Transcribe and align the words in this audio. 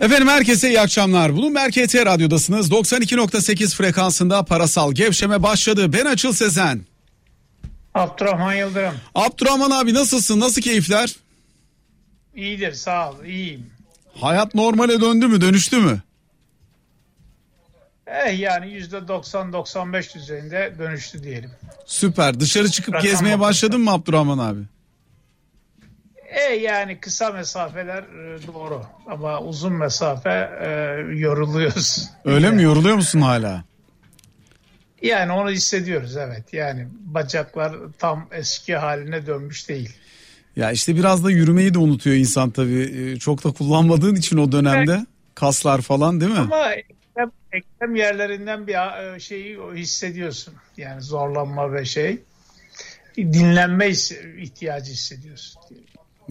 Efendim 0.00 0.28
herkese 0.28 0.68
iyi 0.68 0.80
akşamlar. 0.80 1.36
Bloomberg 1.36 1.70
KT 1.72 1.94
Radyo'dasınız. 1.94 2.70
92.8 2.70 3.76
frekansında 3.76 4.42
parasal 4.44 4.92
gevşeme 4.92 5.42
başladı. 5.42 5.92
Ben 5.92 6.04
Açıl 6.04 6.32
Sezen. 6.32 6.80
Abdurrahman 7.94 8.54
Yıldırım. 8.54 8.94
Abdurrahman 9.14 9.70
abi 9.70 9.94
nasılsın? 9.94 10.40
Nasıl 10.40 10.62
keyifler? 10.62 11.16
İyidir 12.34 12.72
sağ 12.72 13.10
ol 13.10 13.24
iyiyim. 13.24 13.66
Hayat 14.14 14.54
normale 14.54 15.00
döndü 15.00 15.26
mü? 15.26 15.40
Dönüştü 15.40 15.76
mü? 15.76 16.00
Eh 18.06 18.38
yani 18.38 18.66
%90-95 18.66 20.14
düzeyinde 20.14 20.74
dönüştü 20.78 21.22
diyelim. 21.22 21.50
Süper. 21.86 22.40
Dışarı 22.40 22.70
çıkıp 22.70 22.94
Rakam 22.94 23.10
gezmeye 23.10 23.40
başladın 23.40 23.80
mı 23.80 23.90
Abdurrahman 23.92 24.38
abi? 24.38 24.60
E 26.30 26.54
yani 26.54 27.00
kısa 27.00 27.30
mesafeler 27.30 28.02
e, 28.02 28.46
doğru 28.46 28.82
ama 29.06 29.40
uzun 29.40 29.72
mesafe 29.72 30.50
e, 30.60 30.68
yoruluyoruz. 31.18 32.10
Öyle 32.24 32.50
mi? 32.50 32.62
Yoruluyor 32.62 32.96
musun 32.96 33.20
hala? 33.20 33.64
Yani 35.02 35.32
onu 35.32 35.50
hissediyoruz 35.50 36.16
evet. 36.16 36.52
Yani 36.52 36.88
bacaklar 37.00 37.76
tam 37.98 38.28
eski 38.32 38.76
haline 38.76 39.26
dönmüş 39.26 39.68
değil. 39.68 39.96
Ya 40.56 40.70
işte 40.70 40.96
biraz 40.96 41.24
da 41.24 41.30
yürümeyi 41.30 41.74
de 41.74 41.78
unutuyor 41.78 42.16
insan 42.16 42.50
tabii. 42.50 43.12
Ee, 43.12 43.18
Çok 43.18 43.44
da 43.44 43.50
kullanmadığın 43.50 44.14
için 44.14 44.36
o 44.36 44.52
dönemde. 44.52 45.06
Kaslar 45.34 45.80
falan 45.80 46.20
değil 46.20 46.32
mi? 46.32 46.38
Ama 46.38 46.72
eklem, 46.72 47.30
eklem 47.52 47.96
yerlerinden 47.96 48.66
bir 48.66 49.14
e, 49.14 49.20
şeyi 49.20 49.58
hissediyorsun. 49.74 50.54
Yani 50.76 51.02
zorlanma 51.02 51.72
ve 51.72 51.84
şey. 51.84 52.18
Dinlenme 53.16 53.88
ihtiyacı 54.38 54.92
hissediyorsun. 54.92 55.62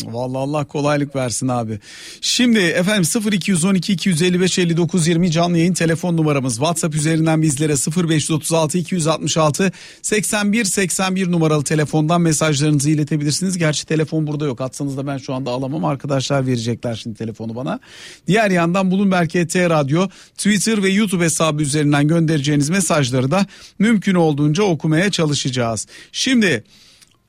Vallahi 0.05 0.41
Allah 0.41 0.65
kolaylık 0.65 1.15
versin 1.15 1.47
abi. 1.47 1.79
Şimdi 2.21 2.59
efendim 2.59 3.31
0212 3.31 3.93
255 3.93 4.59
59 4.59 5.07
20 5.07 5.31
canlı 5.31 5.57
yayın 5.57 5.73
telefon 5.73 6.17
numaramız. 6.17 6.55
WhatsApp 6.55 6.95
üzerinden 6.95 7.41
bizlere 7.41 7.73
0536 8.07 8.77
266 8.77 9.71
81 10.01 10.65
81 10.65 11.31
numaralı 11.31 11.63
telefondan 11.63 12.21
mesajlarınızı 12.21 12.89
iletebilirsiniz. 12.89 13.57
Gerçi 13.57 13.85
telefon 13.85 14.27
burada 14.27 14.45
yok. 14.45 14.61
Atsanız 14.61 14.97
da 14.97 15.07
ben 15.07 15.17
şu 15.17 15.33
anda 15.33 15.51
alamam. 15.51 15.85
Arkadaşlar 15.85 16.47
verecekler 16.47 16.95
şimdi 16.95 17.17
telefonu 17.17 17.55
bana. 17.55 17.79
Diğer 18.27 18.51
yandan 18.51 18.91
Bloomberg 18.91 19.29
HT 19.29 19.55
Radyo 19.55 20.07
Twitter 20.37 20.83
ve 20.83 20.89
YouTube 20.89 21.23
hesabı 21.23 21.61
üzerinden 21.61 22.07
göndereceğiniz 22.07 22.69
mesajları 22.69 23.31
da 23.31 23.45
mümkün 23.79 24.15
olduğunca 24.15 24.63
okumaya 24.63 25.11
çalışacağız. 25.11 25.87
Şimdi 26.11 26.63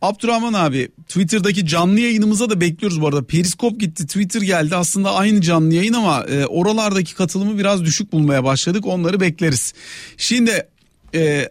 Abdurrahman 0.03 0.53
abi 0.53 0.89
Twitter'daki 1.09 1.67
canlı 1.67 2.01
yayınımıza 2.01 2.51
da 2.51 2.61
bekliyoruz 2.61 3.01
bu 3.01 3.09
arada. 3.09 3.25
Periskop 3.27 3.81
gitti 3.81 4.07
Twitter 4.07 4.41
geldi 4.41 4.77
aslında 4.77 5.15
aynı 5.15 5.41
canlı 5.41 5.75
yayın 5.75 5.93
ama 5.93 6.25
e, 6.25 6.47
oralardaki 6.47 7.15
katılımı 7.15 7.59
biraz 7.59 7.85
düşük 7.85 8.13
bulmaya 8.13 8.45
başladık 8.45 8.87
onları 8.87 9.21
bekleriz. 9.21 9.75
Şimdi 10.17 10.67
e, 11.15 11.49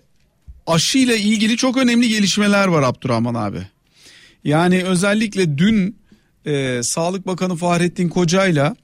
aşıyla 0.67 1.15
ilgili 1.15 1.57
çok 1.57 1.77
önemli 1.77 2.09
gelişmeler 2.09 2.67
var 2.67 2.83
Abdurrahman 2.83 3.35
abi. 3.35 3.61
Yani 4.43 4.83
özellikle 4.83 5.57
dün 5.57 5.95
e, 6.45 6.83
Sağlık 6.83 7.27
Bakanı 7.27 7.55
Fahrettin 7.55 8.09
Koca'yla 8.09 8.75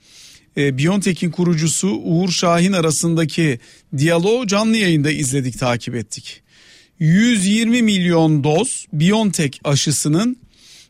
e, 0.57 0.77
Biontech'in 0.77 1.31
kurucusu 1.31 1.87
Uğur 1.87 2.29
Şahin 2.29 2.73
arasındaki 2.73 3.59
diyaloğu 3.97 4.47
canlı 4.47 4.77
yayında 4.77 5.11
izledik 5.11 5.59
takip 5.59 5.95
ettik. 5.95 6.41
120 6.99 7.81
milyon 7.81 8.43
doz 8.43 8.85
BioNTech 8.93 9.59
aşısının 9.63 10.37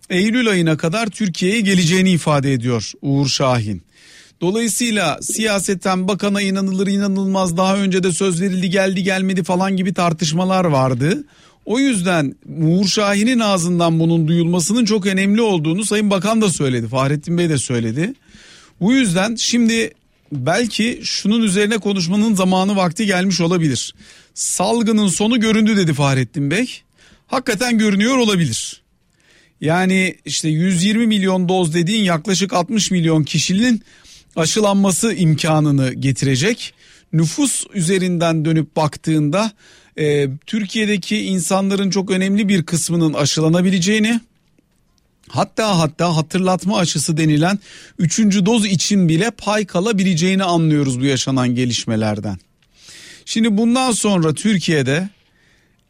Eylül 0.09 0.49
ayına 0.49 0.77
kadar 0.77 1.07
Türkiye'ye 1.07 1.61
geleceğini 1.61 2.11
ifade 2.11 2.53
ediyor 2.53 2.91
Uğur 3.01 3.27
Şahin. 3.27 3.81
Dolayısıyla 4.41 5.19
siyasetten 5.21 6.07
bakana 6.07 6.41
inanılır 6.41 6.87
inanılmaz 6.87 7.57
daha 7.57 7.77
önce 7.77 8.03
de 8.03 8.11
söz 8.11 8.41
verildi 8.41 8.69
geldi 8.69 9.03
gelmedi 9.03 9.43
falan 9.43 9.77
gibi 9.77 9.93
tartışmalar 9.93 10.65
vardı. 10.65 11.23
O 11.65 11.79
yüzden 11.79 12.35
Uğur 12.61 12.87
Şahin'in 12.87 13.39
ağzından 13.39 13.99
bunun 13.99 14.27
duyulmasının 14.27 14.85
çok 14.85 15.05
önemli 15.05 15.41
olduğunu 15.41 15.85
Sayın 15.85 16.09
Bakan 16.09 16.41
da 16.41 16.49
söyledi. 16.49 16.87
Fahrettin 16.87 17.37
Bey 17.37 17.49
de 17.49 17.57
söyledi. 17.57 18.13
Bu 18.81 18.93
yüzden 18.93 19.35
şimdi 19.35 19.93
belki 20.31 20.99
şunun 21.03 21.41
üzerine 21.41 21.77
konuşmanın 21.77 22.35
zamanı 22.35 22.75
vakti 22.75 23.05
gelmiş 23.05 23.41
olabilir. 23.41 23.93
Salgının 24.35 25.07
sonu 25.07 25.39
göründü 25.39 25.77
dedi 25.77 25.93
Fahrettin 25.93 26.51
Bey. 26.51 26.81
Hakikaten 27.27 27.77
görünüyor 27.77 28.17
olabilir. 28.17 28.81
Yani 29.61 30.15
işte 30.25 30.49
120 30.49 31.07
milyon 31.07 31.49
doz 31.49 31.73
dediğin 31.73 32.03
yaklaşık 32.03 32.53
60 32.53 32.91
milyon 32.91 33.23
kişinin 33.23 33.83
aşılanması 34.35 35.13
imkanını 35.13 35.93
getirecek. 35.93 36.73
Nüfus 37.13 37.65
üzerinden 37.73 38.45
dönüp 38.45 38.75
baktığında 38.75 39.51
e, 39.97 40.27
Türkiye'deki 40.45 41.17
insanların 41.17 41.89
çok 41.89 42.11
önemli 42.11 42.47
bir 42.49 42.63
kısmının 42.63 43.13
aşılanabileceğini 43.13 44.19
hatta 45.29 45.79
hatta 45.79 46.15
hatırlatma 46.15 46.77
aşısı 46.77 47.17
denilen 47.17 47.59
3. 47.99 48.19
doz 48.19 48.65
için 48.65 49.09
bile 49.09 49.31
pay 49.31 49.65
kalabileceğini 49.65 50.43
anlıyoruz 50.43 50.99
bu 50.99 51.05
yaşanan 51.05 51.55
gelişmelerden. 51.55 52.37
Şimdi 53.25 53.57
bundan 53.57 53.91
sonra 53.91 54.33
Türkiye'de 54.33 55.09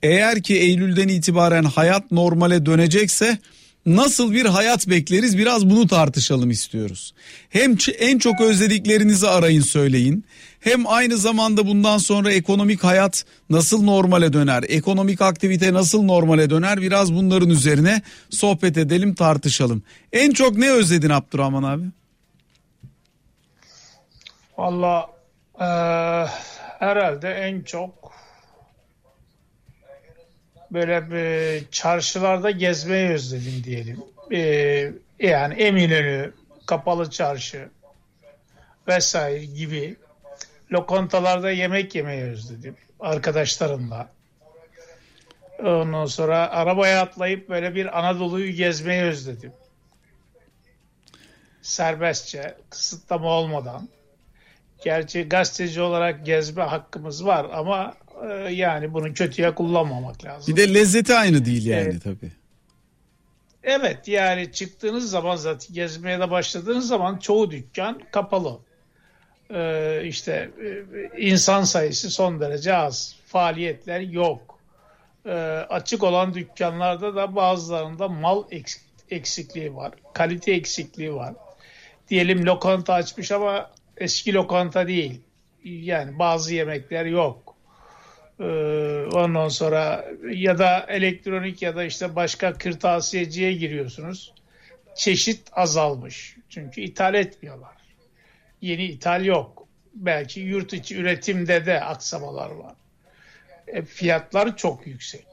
eğer 0.04 0.44
ki 0.44 0.56
Eylül'den 0.56 1.08
itibaren 1.08 1.64
hayat 1.64 2.12
normale 2.12 2.66
dönecekse 2.66 3.38
nasıl 3.86 4.32
bir 4.32 4.46
hayat 4.46 4.88
bekleriz 4.88 5.38
biraz 5.38 5.70
bunu 5.70 5.88
tartışalım 5.88 6.52
istiyoruz. 6.52 7.14
Hem 7.50 7.78
en 8.00 8.18
çok 8.18 8.42
özlediklerinizi 8.42 9.28
arayın 9.28 9.62
söyleyin. 9.62 10.26
Hem 10.60 10.88
aynı 10.88 11.18
zamanda 11.18 11.68
bundan 11.68 11.98
sonra 11.98 12.32
ekonomik 12.32 12.84
hayat 12.84 13.26
nasıl 13.50 13.84
normale 13.84 14.34
döner? 14.34 14.64
Ekonomik 14.68 15.22
aktivite 15.22 15.74
nasıl 15.74 16.04
normale 16.04 16.50
döner? 16.50 16.82
Biraz 16.82 17.14
bunların 17.14 17.50
üzerine 17.50 18.02
sohbet 18.30 18.78
edelim 18.78 19.16
tartışalım. 19.16 19.84
En 20.14 20.32
çok 20.32 20.58
ne 20.58 20.72
özledin 20.72 21.10
Abdurrahman 21.10 21.64
abi? 21.64 21.84
Valla 24.58 25.10
e, 25.60 25.68
herhalde 26.80 27.30
en 27.30 27.62
çok 27.62 28.14
böyle 30.72 31.12
bir 31.12 31.72
çarşılarda 31.72 32.52
gezmeyi 32.52 33.10
özledim 33.10 33.64
diyelim. 33.64 34.04
E, 34.32 34.40
yani 35.20 35.54
Eminönü, 35.54 36.34
Kapalı 36.66 37.10
Çarşı 37.10 37.70
vesaire 38.88 39.46
gibi 39.46 39.96
lokantalarda 40.72 41.52
yemek 41.52 41.96
yemeyi 41.96 42.24
özledim 42.24 42.76
arkadaşlarımla. 43.00 44.10
Ondan 45.60 46.06
sonra 46.06 46.50
arabaya 46.50 47.02
atlayıp 47.02 47.50
böyle 47.50 47.76
bir 47.76 48.00
Anadolu'yu 48.00 48.52
gezmeyi 48.52 49.02
özledim. 49.02 49.54
Serbestçe, 51.62 52.58
kısıtlama 52.70 53.30
olmadan. 53.30 53.90
Gerçi 54.84 55.24
gazeteci 55.24 55.82
olarak 55.82 56.26
gezme 56.26 56.64
hakkımız 56.64 57.26
var 57.26 57.48
ama 57.54 57.94
e, 58.30 58.34
yani 58.54 58.94
bunu 58.94 59.14
kötüye 59.14 59.56
kullanmamak 59.56 60.26
lazım. 60.26 60.56
Bir 60.56 60.62
de 60.62 60.74
lezzeti 60.74 61.14
aynı 61.16 61.46
değil 61.46 61.66
yani 61.66 61.82
Evet. 61.92 62.04
tabii. 62.04 62.32
Evet 63.64 64.08
yani 64.08 64.52
çıktığınız 64.52 65.10
zaman 65.10 65.36
zaten 65.36 65.76
gezmeye 65.76 66.20
de 66.20 66.32
başladığınız 66.32 66.88
zaman 66.88 67.18
çoğu 67.18 67.52
dükkan 67.52 68.02
kapalı. 68.12 68.60
Ee, 69.54 70.02
işte 70.06 70.50
e, 71.16 71.22
insan 71.22 71.64
sayısı 71.64 72.10
son 72.10 72.40
derece 72.40 72.76
az. 72.76 73.16
Faaliyetler 73.26 74.00
yok. 74.00 74.60
Ee, 75.26 75.32
açık 75.70 76.04
olan 76.04 76.34
dükkanlarda 76.34 77.16
da 77.16 77.36
bazılarında 77.36 78.08
mal 78.08 78.44
eks- 78.44 78.80
eksikliği 79.10 79.76
var. 79.76 79.92
Kalite 80.14 80.52
eksikliği 80.52 81.14
var. 81.14 81.34
Diyelim 82.10 82.46
lokanta 82.46 82.94
açmış 82.94 83.32
ama 83.32 83.72
eski 83.98 84.34
lokanta 84.34 84.88
değil. 84.88 85.22
Yani 85.64 86.20
bazı 86.20 86.54
yemekler 86.54 87.06
yok. 87.06 87.56
Ee, 88.40 88.44
ondan 89.14 89.48
sonra 89.48 90.06
ya 90.32 90.58
da 90.58 90.86
elektronik 90.90 91.62
ya 91.62 91.76
da 91.76 91.84
işte 91.84 92.16
başka 92.16 92.54
kırtasiyeciye 92.54 93.54
giriyorsunuz. 93.54 94.34
Çeşit 94.96 95.42
azalmış. 95.52 96.38
Çünkü 96.50 96.82
ithal 96.82 97.14
etmiyorlar. 97.14 97.76
Yeni 98.62 98.86
ithal 98.86 99.26
yok. 99.26 99.68
Belki 99.94 100.40
yurt 100.40 100.74
içi 100.74 100.98
üretimde 100.98 101.66
de 101.66 101.82
aksamalar 101.82 102.52
var. 102.52 102.74
E, 103.68 103.82
fiyatlar 103.82 104.58
çok 104.58 104.88
yüksek. 104.88 105.26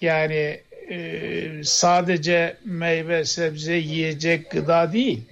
Yani 0.00 0.60
e, 0.90 1.60
sadece 1.64 2.56
meyve, 2.64 3.24
sebze, 3.24 3.74
yiyecek, 3.74 4.50
gıda 4.50 4.92
değil. 4.92 5.22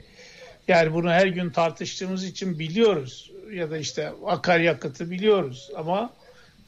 Yani 0.73 0.93
bunu 0.93 1.11
her 1.11 1.27
gün 1.27 1.51
tartıştığımız 1.51 2.25
için 2.25 2.59
biliyoruz. 2.59 3.31
Ya 3.53 3.71
da 3.71 3.79
işte 3.79 4.13
akaryakıtı 4.27 5.11
biliyoruz. 5.11 5.71
Ama 5.77 6.13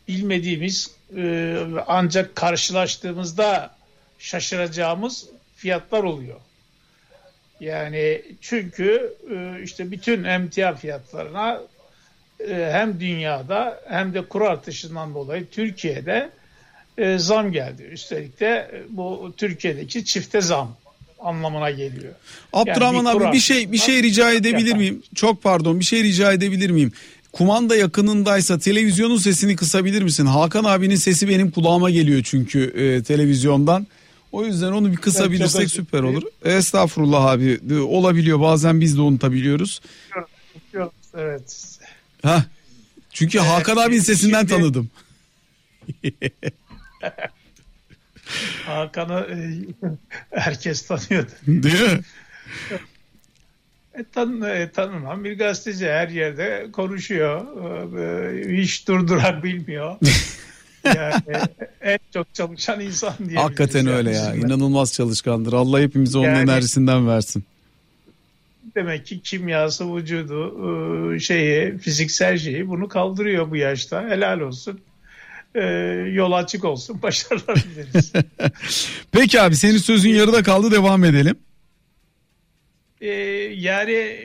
bilmediğimiz 0.08 0.90
e, 1.16 1.56
ancak 1.86 2.36
karşılaştığımızda 2.36 3.74
şaşıracağımız 4.18 5.28
fiyatlar 5.56 6.02
oluyor. 6.02 6.40
Yani 7.60 8.22
çünkü 8.40 9.14
e, 9.30 9.62
işte 9.62 9.90
bütün 9.90 10.24
emtia 10.24 10.74
fiyatlarına 10.74 11.60
e, 12.48 12.68
hem 12.72 13.00
dünyada 13.00 13.80
hem 13.88 14.14
de 14.14 14.22
kur 14.22 14.40
artışından 14.42 15.14
dolayı 15.14 15.50
Türkiye'de 15.50 16.30
e, 16.98 17.18
zam 17.18 17.52
geldi. 17.52 17.82
Üstelik 17.82 18.40
de 18.40 18.82
bu 18.88 19.34
Türkiye'deki 19.36 20.04
çifte 20.04 20.40
zam 20.40 20.76
anlamına 21.24 21.70
geliyor. 21.70 22.14
Abdurrahman 22.52 23.04
yani 23.04 23.20
bir 23.20 23.24
abi 23.24 23.32
bir 23.32 23.40
şey 23.40 23.72
bir 23.72 23.78
şey 23.78 24.02
rica 24.02 24.32
edebilir 24.32 24.74
miyim? 24.76 25.02
Çok 25.14 25.42
pardon 25.42 25.80
bir 25.80 25.84
şey 25.84 26.02
rica 26.02 26.32
edebilir 26.32 26.70
miyim? 26.70 26.92
Kumanda 27.32 27.76
yakınındaysa 27.76 28.58
televizyonun 28.58 29.16
sesini 29.16 29.56
kısabilir 29.56 30.02
misin? 30.02 30.26
Hakan 30.26 30.64
abinin 30.64 30.96
sesi 30.96 31.28
benim 31.28 31.50
kulağıma 31.50 31.90
geliyor 31.90 32.22
çünkü 32.24 32.60
e, 32.64 33.02
televizyondan. 33.02 33.86
O 34.32 34.44
yüzden 34.44 34.72
onu 34.72 34.92
bir 34.92 34.96
kısabilirsek 34.96 35.60
evet, 35.60 35.70
süper 35.70 36.02
olur. 36.02 36.22
Estağfurullah 36.44 37.24
abi. 37.24 37.60
Olabiliyor 37.80 38.40
bazen 38.40 38.80
biz 38.80 38.96
de 38.96 39.00
unutabiliyoruz. 39.00 39.80
Evet. 41.14 41.78
Ha. 42.22 42.44
Çünkü 43.10 43.38
evet, 43.38 43.48
Hakan 43.48 43.76
abinin 43.76 44.00
sesinden 44.00 44.40
şimdi... 44.40 44.52
tanıdım. 44.52 44.90
Hakan'ı 48.66 49.26
e, 49.30 49.36
herkes 50.30 50.86
tanıyordu. 50.86 51.30
Değil 51.46 51.82
mi? 51.82 52.00
E, 53.94 54.04
tan 54.12 54.42
e, 54.42 54.70
tanınan 54.70 55.24
bir 55.24 55.38
gazeteci 55.38 55.86
her 55.86 56.08
yerde 56.08 56.66
konuşuyor. 56.72 57.40
E, 57.98 58.62
hiç 58.62 58.88
durdurak 58.88 59.44
bilmiyor. 59.44 59.96
yani 60.84 61.22
en 61.80 61.98
çok 62.14 62.34
çalışan 62.34 62.80
insan 62.80 63.14
diye. 63.28 63.38
Hakikaten 63.38 63.86
öyle 63.86 64.10
ya. 64.10 64.34
İnanılmaz 64.34 64.92
çalışkandır. 64.92 65.52
Allah 65.52 65.80
hepimize 65.80 66.18
onun 66.18 66.26
yani, 66.26 66.50
enerjisinden 66.50 67.08
versin. 67.08 67.44
Demek 68.74 69.06
ki 69.06 69.20
kimyası, 69.20 69.96
vücudu, 69.96 71.14
e, 71.14 71.20
şeyi, 71.20 71.78
fiziksel 71.78 72.38
şeyi 72.38 72.68
bunu 72.68 72.88
kaldırıyor 72.88 73.50
bu 73.50 73.56
yaşta. 73.56 74.08
Helal 74.08 74.40
olsun 74.40 74.80
e, 75.54 75.62
yol 76.12 76.32
açık 76.32 76.64
olsun. 76.64 76.98
Başarılar 77.02 77.56
dileriz. 77.56 78.12
Peki 79.12 79.40
abi 79.40 79.56
senin 79.56 79.78
sözün 79.78 80.10
yarıda 80.10 80.42
kaldı 80.42 80.70
devam 80.70 81.04
edelim. 81.04 81.36
E, 83.00 83.10
yani 83.54 84.18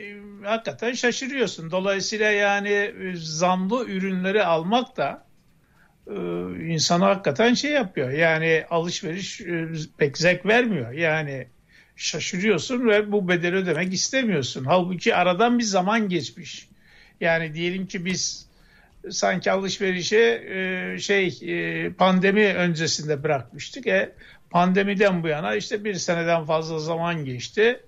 hakikaten 0.44 0.92
şaşırıyorsun. 0.92 1.70
Dolayısıyla 1.70 2.30
yani 2.30 2.94
zamlı 3.16 3.84
ürünleri 3.84 4.44
almak 4.44 4.96
da 4.96 5.26
e, 6.06 6.14
insana 6.66 7.06
hakikaten 7.06 7.54
şey 7.54 7.70
yapıyor. 7.70 8.10
Yani 8.10 8.64
alışveriş 8.70 9.40
e, 9.40 9.68
pek 9.98 10.18
zevk 10.18 10.46
vermiyor. 10.46 10.92
Yani 10.92 11.46
şaşırıyorsun 11.96 12.88
ve 12.88 13.12
bu 13.12 13.28
bedeli 13.28 13.56
ödemek 13.56 13.92
istemiyorsun. 13.92 14.64
Halbuki 14.64 15.14
aradan 15.14 15.58
bir 15.58 15.64
zaman 15.64 16.08
geçmiş. 16.08 16.68
Yani 17.20 17.54
diyelim 17.54 17.86
ki 17.86 18.04
biz 18.04 18.49
sanki 19.10 19.52
alışverişi 19.52 20.16
e, 20.16 20.98
şey 20.98 21.38
e, 21.42 21.92
pandemi 21.92 22.46
öncesinde 22.46 23.22
bırakmıştık. 23.22 23.86
E, 23.86 24.12
pandemiden 24.50 25.22
bu 25.22 25.28
yana 25.28 25.54
işte 25.54 25.84
bir 25.84 25.94
seneden 25.94 26.44
fazla 26.44 26.78
zaman 26.78 27.24
geçti. 27.24 27.80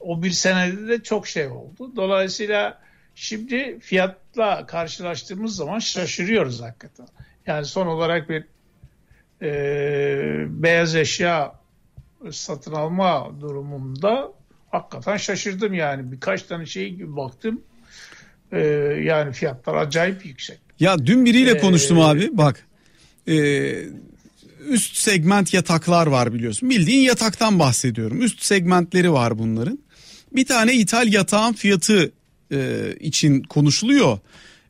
O 0.00 0.22
bir 0.22 0.30
senede 0.30 0.88
de 0.88 1.02
çok 1.02 1.26
şey 1.26 1.48
oldu. 1.48 1.96
Dolayısıyla 1.96 2.78
şimdi 3.14 3.80
fiyatla 3.80 4.66
karşılaştığımız 4.66 5.56
zaman 5.56 5.78
şaşırıyoruz 5.78 6.62
hakikaten. 6.62 7.06
Yani 7.46 7.64
son 7.64 7.86
olarak 7.86 8.28
bir 8.28 8.44
e, 9.42 10.62
beyaz 10.62 10.96
eşya 10.96 11.54
satın 12.30 12.72
alma 12.72 13.40
durumunda 13.40 14.32
hakikaten 14.70 15.16
şaşırdım 15.16 15.74
yani. 15.74 16.12
Birkaç 16.12 16.42
tane 16.42 16.66
şey 16.66 17.16
baktım 17.16 17.62
e, 18.52 18.58
yani 19.04 19.32
fiyatlar 19.32 19.74
acayip 19.74 20.26
yüksek. 20.26 20.58
Ya 20.80 21.06
dün 21.06 21.24
biriyle 21.24 21.50
ee, 21.50 21.58
konuştum 21.58 22.00
abi 22.00 22.28
bak. 22.32 22.66
E, 23.28 23.36
üst 24.68 24.96
segment 24.96 25.54
yataklar 25.54 26.06
var 26.06 26.34
biliyorsun. 26.34 26.70
Bildiğin 26.70 27.00
yataktan 27.00 27.58
bahsediyorum. 27.58 28.22
Üst 28.22 28.42
segmentleri 28.42 29.12
var 29.12 29.38
bunların. 29.38 29.78
Bir 30.32 30.46
tane 30.46 30.74
ithal 30.74 31.12
yatağın 31.12 31.52
fiyatı 31.52 32.12
e, 32.52 32.92
için 33.00 33.42
konuşuluyor. 33.42 34.18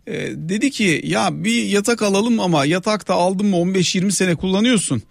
E, 0.06 0.14
dedi 0.34 0.70
ki 0.70 1.00
ya 1.04 1.44
bir 1.44 1.62
yatak 1.62 2.02
alalım 2.02 2.40
ama 2.40 2.64
yatakta 2.64 3.14
aldım 3.14 3.46
mı 3.46 3.56
15-20 3.56 4.10
sene 4.10 4.34
kullanıyorsun. 4.34 5.02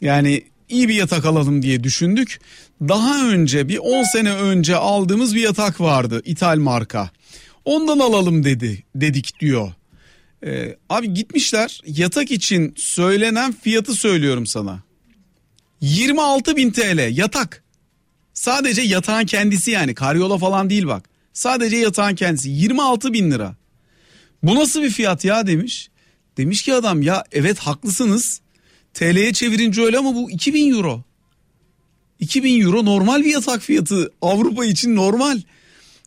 Yani 0.00 0.42
iyi 0.68 0.88
bir 0.88 0.94
yatak 0.94 1.24
alalım 1.24 1.62
diye 1.62 1.84
düşündük. 1.84 2.40
Daha 2.80 3.28
önce 3.28 3.68
bir 3.68 3.78
10 3.78 4.02
sene 4.02 4.32
önce 4.32 4.76
aldığımız 4.76 5.34
bir 5.34 5.40
yatak 5.40 5.80
vardı 5.80 6.22
ithal 6.24 6.58
marka. 6.58 7.10
Ondan 7.64 7.98
alalım 7.98 8.44
dedi 8.44 8.84
dedik 8.94 9.40
diyor. 9.40 9.72
Ee, 10.46 10.76
abi 10.88 11.14
gitmişler 11.14 11.80
yatak 11.86 12.30
için 12.30 12.74
söylenen 12.76 13.52
fiyatı 13.52 13.94
söylüyorum 13.94 14.46
sana. 14.46 14.82
26 15.80 16.56
bin 16.56 16.70
TL 16.70 17.16
yatak. 17.16 17.62
Sadece 18.34 18.82
yatağın 18.82 19.26
kendisi 19.26 19.70
yani 19.70 19.94
karyola 19.94 20.38
falan 20.38 20.70
değil 20.70 20.86
bak. 20.86 21.08
Sadece 21.32 21.76
yatağın 21.76 22.14
kendisi 22.14 22.50
26 22.50 23.12
bin 23.12 23.30
lira. 23.30 23.56
Bu 24.42 24.54
nasıl 24.54 24.82
bir 24.82 24.90
fiyat 24.90 25.24
ya 25.24 25.46
demiş. 25.46 25.90
Demiş 26.36 26.62
ki 26.62 26.74
adam 26.74 27.02
ya 27.02 27.24
evet 27.32 27.58
haklısınız. 27.58 28.40
TL'ye 28.94 29.32
çevirince 29.32 29.82
öyle 29.82 29.98
ama 29.98 30.14
bu 30.14 30.30
2000 30.30 30.74
euro. 30.74 31.02
2000 32.20 32.60
euro 32.60 32.84
normal 32.84 33.24
bir 33.24 33.32
yatak 33.32 33.62
fiyatı 33.62 34.12
Avrupa 34.22 34.64
için 34.64 34.96
normal. 34.96 35.40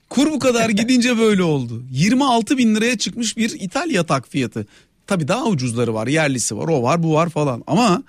Kur 0.10 0.32
bu 0.32 0.40
kadar 0.40 0.70
gidince 0.70 1.18
böyle 1.18 1.44
oldu. 1.44 1.84
26 1.92 2.58
bin 2.58 2.76
liraya 2.76 2.98
çıkmış 2.98 3.38
bir 3.38 3.50
ithal 3.50 3.90
yatak 3.90 4.28
fiyatı. 4.28 4.68
Tabii 5.08 5.28
daha 5.28 5.46
ucuzları 5.46 5.94
var 5.94 6.08
yerlisi 6.08 6.58
var 6.58 6.68
o 6.68 6.84
var 6.84 7.04
bu 7.04 7.14
var 7.14 7.30
falan 7.30 7.64
ama 7.68 8.04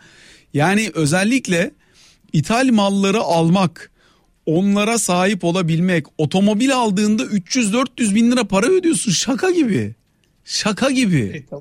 yani 0.54 0.90
özellikle 0.94 1.70
ithal 2.32 2.68
malları 2.72 3.20
almak 3.20 3.90
onlara 4.46 4.98
sahip 4.98 5.44
olabilmek 5.44 6.06
otomobil 6.18 6.74
aldığında 6.74 7.22
300-400 7.22 8.14
bin 8.14 8.32
lira 8.32 8.44
para 8.44 8.66
ödüyorsun 8.66 9.12
şaka 9.12 9.50
gibi 9.50 9.94
şaka 10.44 10.90
gibi. 10.90 11.46
E, 11.52 11.56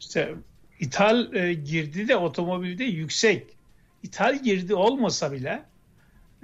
işte 0.00 0.34
ithal 0.80 1.34
e, 1.34 1.54
girdi 1.54 2.08
de 2.08 2.16
otomobilde 2.16 2.84
yüksek 2.84 3.46
ithal 4.02 4.42
girdi 4.42 4.74
olmasa 4.74 5.32
bile 5.32 5.62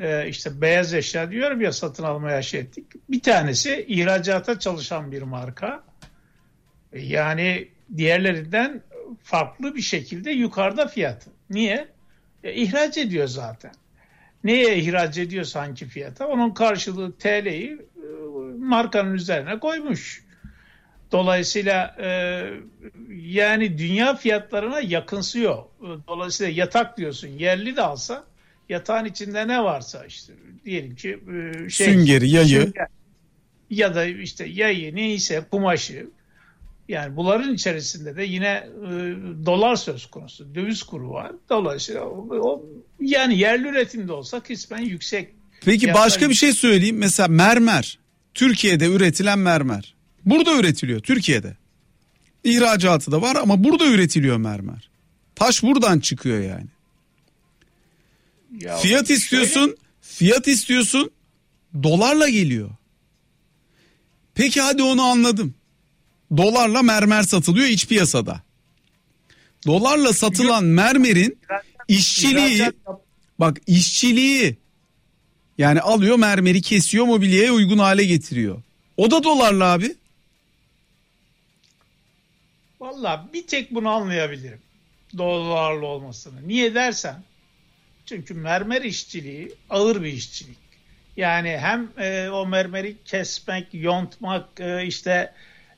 e, 0.02 0.28
işte 0.28 0.60
beyaz 0.60 0.94
eşya 0.94 1.30
diyorum 1.30 1.60
ya 1.60 1.72
satın 1.72 2.04
almaya 2.04 2.42
şey 2.42 2.60
ettik. 2.60 2.86
Bir 3.08 3.20
tanesi 3.20 3.84
ihracata 3.88 4.58
çalışan 4.58 5.12
bir 5.12 5.22
marka. 5.22 5.84
E, 6.92 7.00
yani 7.00 7.68
diğerlerinden 7.96 8.82
farklı 9.22 9.74
bir 9.74 9.82
şekilde 9.82 10.30
yukarıda 10.30 10.86
fiyatı. 10.86 11.30
Niye? 11.50 11.88
E, 12.44 12.54
ihraç 12.54 12.98
ediyor 12.98 13.28
zaten. 13.28 13.72
Neye 14.44 14.78
ihraç 14.78 15.18
ediyor 15.18 15.44
sanki 15.44 15.86
fiyata? 15.86 16.28
Onun 16.28 16.50
karşılığı 16.50 17.12
TL'yi 17.12 17.72
e, 17.72 18.06
markanın 18.58 19.14
üzerine 19.14 19.58
koymuş. 19.58 20.24
Dolayısıyla 21.12 21.96
e, 22.00 22.44
yani 23.10 23.78
dünya 23.78 24.16
fiyatlarına 24.16 24.80
yakınsıyor. 24.80 25.64
Dolayısıyla 26.08 26.52
yatak 26.52 26.98
diyorsun 26.98 27.28
yerli 27.28 27.76
de 27.76 27.82
alsa 27.82 28.24
yatağın 28.72 29.04
içinde 29.04 29.48
ne 29.48 29.62
varsa 29.62 30.04
işte 30.06 30.32
diyelim 30.64 30.96
ki 30.96 31.18
e, 31.34 31.70
şey, 31.70 31.86
süngeri, 31.86 32.30
yayı 32.30 32.62
sünger, 32.62 32.88
ya 33.70 33.94
da 33.94 34.04
işte 34.04 34.44
yayı 34.46 34.94
neyse 34.94 35.46
kumaşı 35.50 36.06
yani 36.88 37.16
bunların 37.16 37.54
içerisinde 37.54 38.16
de 38.16 38.24
yine 38.24 38.68
e, 38.86 38.90
dolar 39.46 39.76
söz 39.76 40.06
konusu, 40.06 40.54
döviz 40.54 40.82
kuru 40.82 41.10
var. 41.10 41.32
Dolayısıyla 41.50 42.04
o, 42.04 42.28
o 42.30 42.66
yani 43.00 43.38
yerli 43.38 43.68
üretimde 43.68 44.12
olsa 44.12 44.40
kısmen 44.40 44.82
yüksek. 44.82 45.28
Peki 45.64 45.94
başka 45.94 46.28
bir 46.28 46.34
şey 46.34 46.52
söyleyeyim. 46.52 46.98
Mesela 46.98 47.28
mermer. 47.28 47.98
Türkiye'de 48.34 48.86
üretilen 48.86 49.38
mermer. 49.38 49.94
Burada 50.24 50.58
üretiliyor 50.58 51.00
Türkiye'de. 51.00 51.56
İhracatı 52.44 53.12
da 53.12 53.22
var 53.22 53.36
ama 53.36 53.64
burada 53.64 53.86
üretiliyor 53.86 54.36
mermer. 54.36 54.90
Taş 55.34 55.62
buradan 55.62 56.00
çıkıyor 56.00 56.40
yani. 56.40 56.66
Ya 58.60 58.76
fiyat 58.76 59.06
şöyle... 59.06 59.18
istiyorsun, 59.18 59.76
fiyat 60.00 60.48
istiyorsun, 60.48 61.10
dolarla 61.82 62.28
geliyor. 62.28 62.70
Peki 64.34 64.60
hadi 64.60 64.82
onu 64.82 65.02
anladım. 65.02 65.54
Dolarla 66.36 66.82
mermer 66.82 67.22
satılıyor 67.22 67.66
iç 67.66 67.88
piyasada. 67.88 68.42
Dolarla 69.66 70.12
satılan 70.12 70.64
mermerin 70.64 71.38
işçiliği 71.88 72.72
bak 73.38 73.60
işçiliği 73.66 74.56
yani 75.58 75.80
alıyor 75.80 76.16
mermeri 76.16 76.62
kesiyor 76.62 77.04
mobilyaya 77.04 77.52
uygun 77.52 77.78
hale 77.78 78.04
getiriyor. 78.04 78.62
O 78.96 79.10
da 79.10 79.24
dolarla 79.24 79.64
abi. 79.64 79.96
Valla 82.80 83.28
bir 83.32 83.46
tek 83.46 83.74
bunu 83.74 83.88
anlayabilirim. 83.88 84.60
Dolarlı 85.18 85.86
olmasını. 85.86 86.48
Niye 86.48 86.74
dersen 86.74 87.22
çünkü 88.12 88.34
mermer 88.34 88.82
işçiliği 88.82 89.52
ağır 89.70 90.02
bir 90.02 90.12
işçilik. 90.12 90.58
Yani 91.16 91.58
hem 91.60 91.88
e, 91.98 92.28
o 92.30 92.46
mermeri 92.46 92.96
kesmek, 93.04 93.66
yontmak, 93.72 94.60
e, 94.60 94.86
işte 94.86 95.32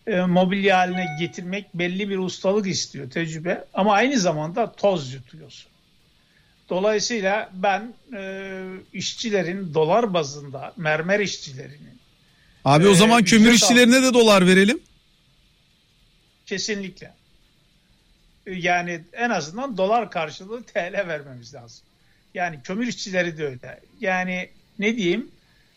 e, 0.07 0.21
mobilya 0.21 0.79
haline 0.79 1.07
getirmek 1.21 1.75
belli 1.75 2.09
bir 2.09 2.19
ustalık 2.19 2.67
istiyor, 2.67 3.11
tecrübe. 3.11 3.65
Ama 3.75 3.93
aynı 3.93 4.19
zamanda 4.19 4.73
toz 4.73 5.13
yutuyorsun. 5.15 5.71
Dolayısıyla 6.69 7.51
ben 7.53 7.95
e, 8.17 8.53
işçilerin 8.93 9.75
dolar 9.75 10.15
bazında, 10.15 10.73
mermer 10.77 11.21
işçilerinin 11.21 11.99
Abi 12.65 12.87
o 12.87 12.91
Ee, 12.91 12.95
zaman 12.95 13.25
kömür 13.25 13.53
işçilerine 13.53 14.03
de 14.03 14.15
dolar 14.15 14.47
verelim. 14.47 14.81
kesinlikle 16.47 17.13
yani 18.47 19.01
en 19.13 19.31
azından 19.31 19.77
dolar 19.77 20.11
karşılığı 20.11 20.63
TL 20.63 20.93
vermemiz 21.09 21.55
lazım. 21.55 21.87
Yani 22.35 22.59
kömür 22.65 22.87
işçileri 22.87 23.39
de 23.39 23.45
öyle. 23.47 23.81
Yani 24.01 24.49
ne 24.79 24.97
diyeyim 24.97 25.31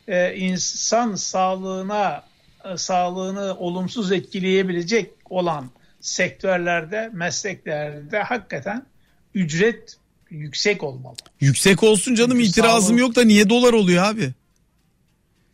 e, 0.07 0.35
insan 0.35 1.15
sağlığına 1.15 2.23
e, 2.65 2.77
sağlığını 2.77 3.55
olumsuz 3.57 4.11
etkileyebilecek 4.11 5.09
olan 5.29 5.69
sektörlerde, 6.01 7.09
mesleklerde 7.13 8.19
hakikaten 8.19 8.85
ücret 9.33 9.97
yüksek 10.29 10.83
olmalı. 10.83 11.15
Yüksek 11.41 11.83
olsun 11.83 12.15
canım 12.15 12.31
Çünkü 12.37 12.49
itirazım 12.49 12.87
sağlık- 12.97 12.99
yok 12.99 13.15
da 13.15 13.23
niye 13.23 13.49
dolar 13.49 13.73
oluyor 13.73 14.03
abi? 14.03 14.29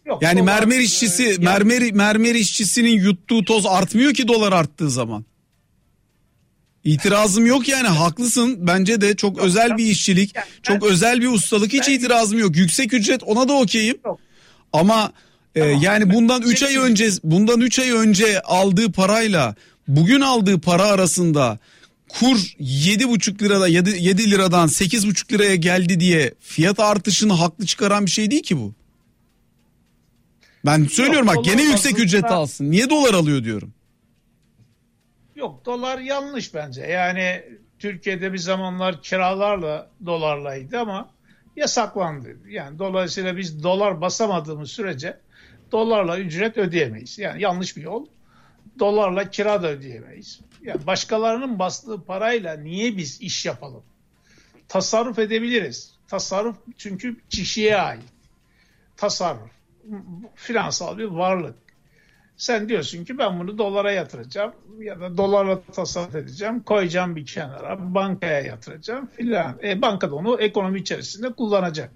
Yok, 0.05 0.21
Yani 0.23 0.39
dolar, 0.39 0.45
mermer 0.59 0.79
e, 0.79 0.83
işçisi 0.83 1.23
yani- 1.23 1.37
mermer 1.43 1.91
mermer 1.91 2.35
işçisinin 2.35 2.99
yuttuğu 2.99 3.45
toz 3.45 3.65
artmıyor 3.65 4.13
ki 4.13 4.27
dolar 4.27 4.51
arttığı 4.53 4.89
zaman. 4.89 5.25
İtirazım 6.83 7.45
yok 7.45 7.67
yani 7.67 7.87
haklısın 7.87 8.57
bence 8.67 9.01
de 9.01 9.15
çok 9.15 9.37
özel 9.37 9.77
bir 9.77 9.85
işçilik 9.85 10.35
Yani 10.35 10.45
çok 10.63 10.81
ben- 10.81 10.89
özel 10.89 11.21
bir 11.21 11.27
ustalık 11.27 11.73
hiç 11.73 11.87
ben- 11.87 11.93
itirazım 11.93 12.39
yok 12.39 12.55
yüksek 12.55 12.93
ücret 12.93 13.23
ona 13.23 13.47
da 13.47 13.53
okeyim 13.53 13.97
Yok. 14.05 14.19
ama 14.73 15.11
e, 15.55 15.59
Tamam. 15.59 15.81
yani 15.81 16.13
bundan 16.13 16.41
3 16.41 16.63
ay 16.63 16.77
önce 16.77 17.09
bundan 17.23 17.61
3 17.61 17.79
ay 17.79 17.91
önce 17.91 18.41
aldığı 18.41 18.91
parayla 18.91 19.55
bugün 19.87 20.21
aldığı 20.21 20.59
para 20.59 20.83
arasında 20.83 21.59
kur 22.09 22.37
7,5 22.59 23.41
lirada 23.43 23.67
7, 23.67 23.89
7 23.99 24.31
liradan 24.31 24.67
8,5 24.67 25.31
liraya 25.33 25.55
geldi 25.55 25.99
diye 25.99 26.33
fiyat 26.39 26.79
artışını 26.79 27.33
haklı 27.33 27.65
çıkaran 27.65 28.05
bir 28.05 28.11
şey 28.11 28.31
değil 28.31 28.43
ki 28.43 28.57
bu. 28.57 28.73
Ben 30.65 30.85
söylüyorum 30.91 31.27
bak 31.27 31.35
dolar 31.35 31.45
gene 31.45 31.63
yüksek 31.63 31.99
ücret 31.99 32.25
alsın. 32.25 32.71
Niye 32.71 32.89
dolar 32.89 33.13
alıyor 33.13 33.43
diyorum. 33.43 33.73
Yok 35.43 35.65
dolar 35.65 35.99
yanlış 35.99 36.53
bence. 36.53 36.81
Yani 36.81 37.43
Türkiye'de 37.79 38.33
bir 38.33 38.37
zamanlar 38.37 39.01
kiralarla 39.01 39.89
dolarlaydı 40.05 40.79
ama 40.79 41.09
yasaklandı. 41.55 42.37
Yani 42.47 42.79
dolayısıyla 42.79 43.37
biz 43.37 43.63
dolar 43.63 44.01
basamadığımız 44.01 44.71
sürece 44.71 45.17
dolarla 45.71 46.19
ücret 46.19 46.57
ödeyemeyiz. 46.57 47.19
Yani 47.19 47.41
yanlış 47.41 47.77
bir 47.77 47.81
yol. 47.81 48.05
Dolarla 48.79 49.29
kira 49.29 49.63
da 49.63 49.67
ödeyemeyiz. 49.67 50.39
Yani 50.61 50.87
başkalarının 50.87 51.59
bastığı 51.59 52.05
parayla 52.05 52.53
niye 52.53 52.97
biz 52.97 53.21
iş 53.21 53.45
yapalım? 53.45 53.83
Tasarruf 54.67 55.19
edebiliriz. 55.19 55.95
Tasarruf 56.07 56.55
çünkü 56.77 57.19
kişiye 57.29 57.77
ait. 57.77 58.03
Tasarruf. 58.97 59.51
Finansal 60.35 60.97
bir 60.97 61.03
varlık. 61.03 61.62
Sen 62.37 62.69
diyorsun 62.69 63.05
ki 63.05 63.17
ben 63.17 63.39
bunu 63.39 63.57
dolara 63.57 63.91
yatıracağım 63.91 64.53
ya 64.79 64.99
da 64.99 65.17
dolarla 65.17 65.61
tasarruf 65.61 66.15
edeceğim, 66.15 66.63
koyacağım 66.63 67.15
bir 67.15 67.25
kenara, 67.25 67.95
bankaya 67.95 68.41
yatıracağım 68.41 69.09
filan. 69.17 69.57
E, 69.63 69.81
banka 69.81 70.11
da 70.11 70.15
onu 70.15 70.41
ekonomi 70.41 70.79
içerisinde 70.79 71.33
kullanacak. 71.33 71.91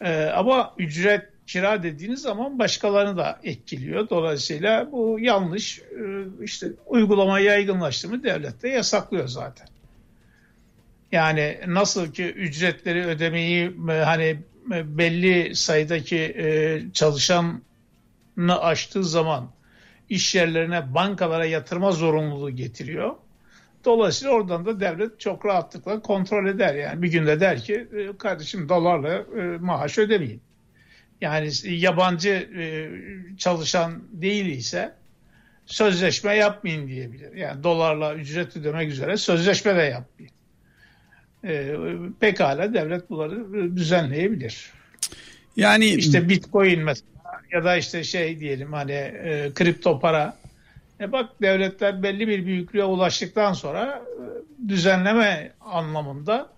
E, 0.00 0.24
ama 0.24 0.74
ücret 0.78 1.22
kira 1.46 1.82
dediğiniz 1.82 2.22
zaman 2.22 2.58
başkalarını 2.58 3.16
da 3.16 3.40
etkiliyor. 3.44 4.10
Dolayısıyla 4.10 4.92
bu 4.92 5.18
yanlış. 5.20 5.78
E, 5.78 5.84
işte 6.42 6.68
uygulamayı 6.86 7.44
yaygınlaştı 7.44 8.08
mı 8.08 8.22
devlet 8.22 8.62
de 8.62 8.68
yasaklıyor 8.68 9.28
zaten. 9.28 9.66
Yani 11.12 11.60
nasıl 11.66 12.12
ki 12.12 12.24
ücretleri 12.24 13.04
ödemeyi 13.04 13.72
e, 13.90 13.92
hani 13.92 14.38
e, 14.74 14.98
belli 14.98 15.56
sayıdaki 15.56 16.16
e, 16.16 16.80
aştığı 18.36 19.04
zaman 19.04 19.50
iş 20.08 20.34
yerlerine 20.34 20.94
bankalara 20.94 21.44
yatırma 21.44 21.92
zorunluluğu 21.92 22.50
getiriyor. 22.50 23.14
Dolayısıyla 23.84 24.34
oradan 24.34 24.66
da 24.66 24.80
devlet 24.80 25.20
çok 25.20 25.46
rahatlıkla 25.46 26.02
kontrol 26.02 26.46
eder. 26.46 26.74
Yani 26.74 27.02
bir 27.02 27.12
günde 27.12 27.40
der 27.40 27.60
ki 27.60 27.88
e, 27.96 28.16
kardeşim 28.18 28.68
dolarla 28.68 29.14
e, 29.14 29.58
maaş 29.60 29.98
ödemeyin. 29.98 30.40
Yani 31.20 31.50
yabancı 31.64 32.30
e, 32.30 32.90
çalışan 33.38 34.02
değil 34.12 34.46
ise 34.46 34.94
sözleşme 35.66 36.34
yapmayın 36.34 36.88
diyebilir. 36.88 37.32
Yani 37.32 37.62
dolarla 37.62 38.14
ücret 38.14 38.56
ödemek 38.56 38.90
üzere 38.90 39.16
sözleşme 39.16 39.76
de 39.76 39.82
yapmayın. 39.82 40.32
Pekala 42.20 42.74
devlet 42.74 43.10
bunları 43.10 43.76
düzenleyebilir. 43.76 44.70
Yani 45.56 45.86
İşte 45.86 46.28
bitcoin 46.28 46.80
mesela 46.80 47.15
ya 47.52 47.64
da 47.64 47.76
işte 47.76 48.04
şey 48.04 48.40
diyelim 48.40 48.72
hani 48.72 48.92
e, 48.92 49.50
kripto 49.54 50.00
para. 50.00 50.36
E 51.00 51.12
bak 51.12 51.30
devletler 51.42 52.02
belli 52.02 52.28
bir 52.28 52.46
büyüklüğe 52.46 52.84
ulaştıktan 52.84 53.52
sonra 53.52 54.02
e, 54.06 54.68
düzenleme 54.68 55.52
anlamında 55.60 56.48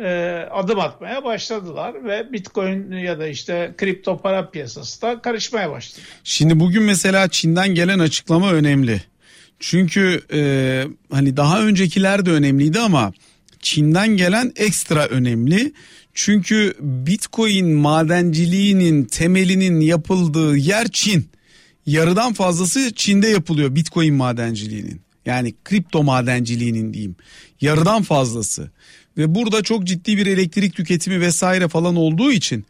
e, 0.00 0.08
adım 0.50 0.80
atmaya 0.80 1.24
başladılar 1.24 2.04
ve 2.04 2.32
bitcoin 2.32 2.92
ya 2.92 3.18
da 3.18 3.26
işte 3.26 3.74
kripto 3.78 4.18
para 4.18 4.50
piyasası 4.50 5.02
da 5.02 5.22
karışmaya 5.22 5.70
başladı. 5.70 6.00
Şimdi 6.24 6.60
bugün 6.60 6.82
mesela 6.82 7.28
Çin'den 7.28 7.68
gelen 7.68 7.98
açıklama 7.98 8.52
önemli. 8.52 9.02
Çünkü 9.60 10.20
e, 10.32 10.40
hani 11.10 11.36
daha 11.36 11.62
öncekiler 11.62 12.26
de 12.26 12.30
önemliydi 12.30 12.80
ama 12.80 13.12
Çin'den 13.60 14.08
gelen 14.08 14.52
ekstra 14.56 15.06
önemli. 15.06 15.72
Çünkü 16.20 16.74
Bitcoin 16.80 17.66
madenciliğinin 17.66 19.04
temelinin 19.04 19.80
yapıldığı 19.80 20.56
yer 20.56 20.88
Çin. 20.88 21.28
Yarıdan 21.86 22.32
fazlası 22.32 22.92
Çin'de 22.94 23.28
yapılıyor 23.28 23.74
Bitcoin 23.74 24.14
madenciliğinin. 24.14 25.00
Yani 25.26 25.54
kripto 25.64 26.02
madenciliğinin 26.02 26.92
diyeyim. 26.92 27.16
Yarıdan 27.60 28.02
fazlası. 28.02 28.70
Ve 29.16 29.34
burada 29.34 29.62
çok 29.62 29.84
ciddi 29.84 30.16
bir 30.16 30.26
elektrik 30.26 30.76
tüketimi 30.76 31.20
vesaire 31.20 31.68
falan 31.68 31.96
olduğu 31.96 32.32
için 32.32 32.64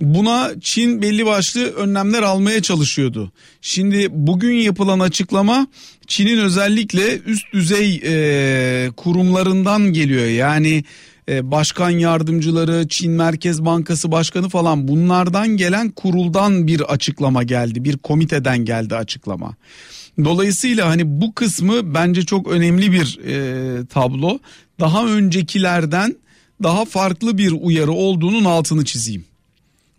buna 0.00 0.50
Çin 0.60 1.02
belli 1.02 1.26
başlı 1.26 1.72
önlemler 1.72 2.22
almaya 2.22 2.62
çalışıyordu. 2.62 3.32
Şimdi 3.60 4.08
bugün 4.10 4.54
yapılan 4.54 5.00
açıklama 5.00 5.66
Çin'in 6.06 6.38
özellikle 6.38 7.18
üst 7.18 7.52
düzey 7.52 8.00
e, 8.04 8.90
kurumlarından 8.96 9.92
geliyor. 9.92 10.26
Yani 10.26 10.84
e, 11.28 11.50
başkan 11.50 11.90
yardımcıları, 11.90 12.88
Çin 12.88 13.12
Merkez 13.12 13.64
Bankası 13.64 14.12
Başkanı 14.12 14.48
falan 14.48 14.88
bunlardan 14.88 15.48
gelen 15.48 15.90
kuruldan 15.90 16.66
bir 16.66 16.80
açıklama 16.80 17.42
geldi. 17.42 17.84
Bir 17.84 17.96
komiteden 17.96 18.58
geldi 18.58 18.96
açıklama. 18.96 19.54
Dolayısıyla 20.24 20.88
hani 20.88 21.20
bu 21.20 21.34
kısmı 21.34 21.94
bence 21.94 22.22
çok 22.22 22.48
önemli 22.48 22.92
bir 22.92 23.20
e, 23.26 23.86
tablo. 23.86 24.38
Daha 24.80 25.06
öncekilerden 25.06 26.16
daha 26.62 26.84
farklı 26.84 27.38
bir 27.38 27.52
uyarı 27.60 27.92
olduğunun 27.92 28.44
altını 28.44 28.84
çizeyim. 28.84 29.24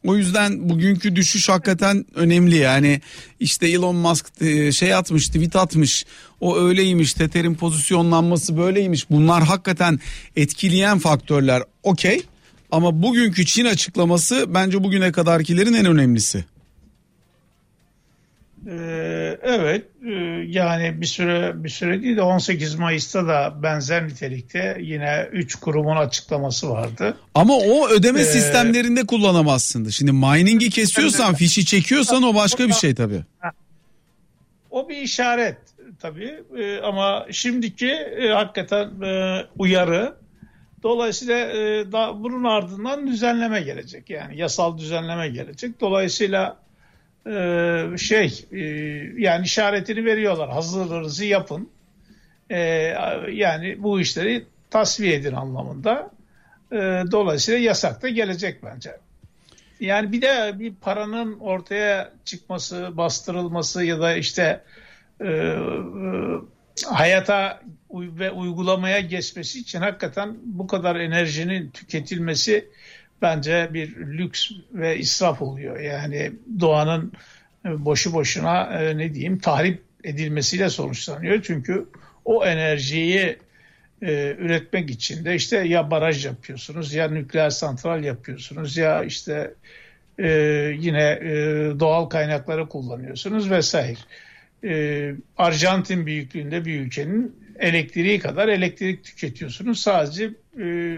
O 0.03 0.15
yüzden 0.15 0.69
bugünkü 0.69 1.15
düşüş 1.15 1.49
hakikaten 1.49 2.05
önemli. 2.15 2.55
Yani 2.55 3.01
işte 3.39 3.67
Elon 3.67 3.95
Musk 3.95 4.25
e, 4.41 4.71
şey 4.71 4.93
atmış 4.93 5.27
tweet 5.27 5.55
atmış. 5.55 6.05
O 6.39 6.57
öyleymiş 6.57 7.13
Tether'in 7.13 7.55
pozisyonlanması 7.55 8.57
böyleymiş. 8.57 9.09
Bunlar 9.09 9.43
hakikaten 9.43 9.99
etkileyen 10.35 10.99
faktörler. 10.99 11.63
Okey. 11.83 12.21
Ama 12.71 13.03
bugünkü 13.03 13.45
Çin 13.45 13.65
açıklaması 13.65 14.45
bence 14.53 14.83
bugüne 14.83 15.11
kadarkilerin 15.11 15.73
en 15.73 15.85
önemlisi. 15.85 16.45
Ee, 18.69 19.37
evet 19.41 19.85
e, 20.05 20.11
yani 20.47 21.01
bir 21.01 21.05
süre 21.05 21.63
bir 21.63 21.69
süre 21.69 22.01
değil 22.01 22.17
de 22.17 22.21
18 22.21 22.75
Mayıs'ta 22.75 23.27
da 23.27 23.63
benzer 23.63 24.07
nitelikte 24.07 24.77
yine 24.81 25.29
3 25.31 25.55
kurumun 25.55 25.95
açıklaması 25.95 26.69
vardı. 26.69 27.17
Ama 27.35 27.53
o 27.53 27.89
ödeme 27.89 28.19
Ee, 28.19 28.23
sistemlerinde 28.23 29.05
kullanamazsın. 29.05 29.89
Şimdi 29.89 30.11
mining'i 30.11 30.69
kesiyorsan 30.69 31.33
fişi 31.35 31.65
çekiyorsan 31.65 32.23
o 32.23 32.35
başka 32.35 32.67
bir 32.67 32.73
şey 32.73 32.95
tabii. 32.95 33.21
O 34.71 34.89
bir 34.89 34.97
işaret 34.97 35.57
tabii 35.99 36.43
Ee, 36.57 36.77
ama 36.79 37.25
şimdiki 37.31 37.91
e, 37.91 38.27
hakikaten 38.27 39.01
e, 39.01 39.41
uyarı 39.57 40.15
dolayısıyla 40.83 41.37
e, 41.37 41.91
da, 41.91 42.23
bunun 42.23 42.43
ardından 42.43 43.07
düzenleme 43.07 43.61
gelecek 43.61 44.09
yani 44.09 44.37
yasal 44.37 44.77
düzenleme 44.77 45.29
gelecek. 45.29 45.81
Dolayısıyla 45.81 46.62
e, 47.27 47.97
şey 47.97 48.45
e, 48.51 48.59
yani 49.17 49.45
işaretini 49.45 50.05
veriyorlar 50.05 50.49
hazırlarınızı 50.49 51.25
yapın 51.25 51.69
E, 52.49 52.59
yani 53.31 53.83
bu 53.83 54.01
işleri 54.01 54.45
tasfiye 54.69 55.15
edin 55.15 55.33
anlamında. 55.33 56.11
E, 56.71 56.75
dolayısıyla 57.11 57.59
yasak 57.59 58.01
da 58.01 58.09
gelecek 58.09 58.63
bence. 58.63 58.91
Yani 59.79 60.11
bir 60.11 60.21
de 60.21 60.59
bir 60.59 60.75
paranın 60.75 61.39
ortaya 61.39 62.11
çıkması, 62.25 62.97
bastırılması 62.97 63.83
ya 63.83 64.01
da 64.01 64.15
işte 64.15 64.63
e, 65.21 65.27
e, 65.27 65.57
hayata 66.85 67.61
ve 67.91 68.31
uygulamaya 68.31 68.99
geçmesi 68.99 69.59
için 69.59 69.81
hakikaten 69.81 70.37
bu 70.43 70.67
kadar 70.67 70.95
enerjinin 70.95 71.69
tüketilmesi 71.69 72.69
bence 73.21 73.69
bir 73.73 73.97
lüks 73.97 74.51
ve 74.73 74.97
israf 74.97 75.41
oluyor. 75.41 75.79
Yani 75.79 76.31
doğanın 76.59 77.11
e, 77.65 77.85
boşu 77.85 78.13
boşuna 78.13 78.63
e, 78.63 78.97
ne 78.97 79.13
diyeyim 79.13 79.39
tahrip 79.39 79.81
edilmesiyle 80.03 80.69
sonuçlanıyor. 80.69 81.41
Çünkü 81.41 81.85
o 82.25 82.45
enerjiyi 82.45 83.37
e, 84.01 84.35
üretmek 84.39 84.89
için 84.89 85.25
de 85.25 85.35
işte 85.35 85.57
ya 85.57 85.91
baraj 85.91 86.25
yapıyorsunuz 86.25 86.93
ya 86.93 87.07
nükleer 87.07 87.49
santral 87.49 88.03
yapıyorsunuz 88.03 88.77
ya 88.77 89.03
işte 89.03 89.53
yine 90.79 91.19
doğal 91.79 92.05
kaynakları 92.05 92.69
kullanıyorsunuz 92.69 93.51
vesaire. 93.51 93.97
E, 94.63 95.15
Arjantin 95.37 96.05
büyüklüğünde 96.05 96.65
bir 96.65 96.79
ülkenin 96.79 97.35
elektriği 97.59 98.19
kadar 98.19 98.47
elektrik 98.47 99.03
tüketiyorsunuz. 99.03 99.79
Sadece 99.79 100.29
e, 100.59 100.97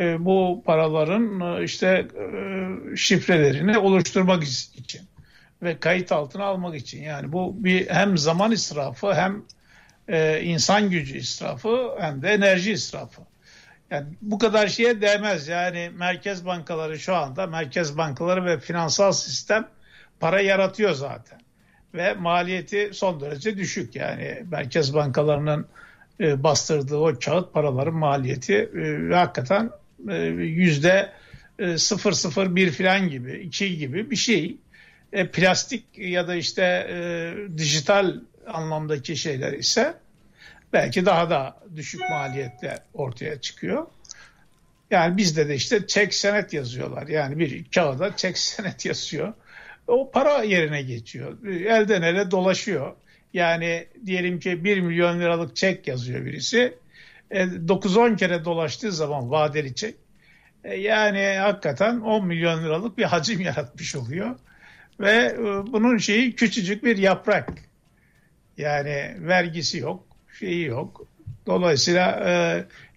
e, 0.00 0.24
bu 0.24 0.62
paraların 0.66 1.40
e, 1.40 1.64
işte 1.64 2.06
e, 2.16 2.96
şifrelerini 2.96 3.78
oluşturmak 3.78 4.42
için 4.42 5.02
ve 5.62 5.78
kayıt 5.78 6.12
altına 6.12 6.44
almak 6.44 6.76
için. 6.76 7.02
Yani 7.02 7.32
bu 7.32 7.64
bir 7.64 7.88
hem 7.88 8.18
zaman 8.18 8.52
israfı 8.52 9.14
hem 9.14 9.42
e, 10.08 10.42
insan 10.42 10.90
gücü 10.90 11.18
israfı 11.18 11.90
hem 12.00 12.22
de 12.22 12.28
enerji 12.28 12.72
israfı. 12.72 13.22
Yani 13.90 14.06
bu 14.22 14.38
kadar 14.38 14.68
şeye 14.68 15.00
değmez. 15.00 15.48
Yani 15.48 15.90
merkez 15.94 16.46
bankaları 16.46 16.98
şu 16.98 17.14
anda 17.14 17.46
merkez 17.46 17.98
bankaları 17.98 18.44
ve 18.44 18.60
finansal 18.60 19.12
sistem 19.12 19.68
para 20.20 20.40
yaratıyor 20.40 20.92
zaten. 20.92 21.38
Ve 21.94 22.14
maliyeti 22.14 22.90
son 22.92 23.20
derece 23.20 23.56
düşük. 23.56 23.96
Yani 23.96 24.42
merkez 24.50 24.94
bankalarının 24.94 25.66
e, 26.20 26.42
bastırdığı 26.42 26.96
o 26.96 27.12
kağıt 27.24 27.52
paraların 27.52 27.94
maliyeti 27.94 28.54
e, 28.54 29.14
hakikaten 29.14 29.70
yüzde 30.38 31.12
e, 31.58 31.64
001 31.78 32.70
falan 32.70 33.08
gibi, 33.08 33.32
2 33.32 33.78
gibi 33.78 34.10
bir 34.10 34.16
şey. 34.16 34.56
E, 35.12 35.30
plastik 35.30 35.84
ya 35.98 36.28
da 36.28 36.34
işte 36.34 36.62
e, 36.90 37.34
dijital 37.58 38.14
anlamdaki 38.46 39.16
şeyler 39.16 39.52
ise 39.52 39.94
belki 40.72 41.06
daha 41.06 41.30
da 41.30 41.60
düşük 41.76 42.00
maliyetle 42.10 42.78
ortaya 42.94 43.40
çıkıyor. 43.40 43.86
Yani 44.90 45.16
bizde 45.16 45.48
de 45.48 45.54
işte 45.54 45.86
çek 45.86 46.14
senet 46.14 46.52
yazıyorlar. 46.52 47.06
Yani 47.06 47.38
bir 47.38 47.64
kağıda 47.74 48.16
çek 48.16 48.38
senet 48.38 48.86
yazıyor. 48.86 49.32
O 49.86 50.10
para 50.10 50.42
yerine 50.42 50.82
geçiyor. 50.82 51.46
Elden 51.46 52.02
ele 52.02 52.30
dolaşıyor. 52.30 52.92
Yani 53.32 53.86
diyelim 54.06 54.40
ki 54.40 54.64
1 54.64 54.80
milyon 54.80 55.20
liralık 55.20 55.56
çek 55.56 55.88
yazıyor 55.88 56.24
birisi. 56.24 56.78
9-10 57.30 58.12
e, 58.12 58.16
kere 58.16 58.44
dolaştığı 58.44 58.92
zaman 58.92 59.30
vadeli 59.30 59.74
çek. 59.74 59.94
E, 60.64 60.74
yani 60.74 61.36
hakikaten 61.40 62.00
10 62.00 62.26
milyon 62.26 62.64
liralık 62.64 62.98
bir 62.98 63.04
hacim 63.04 63.40
yaratmış 63.50 63.96
oluyor. 63.96 64.36
Ve 65.00 65.36
e, 65.38 65.72
bunun 65.72 65.98
şeyi 65.98 66.34
küçücük 66.34 66.84
bir 66.84 66.96
yaprak. 66.96 67.52
Yani 68.56 69.16
vergisi 69.20 69.78
yok, 69.78 70.06
şeyi 70.38 70.64
yok. 70.64 71.06
Dolayısıyla 71.46 72.06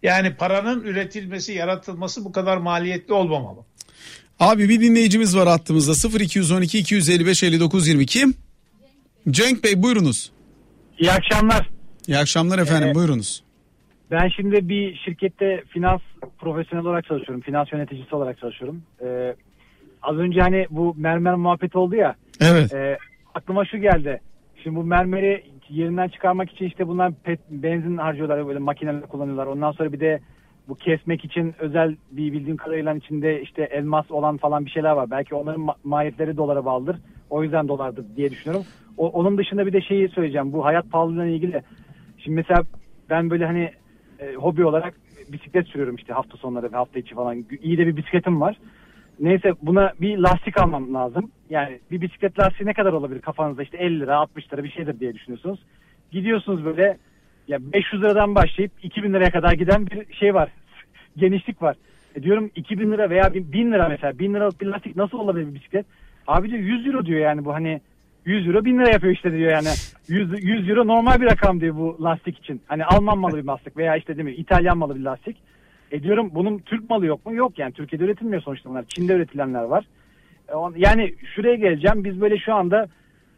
yani 0.04 0.36
paranın 0.36 0.84
üretilmesi, 0.84 1.54
yaratılması 1.54 2.26
bu 2.26 2.32
kadar 2.32 2.58
maliyetli 2.58 3.14
olmamalı. 3.14 3.60
Abi 4.40 4.70
bir 4.70 4.82
dinleyicimiz 4.82 5.38
var 5.38 5.48
hattımızda 5.48 6.20
0212 6.20 6.80
255 6.80 7.44
59 7.44 7.88
22. 7.88 8.26
Cenk 9.30 9.64
Bey 9.64 9.84
buyurunuz. 9.84 10.32
İyi 11.00 11.12
akşamlar. 11.12 11.70
İyi 12.08 12.18
akşamlar 12.18 12.60
efendim 12.60 12.90
ee, 12.90 12.96
buyurunuz. 12.96 13.44
Ben 14.12 14.28
şimdi 14.28 14.70
bir 14.70 14.96
şirkette 14.96 15.64
finans 15.68 16.02
profesyonel 16.40 16.86
olarak 16.86 17.06
çalışıyorum. 17.06 17.42
Finans 17.42 17.72
yöneticisi 17.72 18.16
olarak 18.16 18.38
çalışıyorum. 18.38 18.82
Ee, 19.02 19.36
az 20.02 20.18
önce 20.18 20.42
hani 20.42 20.68
bu 20.70 20.96
mermer 20.98 21.36
muhabbeti 21.36 21.78
oldu 21.78 21.96
ya. 21.96 22.16
Evet. 22.42 22.74
E, 22.74 22.98
aklıma 23.36 23.66
şu 23.66 23.78
geldi. 23.78 24.22
Şimdi 24.64 24.76
bu 24.76 24.84
mermeri 24.84 25.44
yerinden 25.70 26.08
çıkarmak 26.08 26.52
için 26.52 26.66
işte 26.66 26.88
bunlar 26.88 27.14
pet, 27.24 27.40
benzin 27.50 27.98
harcıyorlar 27.98 28.48
böyle 28.48 28.60
makineler 28.60 29.02
kullanıyorlar. 29.02 29.46
Ondan 29.46 29.72
sonra 29.72 29.94
bir 29.94 30.00
de 30.00 30.20
bu 30.68 30.76
kesmek 30.76 31.26
için 31.26 31.56
özel 31.60 31.96
bir 32.12 32.34
bildiğim 32.34 32.58
kadarıyla 32.58 32.96
içinde 32.96 33.42
işte 33.42 33.64
elmas 33.64 34.12
olan 34.12 34.38
falan 34.38 34.66
bir 34.66 34.72
şeyler 34.72 34.92
var. 34.92 35.12
Belki 35.12 35.36
onların 35.36 35.62
ma- 35.62 35.76
maliyetleri 35.84 36.38
dolara 36.38 36.66
bağlıdır. 36.66 36.98
O 37.30 37.44
yüzden 37.44 37.68
dolardır 37.68 38.06
diye 38.16 38.32
düşünüyorum. 38.32 38.66
O, 38.98 39.10
onun 39.10 39.38
dışında 39.38 39.66
bir 39.66 39.74
de 39.74 39.82
şeyi 39.82 40.10
söyleyeceğim. 40.10 40.54
Bu 40.54 40.66
hayat 40.66 40.92
pahalılığına 40.92 41.26
ilgili. 41.26 41.62
Şimdi 42.18 42.36
mesela 42.36 42.64
ben 43.10 43.30
böyle 43.30 43.46
hani 43.46 43.72
e, 44.20 44.34
hobi 44.34 44.66
olarak 44.66 44.94
bisiklet 45.32 45.68
sürüyorum 45.68 45.96
işte 45.96 46.14
hafta 46.14 46.38
sonları 46.38 46.72
ve 46.72 46.76
hafta 46.76 47.00
içi 47.00 47.16
falan. 47.16 47.46
İyi 47.62 47.78
de 47.78 47.88
bir 47.88 47.98
bisikletim 47.98 48.42
var. 48.42 48.58
Neyse 49.20 49.54
buna 49.62 49.94
bir 50.02 50.18
lastik 50.18 50.62
almam 50.62 50.94
lazım. 50.94 51.32
Yani 51.50 51.80
bir 51.92 52.02
bisiklet 52.02 52.40
lastiği 52.40 52.68
ne 52.68 52.74
kadar 52.74 52.94
olabilir 52.94 53.22
kafanızda 53.22 53.64
işte 53.64 53.78
50 53.78 54.00
lira 54.00 54.18
60 54.18 54.54
lira 54.54 54.64
bir 54.64 54.72
şeydir 54.72 55.00
diye 55.00 55.14
düşünüyorsunuz. 55.14 55.60
Gidiyorsunuz 56.12 56.66
böyle 56.66 56.98
ya 57.48 57.58
500 57.74 58.02
liradan 58.02 58.36
başlayıp 58.36 58.72
2000 58.84 59.14
liraya 59.14 59.32
kadar 59.32 59.54
giden 59.54 59.88
bir 59.88 60.14
şey 60.14 60.34
var. 60.34 60.50
Genişlik 61.18 61.62
var. 61.62 61.76
E 62.16 62.24
diyorum 62.24 62.52
2000 62.56 62.92
lira 62.92 63.10
veya 63.10 63.34
1000 63.34 63.72
lira 63.72 63.90
mesela 63.90 64.20
1000 64.20 64.34
liralık 64.34 64.62
bir 64.62 64.66
lastik 64.66 64.96
nasıl 64.96 65.20
olabilir 65.20 65.48
bir 65.48 65.56
bisiklet? 65.56 65.86
Abi 66.28 66.50
diyor 66.50 66.62
100 66.62 66.88
euro 66.88 67.06
diyor 67.06 67.20
yani 67.20 67.46
bu 67.46 67.54
hani 67.54 67.82
100 68.26 68.48
euro 68.48 68.66
1000 68.66 68.80
lira 68.80 68.90
yapıyor 68.90 69.14
işte 69.14 69.32
diyor 69.32 69.52
yani. 69.52 69.68
100, 70.08 70.44
100 70.44 70.70
euro 70.70 70.88
normal 70.88 71.22
bir 71.22 71.26
rakam 71.26 71.62
diyor 71.62 71.76
bu 71.76 71.98
lastik 72.04 72.38
için. 72.38 72.62
Hani 72.68 72.86
Alman 72.86 73.18
malı 73.18 73.38
bir 73.38 73.44
lastik 73.44 73.78
veya 73.78 73.96
işte 73.96 74.18
değil 74.18 74.26
mi 74.26 74.34
İtalyan 74.34 74.78
malı 74.78 74.96
bir 74.96 75.04
lastik. 75.04 75.38
E 75.92 76.04
diyorum 76.04 76.32
bunun 76.34 76.58
Türk 76.58 76.90
malı 76.90 77.06
yok 77.06 77.26
mu? 77.26 77.36
Yok 77.36 77.60
yani 77.60 77.74
Türkiye'de 77.74 78.04
üretilmiyor 78.04 78.42
sonuçta 78.42 78.70
bunlar. 78.70 78.86
Çin'de 78.88 79.14
üretilenler 79.14 79.64
var. 79.64 79.86
E, 80.50 80.54
yani 80.78 81.16
şuraya 81.36 81.56
geleceğim. 81.56 82.04
Biz 82.04 82.22
böyle 82.22 82.38
şu 82.38 82.54
anda 82.54 82.88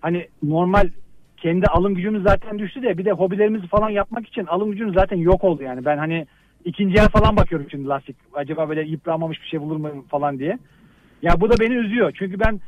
hani 0.02 0.28
normal 0.44 0.90
kendi 1.38 1.66
alım 1.66 1.96
gücümüz 1.96 2.24
zaten 2.24 2.60
düştü 2.60 2.84
de 2.84 2.98
bir 2.98 3.06
de 3.06 3.12
hobilerimizi 3.12 3.68
falan 3.68 3.90
yapmak 3.90 4.28
için 4.28 4.46
alım 4.46 4.72
gücümüz 4.72 4.94
zaten 4.94 5.18
yok 5.18 5.44
oldu 5.44 5.64
yani. 5.64 5.86
Ben 5.86 5.98
hani 5.98 6.28
ikinci 6.66 6.98
el 6.98 7.08
falan 7.08 7.38
bakıyorum 7.38 7.68
şimdi 7.72 7.88
lastik. 7.88 8.16
Acaba 8.34 8.70
böyle 8.70 8.82
yıpranmamış 8.82 9.42
bir 9.42 9.48
şey 9.48 9.62
bulur 9.62 9.78
mu 9.78 10.06
falan 10.10 10.40
diye. 10.40 10.58
Ya 11.22 11.42
bu 11.42 11.50
da 11.50 11.60
beni 11.60 11.74
üzüyor. 11.74 12.12
Çünkü 12.20 12.40
ben 12.40 12.60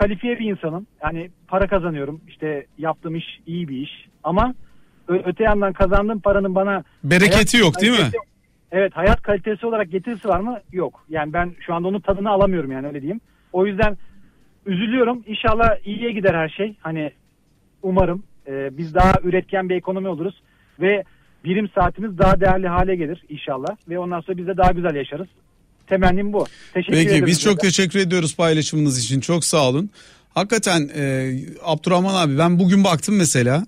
kalifiye 0.00 0.38
bir 0.38 0.50
insanım. 0.50 0.86
Yani 1.02 1.30
para 1.48 1.66
kazanıyorum. 1.66 2.20
İşte 2.28 2.66
yaptığım 2.78 3.14
iş 3.14 3.40
iyi 3.46 3.68
bir 3.68 3.76
iş. 3.76 4.08
Ama 4.24 4.54
öte 5.08 5.44
yandan 5.44 5.72
kazandığım 5.72 6.20
paranın 6.20 6.54
bana 6.54 6.84
bereketi 7.04 7.56
yok 7.56 7.80
değil 7.80 7.92
mi? 7.92 8.10
Evet 8.72 8.96
hayat 8.96 9.22
kalitesi 9.22 9.66
olarak 9.66 9.90
getirisi 9.90 10.28
var 10.28 10.40
mı? 10.40 10.58
Yok. 10.72 11.04
Yani 11.08 11.32
ben 11.32 11.52
şu 11.60 11.74
anda 11.74 11.88
onun 11.88 12.00
tadını 12.00 12.30
alamıyorum 12.30 12.72
yani 12.72 12.86
öyle 12.86 13.02
diyeyim. 13.02 13.20
O 13.52 13.66
yüzden 13.66 13.96
üzülüyorum. 14.66 15.24
İnşallah 15.26 15.76
iyiye 15.84 16.12
gider 16.12 16.34
her 16.34 16.48
şey. 16.48 16.76
Hani 16.80 17.12
umarım 17.82 18.22
e, 18.46 18.78
biz 18.78 18.94
daha 18.94 19.12
üretken 19.22 19.68
bir 19.68 19.76
ekonomi 19.76 20.08
oluruz 20.08 20.42
ve 20.80 21.04
birim 21.44 21.68
saatimiz 21.68 22.18
daha 22.18 22.40
değerli 22.40 22.68
hale 22.68 22.96
gelir 22.96 23.24
inşallah 23.28 23.76
ve 23.88 23.98
ondan 23.98 24.20
sonra 24.20 24.36
biz 24.36 24.46
de 24.46 24.56
daha 24.56 24.72
güzel 24.72 24.94
yaşarız. 24.94 25.28
Temennim 25.90 26.32
bu. 26.32 26.46
Teşekkür 26.74 26.92
Peki 26.92 27.08
ederim. 27.08 27.26
biz 27.26 27.40
çok 27.40 27.60
teşekkür 27.60 27.98
ediyoruz 27.98 28.36
paylaşımınız 28.36 28.98
için. 28.98 29.20
Çok 29.20 29.44
sağ 29.44 29.68
olun. 29.68 29.90
Hakikaten 30.34 30.90
e, 30.94 31.34
Abdurrahman 31.62 32.14
abi 32.14 32.38
ben 32.38 32.58
bugün 32.58 32.84
baktım 32.84 33.16
mesela. 33.16 33.66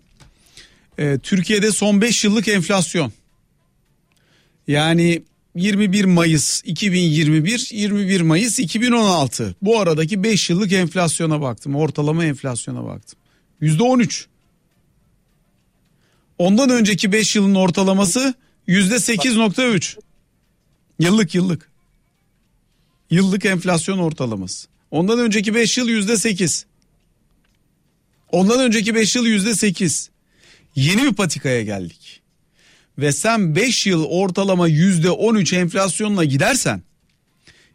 E, 0.98 1.18
Türkiye'de 1.18 1.72
son 1.72 2.00
5 2.00 2.24
yıllık 2.24 2.48
enflasyon. 2.48 3.12
Yani 4.68 5.22
21 5.54 6.04
Mayıs 6.04 6.62
2021, 6.64 7.68
21 7.72 8.20
Mayıs 8.20 8.58
2016. 8.58 9.54
Bu 9.62 9.80
aradaki 9.80 10.22
5 10.22 10.50
yıllık 10.50 10.72
enflasyona 10.72 11.40
baktım. 11.40 11.76
Ortalama 11.76 12.24
enflasyona 12.24 12.84
baktım. 12.84 13.18
%13. 13.62 14.26
Ondan 16.38 16.70
önceki 16.70 17.12
5 17.12 17.36
yılın 17.36 17.54
ortalaması 17.54 18.34
%8.3. 18.68 19.98
Yıllık 20.98 21.34
yıllık. 21.34 21.71
Yıllık 23.12 23.44
enflasyon 23.44 23.98
ortalaması. 23.98 24.68
Ondan 24.90 25.18
önceki 25.18 25.54
5 25.54 25.78
yıl 25.78 25.88
%8. 25.88 26.64
Ondan 28.32 28.60
önceki 28.60 28.94
5 28.94 29.16
yıl 29.16 29.26
%8. 29.26 30.08
Yeni 30.74 31.02
bir 31.02 31.12
patikaya 31.12 31.62
geldik 31.62 32.20
ve 32.98 33.12
sen 33.12 33.56
5 33.56 33.86
yıl 33.86 34.04
ortalama 34.04 34.68
%13 34.68 35.56
enflasyonla 35.56 36.24
gidersen 36.24 36.82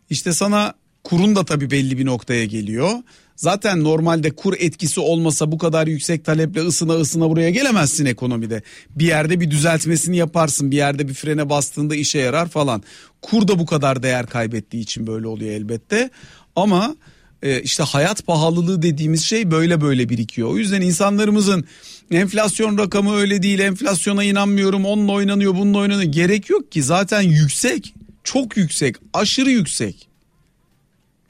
işte 0.09 0.33
sana 0.33 0.73
kurun 1.03 1.35
da 1.35 1.45
tabii 1.45 1.71
belli 1.71 1.97
bir 1.97 2.05
noktaya 2.05 2.45
geliyor. 2.45 2.91
Zaten 3.37 3.83
normalde 3.83 4.31
kur 4.31 4.53
etkisi 4.59 4.99
olmasa 4.99 5.51
bu 5.51 5.57
kadar 5.57 5.87
yüksek 5.87 6.25
taleple 6.25 6.61
ısına 6.61 6.93
ısına 6.93 7.29
buraya 7.29 7.49
gelemezsin 7.49 8.05
ekonomide. 8.05 8.61
Bir 8.95 9.05
yerde 9.05 9.39
bir 9.39 9.51
düzeltmesini 9.51 10.17
yaparsın. 10.17 10.71
Bir 10.71 10.77
yerde 10.77 11.07
bir 11.07 11.13
frene 11.13 11.49
bastığında 11.49 11.95
işe 11.95 12.19
yarar 12.19 12.49
falan. 12.49 12.83
Kur 13.21 13.47
da 13.47 13.59
bu 13.59 13.65
kadar 13.65 14.03
değer 14.03 14.25
kaybettiği 14.25 14.83
için 14.83 15.07
böyle 15.07 15.27
oluyor 15.27 15.51
elbette. 15.51 16.09
Ama 16.55 16.95
e, 17.43 17.61
işte 17.61 17.83
hayat 17.83 18.25
pahalılığı 18.25 18.81
dediğimiz 18.81 19.23
şey 19.23 19.51
böyle 19.51 19.81
böyle 19.81 20.09
birikiyor. 20.09 20.49
O 20.49 20.57
yüzden 20.57 20.81
insanlarımızın 20.81 21.65
enflasyon 22.11 22.77
rakamı 22.77 23.15
öyle 23.15 23.43
değil 23.43 23.59
enflasyona 23.59 24.23
inanmıyorum 24.23 24.85
onunla 24.85 25.11
oynanıyor 25.11 25.55
bununla 25.55 25.77
oynanıyor 25.77 26.11
gerek 26.11 26.49
yok 26.49 26.71
ki 26.71 26.83
zaten 26.83 27.21
yüksek 27.21 27.93
çok 28.23 28.57
yüksek 28.57 28.95
aşırı 29.13 29.49
yüksek. 29.49 30.06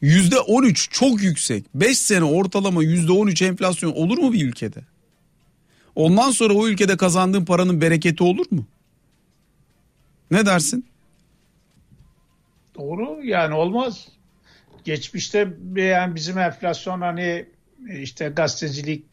Yüzde 0.01 0.39
13 0.39 0.91
çok 0.91 1.23
yüksek 1.23 1.65
5 1.75 1.97
sene 1.97 2.23
ortalama 2.23 2.83
yüzde 2.83 3.11
13 3.11 3.41
enflasyon 3.41 3.91
olur 3.91 4.17
mu 4.17 4.33
bir 4.33 4.47
ülkede? 4.47 4.79
Ondan 5.95 6.31
sonra 6.31 6.53
o 6.53 6.67
ülkede 6.67 6.97
kazandığın 6.97 7.45
paranın 7.45 7.81
bereketi 7.81 8.23
olur 8.23 8.45
mu? 8.51 8.65
Ne 10.31 10.45
dersin? 10.45 10.85
Doğru 12.75 13.19
yani 13.23 13.53
olmaz. 13.53 14.07
Geçmişte 14.83 15.53
yani 15.75 16.15
bizim 16.15 16.37
enflasyon 16.37 17.01
hani 17.01 17.45
işte 17.89 18.27
gazetecilik 18.27 19.05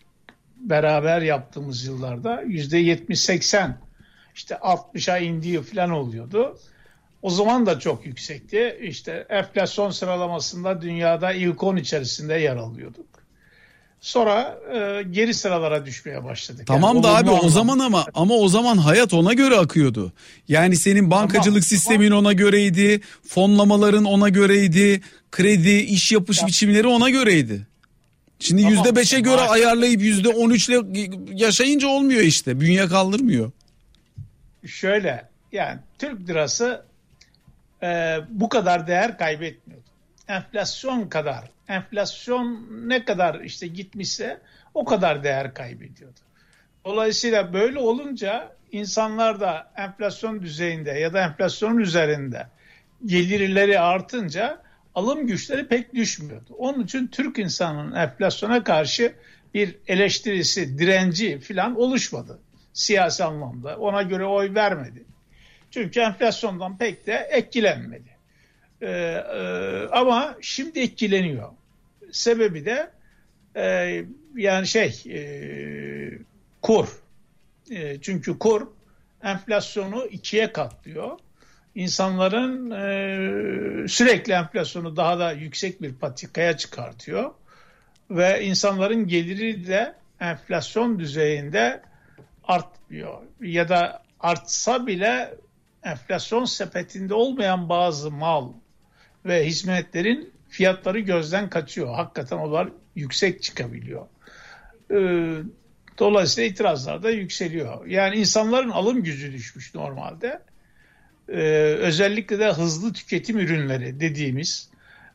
beraber 0.57 1.23
yaptığımız 1.23 1.85
yıllarda 1.85 2.43
yüzde 2.43 2.83
70-80 2.83 3.73
işte 4.35 4.55
60'a 4.55 5.19
indiği 5.19 5.63
falan 5.63 5.91
oluyordu. 5.91 6.59
O 7.25 7.31
zaman 7.31 7.67
da 7.67 7.79
çok 7.79 8.07
yüksekti. 8.07 8.79
İşte 8.83 9.27
enflasyon 9.29 9.91
sıralamasında 9.91 10.83
dünyada 10.83 11.33
ilk 11.33 11.63
10 11.63 11.77
içerisinde 11.77 12.35
yer 12.35 12.57
alıyorduk. 12.57 13.07
Sonra 14.01 14.59
e, 14.75 15.03
geri 15.03 15.35
sıralara 15.35 15.87
düşmeye 15.87 16.25
başladık. 16.25 16.67
Tamam 16.67 16.95
yani 16.95 17.05
da 17.05 17.17
abi 17.17 17.31
o 17.31 17.49
zaman 17.49 17.79
ama 17.79 18.07
ama 18.15 18.35
o 18.35 18.49
zaman 18.49 18.77
hayat 18.77 19.15
ona 19.15 19.33
göre 19.33 19.57
akıyordu. 19.57 20.13
Yani 20.49 20.77
senin 20.77 21.11
bankacılık 21.11 21.45
tamam, 21.45 21.63
sistemin 21.63 22.09
tamam. 22.09 22.25
ona 22.25 22.33
göreydi, 22.33 23.01
fonlamaların 23.29 24.05
ona 24.05 24.29
göreydi, 24.29 25.01
kredi, 25.31 25.77
iş 25.77 26.13
yapış 26.13 26.41
ya. 26.41 26.47
biçimleri 26.47 26.87
ona 26.87 27.11
göreydi. 27.11 27.67
Şimdi 28.39 28.63
yüzde 28.63 28.77
tamam, 28.77 28.97
beşe 28.97 29.21
göre 29.21 29.41
ayarlayıp 29.41 30.03
yüzde 30.03 30.29
on 30.29 30.51
üçle 30.51 30.81
yaşayınca 31.33 31.89
olmuyor 31.89 32.21
işte. 32.21 32.61
Bünye 32.61 32.87
kaldırmıyor. 32.87 33.51
Şöyle 34.67 35.29
yani 35.53 35.79
Türk 35.99 36.29
lirası 36.29 36.94
e, 37.85 38.19
bu 38.29 38.49
kadar 38.49 38.87
değer 38.87 39.19
kaybetmiyordu. 39.19 39.85
Enflasyon 40.29 41.09
kadar, 41.09 41.51
enflasyon 41.69 42.67
ne 42.89 43.05
kadar 43.05 43.41
işte 43.41 43.67
gitmişse 43.67 44.41
o 44.75 44.85
kadar 44.85 45.25
değer 45.25 45.55
kaybediyordu. 45.55 46.21
Dolayısıyla 46.85 47.53
böyle 47.53 47.79
olunca 47.79 48.53
insanlar 48.73 49.41
da 49.41 49.73
enflasyon 49.77 50.43
düzeyinde 50.43 50.91
ya 50.91 51.13
da 51.13 51.21
enflasyonun 51.21 51.79
üzerinde 51.79 52.47
gelirleri 53.07 53.81
artınca 53.81 54.59
alım 54.95 55.27
güçleri 55.27 55.69
pek 55.69 55.95
düşmüyordu. 55.95 56.55
Onun 56.59 56.85
için 56.85 57.07
Türk 57.07 57.39
insanının 57.39 57.95
enflasyona 57.95 58.65
karşı 58.65 59.15
bir 59.55 59.77
eleştirisi, 59.87 60.79
direnci 60.79 61.41
falan 61.41 61.81
oluşmadı 61.81 62.39
siyasi 62.73 63.25
anlamda. 63.25 63.77
Ona 63.77 64.03
göre 64.03 64.27
oy 64.27 64.55
vermedi. 64.55 65.05
Çünkü 65.75 66.01
enflasyondan 66.01 66.79
pek 66.79 67.07
de 67.07 67.29
etkilenmedi. 67.31 68.17
Ee, 68.83 68.89
e, 68.89 69.89
ama 69.93 70.37
şimdi 70.41 70.81
etkileniyor. 70.81 71.49
Sebebi 72.13 72.65
de 72.65 72.91
e, 73.57 74.05
yani 74.37 74.67
şey 74.67 75.03
e, 75.09 75.21
kur. 76.63 76.89
E, 77.71 78.01
çünkü 78.01 78.39
kur 78.39 78.67
enflasyonu 79.23 80.07
ikiye 80.07 80.53
katlıyor. 80.53 81.19
İnsanların 81.75 82.71
e, 82.71 83.89
sürekli 83.89 84.33
enflasyonu 84.33 84.97
daha 84.97 85.19
da 85.19 85.33
yüksek 85.33 85.83
bir 85.83 85.95
patikaya 85.95 86.57
çıkartıyor. 86.57 87.31
Ve 88.11 88.45
insanların 88.45 89.09
geliri 89.09 89.67
de 89.67 89.95
enflasyon 90.21 90.99
düzeyinde 90.99 91.83
artmıyor. 92.45 93.19
Ya 93.41 93.69
da 93.69 94.03
artsa 94.21 94.87
bile 94.87 95.35
enflasyon 95.85 96.45
sepetinde 96.45 97.15
olmayan 97.15 97.69
bazı 97.69 98.11
mal 98.11 98.53
ve 99.27 99.47
hizmetlerin 99.47 100.33
fiyatları 100.49 101.01
gözden 101.01 101.51
kaçıyor. 101.51 101.95
Hakikaten 101.95 102.37
onlar 102.37 102.69
yüksek 102.95 103.43
çıkabiliyor. 103.43 104.07
Ee, 104.91 105.35
dolayısıyla 105.99 106.51
itirazlar 106.51 107.03
da 107.03 107.11
yükseliyor. 107.11 107.87
Yani 107.87 108.17
insanların 108.17 108.71
alım 108.71 109.03
gücü 109.03 109.33
düşmüş 109.33 109.75
normalde. 109.75 110.41
Ee, 111.29 111.41
özellikle 111.81 112.39
de 112.39 112.53
hızlı 112.53 112.93
tüketim 112.93 113.39
ürünleri 113.39 114.01
dediğimiz 114.01 114.71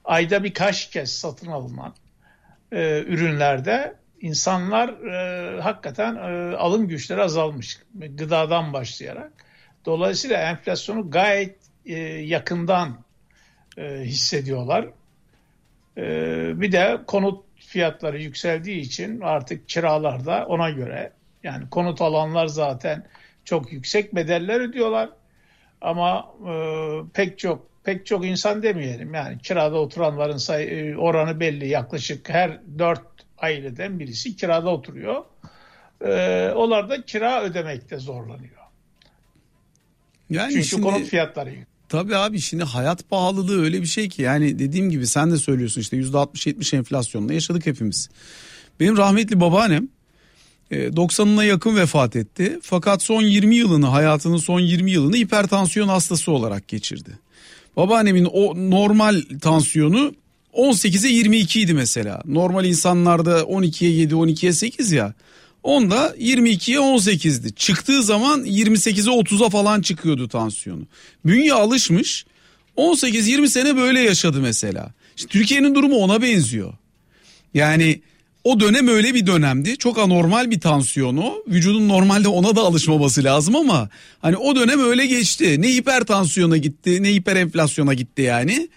ayda 0.05 0.43
birkaç 0.43 0.89
kez 0.89 1.13
satın 1.13 1.47
alınan 1.47 1.93
e, 2.71 3.03
ürünlerde 3.08 3.95
insanlar 4.21 4.89
e, 4.89 5.62
hakikaten 5.62 6.15
e, 6.15 6.55
alım 6.55 6.88
güçleri 6.88 7.21
azalmış. 7.21 7.79
Gıdadan 7.93 8.73
başlayarak. 8.73 9.32
Dolayısıyla 9.86 10.38
enflasyonu 10.38 11.12
gayet 11.12 11.56
e, 11.86 11.96
yakından 12.04 13.04
e, 13.78 13.84
hissediyorlar. 13.84 14.88
E, 15.98 16.04
bir 16.62 16.72
de 16.72 17.00
konut 17.08 17.46
fiyatları 17.56 18.22
yükseldiği 18.22 18.80
için 18.80 19.22
artık 19.22 19.70
kiralar 19.70 20.26
da 20.26 20.46
ona 20.46 20.70
göre 20.70 21.12
yani 21.44 21.70
konut 21.70 22.02
alanlar 22.02 22.48
zaten 22.48 23.08
çok 23.46 23.74
yüksek 23.74 24.15
bedeller 24.15 24.60
ödüyorlar. 24.60 25.10
Ama 25.82 26.32
e, 26.50 26.54
pek 27.13 27.39
çok 27.39 27.70
pek 27.84 28.06
çok 28.06 28.26
insan 28.26 28.63
demeyelim 28.63 29.13
yani 29.13 29.38
kirada 29.38 29.80
oturanların 29.80 30.38
say, 30.38 30.89
e, 30.89 30.98
oranı 30.98 31.39
belli 31.39 31.68
yaklaşık 31.68 32.30
her 32.30 32.60
dört 32.80 33.02
aileden 33.38 34.00
birisi 34.00 34.36
kirada 34.36 34.70
oturuyor. 34.70 35.24
E, 36.06 36.52
onlar 36.56 36.89
da 36.89 37.02
kira 37.02 37.44
ödemekte 37.44 37.98
zorlanıyor. 37.98 38.59
Yani 40.30 40.54
Çünkü 40.54 40.68
şimdi, 40.68 40.82
konut 40.84 41.08
fiyatları 41.08 41.50
Tabii 41.89 42.15
abi 42.15 42.39
şimdi 42.39 42.63
hayat 42.63 43.10
pahalılığı 43.10 43.62
öyle 43.62 43.82
bir 43.82 43.88
şey 43.88 44.10
ki 44.10 44.22
yani 44.22 44.60
dediğim 44.60 44.89
gibi 44.89 45.08
sen 45.08 45.32
de 45.32 45.38
söylüyorsun 45.38 45.82
işte 45.82 45.98
%60-70 45.98 46.78
enflasyonla 46.78 47.34
yaşadık 47.34 47.65
hepimiz. 47.65 48.10
Benim 48.80 48.98
rahmetli 48.98 49.39
babaannem 49.39 49.88
90'ına 50.72 51.44
e, 51.44 51.48
yakın 51.48 51.76
vefat 51.76 52.15
etti. 52.15 52.60
Fakat 52.62 53.04
son 53.04 53.22
20 53.22 53.56
yılını 53.56 53.86
hayatının 53.86 54.38
son 54.38 54.60
20 54.60 54.92
yılını 54.92 55.15
hipertansiyon 55.15 55.88
hastası 55.88 56.32
olarak 56.32 56.68
geçirdi. 56.68 57.20
Babaannemin 57.76 58.26
o 58.26 58.70
normal 58.72 59.22
tansiyonu 59.42 60.13
18'e 60.54 61.10
22 61.10 61.62
idi 61.62 61.74
mesela. 61.74 62.22
Normal 62.26 62.65
insanlarda 62.65 63.39
12'ye 63.39 63.92
7 63.92 64.13
12'ye 64.13 64.54
8 64.54 64.92
ya. 64.92 65.13
Onda 65.63 66.15
22'ye 66.19 66.78
18'di. 66.78 67.56
Çıktığı 67.56 68.04
zaman 68.04 68.45
28'e 68.45 69.13
30'a 69.13 69.50
falan 69.50 69.82
çıkıyordu 69.82 70.28
tansiyonu. 70.28 70.84
Bünye 71.26 71.54
alışmış. 71.54 72.26
18-20 72.78 73.48
sene 73.48 73.76
böyle 73.76 74.02
yaşadı 74.02 74.41
mesela. 74.41 74.93
İşte 75.17 75.30
Türkiye'nin 75.30 75.76
durumu 75.76 75.95
ona 75.95 76.22
benziyor. 76.22 76.74
Yani 77.54 78.02
o 78.43 78.60
dönem 78.60 78.88
öyle 78.88 79.13
bir 79.13 79.28
dönemdi. 79.28 79.78
Çok 79.78 80.00
anormal 80.00 80.52
bir 80.52 80.60
tansiyonu. 80.60 81.43
Vücudun 81.48 81.89
normalde 81.89 82.28
ona 82.28 82.56
da 82.56 82.62
alışmaması 82.62 83.24
lazım 83.24 83.56
ama 83.56 83.89
hani 84.22 84.38
o 84.38 84.56
dönem 84.56 84.80
öyle 84.80 85.06
geçti. 85.06 85.62
Ne 85.62 85.67
hipertansiyona 85.67 86.58
gitti, 86.58 87.04
ne 87.04 87.13
hiperenflasyona 87.13 87.93
gitti 87.93 88.22
yani. 88.22 88.69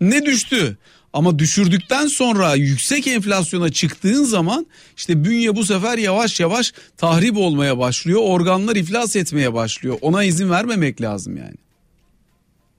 Ne 0.00 0.26
düştü. 0.26 0.78
Ama 1.12 1.38
düşürdükten 1.38 2.06
sonra 2.06 2.54
yüksek 2.54 3.06
enflasyona 3.06 3.68
çıktığın 3.68 4.24
zaman 4.24 4.66
işte 4.96 5.24
bünye 5.24 5.56
bu 5.56 5.64
sefer 5.64 5.98
yavaş 5.98 6.40
yavaş 6.40 6.72
tahrip 6.96 7.36
olmaya 7.36 7.78
başlıyor. 7.78 8.20
Organlar 8.24 8.76
iflas 8.76 9.16
etmeye 9.16 9.54
başlıyor. 9.54 9.98
Ona 10.02 10.24
izin 10.24 10.50
vermemek 10.50 11.00
lazım 11.00 11.36
yani. 11.36 11.56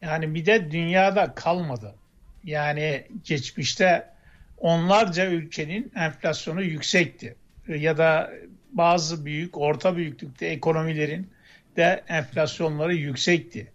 Yani 0.02 0.36
bir 0.36 0.46
de 0.46 0.72
dünyada 0.72 1.34
kalmadı. 1.36 1.96
Yani 2.44 3.08
geçmişte 3.24 4.10
onlarca 4.58 5.26
ülkenin 5.26 5.92
enflasyonu 5.96 6.62
yüksekti. 6.62 7.36
Ya 7.68 7.98
da 7.98 8.32
bazı 8.72 9.26
büyük, 9.26 9.58
orta 9.58 9.98
büyüklükte 9.98 10.46
ekonomilerin 10.46 11.30
de 11.78 12.04
enflasyonları 12.08 12.96
yüksekti. 12.96 13.72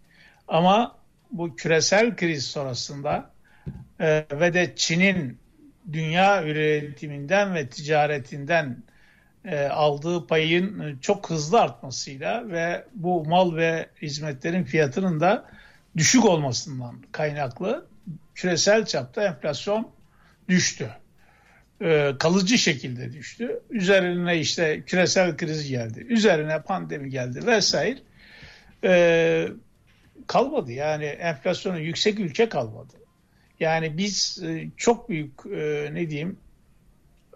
Ama 0.47 0.95
bu 1.31 1.55
küresel 1.55 2.15
kriz 2.15 2.45
sonrasında 2.45 3.34
e, 3.99 4.25
ve 4.31 4.53
de 4.53 4.73
Çin'in 4.75 5.37
dünya 5.93 6.43
üretiminden 6.43 7.55
ve 7.55 7.67
ticaretinden 7.67 8.77
e, 9.45 9.65
aldığı 9.65 10.27
payın 10.27 10.79
e, 10.79 10.95
çok 11.01 11.29
hızlı 11.29 11.61
artmasıyla 11.61 12.49
ve 12.49 12.85
bu 12.93 13.25
mal 13.25 13.55
ve 13.55 13.89
hizmetlerin 14.01 14.63
fiyatının 14.63 15.19
da 15.19 15.45
düşük 15.97 16.25
olmasından 16.25 16.95
kaynaklı 17.11 17.85
küresel 18.35 18.85
çapta 18.85 19.23
enflasyon 19.23 19.91
düştü. 20.49 20.89
E, 21.81 22.11
kalıcı 22.19 22.57
şekilde 22.57 23.13
düştü. 23.13 23.61
Üzerine 23.69 24.39
işte 24.39 24.83
küresel 24.85 25.37
kriz 25.37 25.69
geldi. 25.69 26.05
Üzerine 26.09 26.61
pandemi 26.61 27.09
geldi 27.09 27.47
vesaire. 27.47 27.99
E, 28.83 29.47
kalmadı 30.27 30.71
yani 30.71 31.05
enflasyonu 31.05 31.79
yüksek 31.79 32.19
ülke 32.19 32.49
kalmadı. 32.49 32.93
Yani 33.59 33.97
biz 33.97 34.43
e, 34.43 34.67
çok 34.77 35.09
büyük 35.09 35.45
e, 35.45 35.89
ne 35.93 36.09
diyeyim 36.09 36.37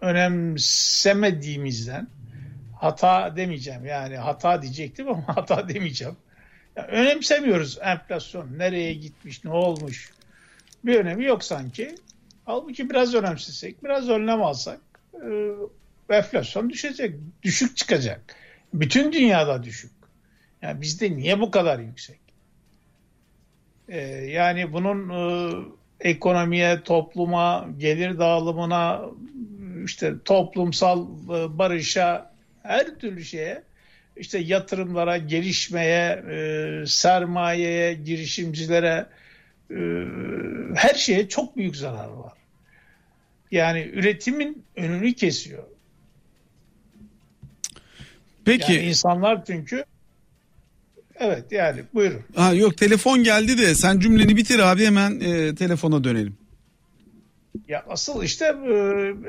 önemsemediğimizden 0.02 2.08
hata 2.76 3.36
demeyeceğim 3.36 3.86
yani 3.86 4.18
hata 4.18 4.62
diyecektim 4.62 5.10
ama 5.10 5.24
hata 5.36 5.70
demeyeceğim. 5.70 6.16
Yani 6.76 6.88
önemsemiyoruz 6.88 7.78
enflasyon 7.82 8.58
nereye 8.58 8.94
gitmiş 8.94 9.44
ne 9.44 9.52
olmuş 9.52 10.12
bir 10.86 10.96
önemi 10.96 11.26
yok 11.26 11.44
sanki. 11.44 11.96
Halbuki 12.46 12.90
biraz 12.90 13.16
önemsesek 13.16 13.84
biraz 13.84 14.10
önlem 14.10 14.42
alsak 14.42 14.80
e, 15.14 15.28
enflasyon 16.10 16.70
düşecek 16.70 17.16
düşük 17.44 17.78
çıkacak. 17.78 18.36
Bütün 18.74 19.14
dünyada 19.14 19.64
düşük. 19.64 19.92
Yani 20.62 20.82
bizde 20.82 21.12
niye 21.12 21.40
bu 21.40 21.52
kadar 21.52 21.80
yüksek? 21.80 22.20
Ee, 23.90 24.00
yani 24.08 24.74
bunun 24.74 25.10
e, 25.10 25.52
ekonomiye, 26.02 26.82
topluma, 26.84 27.70
gelir 27.78 28.20
dağılımına, 28.20 29.02
işte 29.86 30.14
toplumsal 30.26 31.08
e, 31.08 31.58
barışa, 31.58 32.34
her 32.64 32.96
türlü 33.00 33.26
şeye, 33.26 33.64
işte 34.18 34.40
yatırımlara, 34.40 35.18
gelişmeye, 35.18 36.24
e, 36.32 36.84
sermayeye, 36.88 37.94
girişimcilere, 37.94 39.06
e, 39.72 39.78
her 40.76 40.94
şeye 40.94 41.28
çok 41.30 41.58
büyük 41.58 41.76
zarar 41.76 42.08
var. 42.08 42.34
Yani 43.52 43.90
üretimin 43.94 44.64
önünü 44.76 45.14
kesiyor. 45.14 45.64
Peki. 48.46 48.74
Yani 48.74 48.86
insanlar 48.86 49.46
çünkü 49.46 49.86
Evet 51.20 51.52
yani 51.52 51.82
buyurun. 51.94 52.22
Ha, 52.36 52.54
yok 52.54 52.78
telefon 52.78 53.24
geldi 53.24 53.58
de 53.58 53.76
sen 53.76 54.00
cümleni 54.00 54.36
bitir 54.36 54.60
abi 54.60 54.86
hemen 54.86 55.20
e, 55.20 55.56
telefona 55.56 56.04
dönelim. 56.04 56.38
Ya 57.68 57.84
asıl 57.90 58.24
işte 58.24 58.46
e, 58.46 58.74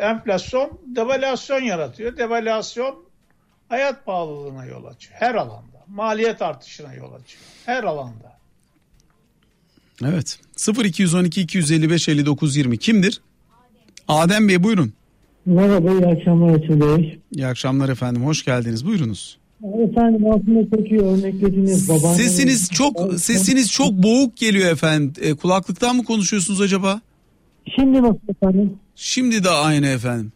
enflasyon 0.00 0.80
devalüasyon 0.86 1.60
yaratıyor. 1.60 2.16
Devalüasyon 2.16 3.04
hayat 3.68 4.06
pahalılığına 4.06 4.66
yol 4.66 4.84
açıyor. 4.84 5.16
Her 5.20 5.34
alanda. 5.34 5.84
Maliyet 5.88 6.42
artışına 6.42 6.94
yol 6.94 7.12
açıyor. 7.12 7.42
Her 7.66 7.84
alanda. 7.84 8.38
Evet. 10.04 10.38
0212 10.84 11.40
255 11.40 12.08
59 12.08 12.56
20 12.56 12.78
kimdir? 12.78 13.20
Adem 14.08 14.48
Bey 14.48 14.62
buyurun. 14.62 14.92
Merhaba, 15.46 15.90
iyi 15.90 16.06
akşamlar 16.06 16.54
Açıl 16.54 16.80
Bey. 16.80 17.18
İyi 17.32 17.46
akşamlar 17.46 17.88
efendim. 17.88 18.26
Hoş 18.26 18.44
geldiniz. 18.44 18.86
Buyurunuz. 18.86 19.39
Efendim 19.64 20.26
aslında 20.30 20.76
çok 20.76 20.90
iyi 20.90 21.00
örneklediniz. 21.00 21.88
Babaanneniz... 21.88 22.16
Sesiniz 22.16 22.70
çok 22.70 23.12
sesiniz 23.16 23.72
çok 23.72 23.92
boğuk 23.92 24.36
geliyor 24.36 24.72
efendim. 24.72 25.12
E, 25.22 25.34
kulaklıktan 25.34 25.96
mı 25.96 26.04
konuşuyorsunuz 26.04 26.60
acaba? 26.60 27.00
Şimdi 27.76 28.02
nasıl 28.02 28.18
efendim? 28.28 28.72
Şimdi 28.96 29.44
de 29.44 29.50
aynı 29.50 29.86
efendim. 29.86 30.32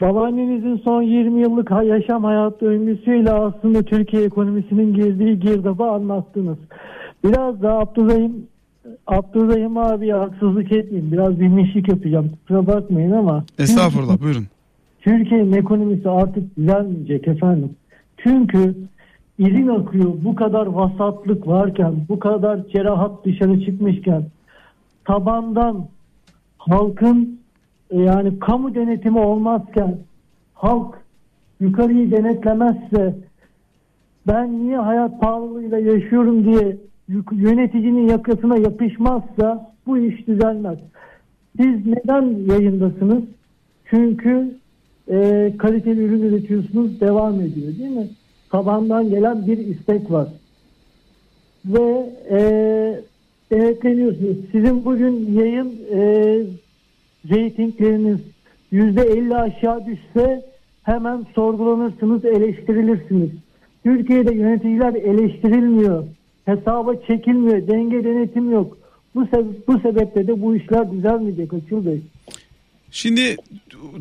Babaannenizin 0.00 0.80
son 0.84 1.02
20 1.02 1.40
yıllık 1.40 1.70
yaşam 1.70 2.24
hayat 2.24 2.60
döngüsüyle 2.60 3.30
aslında 3.30 3.82
Türkiye 3.82 4.22
ekonomisinin 4.22 4.94
girdiği 4.94 5.40
girdabı 5.40 5.84
anlattınız. 5.84 6.58
Biraz 7.24 7.62
da 7.62 7.72
Abdurrahim 7.72 8.46
Abdurrahim 9.06 9.78
abiye 9.78 10.14
haksızlık 10.14 10.72
etmeyeyim. 10.72 11.12
Biraz 11.12 11.40
bilmişlik 11.40 11.88
yapacağım. 11.88 12.30
Kusura 12.40 12.66
bakmayın 12.66 13.12
ama. 13.12 13.44
Estağfurullah 13.58 14.20
buyurun. 14.20 14.46
Türkiye'nin 15.00 15.52
ekonomisi 15.52 16.08
artık 16.08 16.56
düzelmeyecek 16.56 17.28
efendim. 17.28 17.70
Çünkü 18.18 18.74
izin 19.38 19.68
akıyor 19.68 20.12
bu 20.24 20.34
kadar 20.34 20.66
vasatlık 20.66 21.46
varken, 21.46 21.94
bu 22.08 22.18
kadar 22.18 22.68
cerahat 22.68 23.24
dışarı 23.24 23.64
çıkmışken 23.64 24.24
tabandan 25.04 25.86
halkın 26.58 27.40
e, 27.90 28.00
yani 28.00 28.38
kamu 28.38 28.74
denetimi 28.74 29.18
olmazken 29.18 29.98
halk 30.54 31.02
yukarıyı 31.60 32.10
denetlemezse 32.10 33.14
ben 34.26 34.58
niye 34.58 34.76
hayat 34.76 35.20
pahalılığıyla 35.20 35.78
yaşıyorum 35.78 36.44
diye 36.44 36.76
yöneticinin 37.32 38.08
yakasına 38.08 38.58
yapışmazsa 38.58 39.72
bu 39.86 39.98
iş 39.98 40.26
düzelmez. 40.26 40.78
Siz 41.56 41.86
neden 41.86 42.52
yayındasınız? 42.52 43.24
Çünkü 43.84 44.56
e, 45.10 45.52
kaliteli 45.58 46.00
ürün 46.00 46.22
üretiyorsunuz 46.22 47.00
devam 47.00 47.40
ediyor 47.40 47.78
değil 47.78 47.90
mi? 47.90 48.08
Tabandan 48.50 49.10
gelen 49.10 49.46
bir 49.46 49.58
istek 49.58 50.10
var. 50.10 50.28
Ve 51.64 52.10
e, 52.30 52.38
denetleniyorsunuz. 53.50 54.36
Sizin 54.52 54.84
bugün 54.84 55.32
yayın 55.32 55.78
e, 55.92 56.00
reytingleriniz 57.30 58.20
yüzde 58.70 59.02
elli 59.02 59.36
aşağı 59.36 59.86
düşse 59.86 60.42
hemen 60.82 61.26
sorgulanırsınız, 61.34 62.24
eleştirilirsiniz. 62.24 63.30
Türkiye'de 63.84 64.34
yöneticiler 64.34 64.94
eleştirilmiyor, 64.94 66.04
hesaba 66.44 66.94
çekilmiyor, 66.96 67.66
denge 67.66 68.04
denetim 68.04 68.50
yok. 68.50 68.78
Bu, 69.14 69.26
sebe 69.26 69.48
bu 69.68 69.78
sebeple 69.78 70.26
de 70.26 70.42
bu 70.42 70.56
işler 70.56 70.92
düzelmeyecek 70.92 71.54
Açıl 71.54 71.86
Bey. 71.86 72.00
Şimdi 72.90 73.36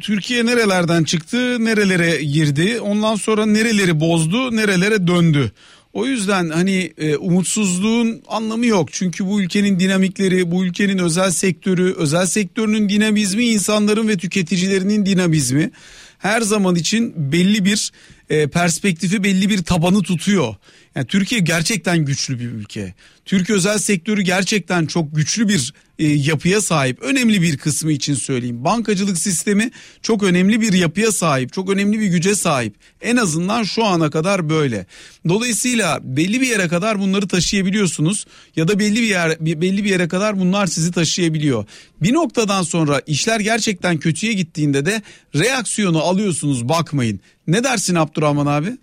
Türkiye 0.01 0.45
nerelerden 0.45 1.03
çıktı, 1.03 1.65
nerelere 1.65 2.23
girdi, 2.23 2.79
ondan 2.81 3.15
sonra 3.15 3.45
nereleri 3.45 3.99
bozdu, 3.99 4.55
nerelere 4.55 5.07
döndü. 5.07 5.51
O 5.93 6.05
yüzden 6.05 6.49
hani 6.49 6.93
e, 6.97 7.15
umutsuzluğun 7.15 8.21
anlamı 8.27 8.65
yok. 8.65 8.93
Çünkü 8.93 9.25
bu 9.25 9.41
ülkenin 9.41 9.79
dinamikleri, 9.79 10.51
bu 10.51 10.65
ülkenin 10.65 10.97
özel 10.97 11.31
sektörü, 11.31 11.93
özel 11.97 12.25
sektörünün 12.25 12.89
dinamizmi, 12.89 13.45
insanların 13.45 14.07
ve 14.07 14.17
tüketicilerinin 14.17 15.05
dinamizmi 15.05 15.71
her 16.17 16.41
zaman 16.41 16.75
için 16.75 17.31
belli 17.31 17.65
bir 17.65 17.91
e, 18.29 18.47
perspektifi, 18.47 19.23
belli 19.23 19.49
bir 19.49 19.63
tabanı 19.63 20.01
tutuyor. 20.01 20.55
Yani 20.97 21.07
Türkiye 21.07 21.41
gerçekten 21.41 22.05
güçlü 22.05 22.39
bir 22.39 22.45
ülke. 22.45 22.93
Türkiye 23.25 23.57
özel 23.57 23.77
sektörü 23.77 24.21
gerçekten 24.21 24.85
çok 24.85 25.15
güçlü 25.15 25.47
bir 25.47 25.73
e, 25.99 26.07
yapıya 26.07 26.61
sahip. 26.61 27.01
Önemli 27.01 27.41
bir 27.41 27.57
kısmı 27.57 27.91
için 27.91 28.13
söyleyeyim. 28.13 28.63
Bankacılık 28.63 29.17
sistemi 29.17 29.71
çok 30.01 30.23
önemli 30.23 30.61
bir 30.61 30.73
yapıya 30.73 31.11
sahip. 31.11 31.53
Çok 31.53 31.69
önemli 31.69 31.99
bir 31.99 32.07
güce 32.07 32.35
sahip. 32.35 32.75
En 33.01 33.15
azından 33.17 33.63
şu 33.63 33.85
ana 33.85 34.09
kadar 34.09 34.49
böyle. 34.49 34.85
Dolayısıyla 35.29 35.99
belli 36.03 36.41
bir 36.41 36.47
yere 36.47 36.67
kadar 36.67 36.99
bunları 36.99 37.27
taşıyabiliyorsunuz 37.27 38.25
ya 38.55 38.67
da 38.67 38.79
belli 38.79 39.01
bir 39.01 39.07
yer 39.07 39.39
belli 39.39 39.83
bir 39.83 39.89
yere 39.89 40.07
kadar 40.07 40.39
bunlar 40.39 40.67
sizi 40.67 40.91
taşıyabiliyor. 40.91 41.65
Bir 42.01 42.13
noktadan 42.13 42.63
sonra 42.63 43.01
işler 43.07 43.39
gerçekten 43.39 43.97
kötüye 43.97 44.33
gittiğinde 44.33 44.85
de 44.85 45.01
reaksiyonu 45.35 46.01
alıyorsunuz 46.01 46.69
bakmayın. 46.69 47.19
Ne 47.47 47.63
dersin 47.63 47.95
Abdurrahman 47.95 48.45
abi? 48.45 48.77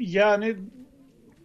Yani 0.00 0.56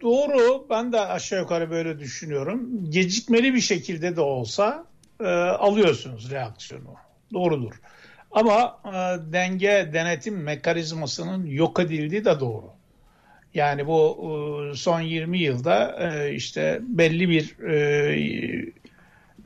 doğru 0.00 0.66
ben 0.70 0.92
de 0.92 1.00
aşağı 1.00 1.40
yukarı 1.40 1.70
böyle 1.70 1.98
düşünüyorum. 1.98 2.90
Gecikmeli 2.90 3.54
bir 3.54 3.60
şekilde 3.60 4.16
de 4.16 4.20
olsa 4.20 4.86
e, 5.20 5.26
alıyorsunuz 5.34 6.30
reaksiyonu. 6.30 6.94
Doğrudur. 7.32 7.80
Ama 8.30 8.80
e, 8.84 9.32
denge 9.32 9.90
denetim 9.92 10.42
mekanizmasının 10.42 11.46
yok 11.46 11.80
edildiği 11.80 12.24
de 12.24 12.40
doğru. 12.40 12.70
Yani 13.54 13.86
bu 13.86 14.70
e, 14.72 14.76
son 14.76 15.00
20 15.00 15.38
yılda 15.38 15.96
e, 16.00 16.34
işte 16.34 16.80
belli 16.82 17.28
bir 17.28 17.58
e, 17.58 18.72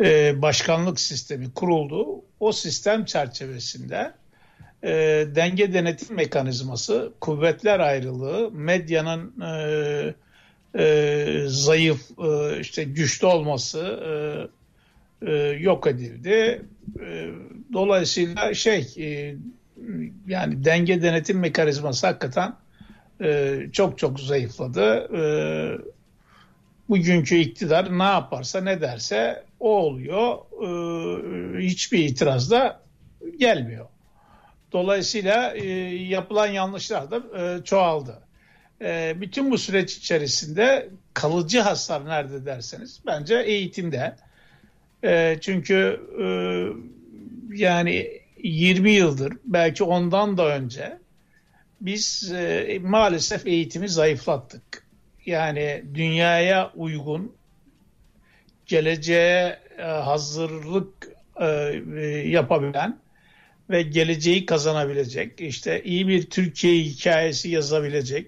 e, 0.00 0.42
başkanlık 0.42 1.00
sistemi 1.00 1.54
kuruldu. 1.54 2.24
O 2.40 2.52
sistem 2.52 3.04
çerçevesinde 3.04 4.12
e, 4.84 5.26
denge 5.34 5.72
denetim 5.72 6.16
mekanizması, 6.16 7.12
kuvvetler 7.20 7.80
ayrılığı, 7.80 8.50
medyanın 8.52 9.40
e, 9.40 10.14
e, 10.74 11.44
zayıf, 11.46 12.10
e, 12.20 12.60
işte 12.60 12.84
güçlü 12.84 13.26
olması 13.26 13.78
e, 15.22 15.30
e, 15.30 15.32
yok 15.60 15.86
edildi. 15.86 16.62
E, 17.00 17.30
dolayısıyla 17.72 18.54
şey, 18.54 18.94
e, 18.98 19.34
yani 20.26 20.64
denge 20.64 21.02
denetim 21.02 21.38
mekanizması 21.38 22.06
hakikaten 22.06 22.54
e, 23.22 23.58
çok 23.72 23.98
çok 23.98 24.20
zayıfladı. 24.20 25.16
E, 25.16 25.22
bugünkü 26.88 27.36
iktidar 27.36 27.98
ne 27.98 28.02
yaparsa 28.02 28.60
ne 28.60 28.80
derse 28.80 29.44
o 29.60 29.78
oluyor. 29.78 30.36
E, 30.62 31.66
hiçbir 31.66 31.98
itiraz 31.98 32.50
da 32.50 32.80
gelmiyor. 33.38 33.86
Dolayısıyla 34.72 35.54
e, 35.54 35.68
yapılan 35.94 36.46
yanlışlar 36.46 37.10
da 37.10 37.16
e, 37.38 37.64
çoğaldı. 37.64 38.18
E, 38.82 39.14
bütün 39.20 39.50
bu 39.50 39.58
süreç 39.58 39.96
içerisinde 39.96 40.88
kalıcı 41.14 41.60
hasar 41.60 42.06
nerede 42.06 42.46
derseniz 42.46 43.00
bence 43.06 43.38
eğitimde. 43.38 44.16
E, 45.04 45.38
çünkü 45.40 46.00
e, 46.22 46.26
yani 47.56 48.20
20 48.42 48.90
yıldır 48.90 49.32
belki 49.44 49.84
ondan 49.84 50.38
da 50.38 50.46
önce 50.46 50.98
biz 51.80 52.32
e, 52.32 52.78
maalesef 52.82 53.46
eğitimi 53.46 53.88
zayıflattık. 53.88 54.86
Yani 55.26 55.84
dünyaya 55.94 56.72
uygun 56.76 57.32
geleceğe 58.66 59.58
e, 59.78 59.82
hazırlık 59.82 61.08
e, 61.40 61.46
yapabilen 62.26 62.98
ve 63.70 63.82
geleceği 63.82 64.46
kazanabilecek, 64.46 65.40
işte 65.40 65.82
iyi 65.84 66.08
bir 66.08 66.30
Türkiye 66.30 66.74
hikayesi 66.84 67.48
yazabilecek, 67.48 68.26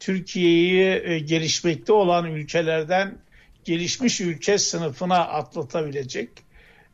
Türkiye'yi 0.00 1.24
gelişmekte 1.24 1.92
olan 1.92 2.26
ülkelerden 2.26 3.18
gelişmiş 3.64 4.20
ülke 4.20 4.58
sınıfına 4.58 5.18
atlatabilecek 5.18 6.30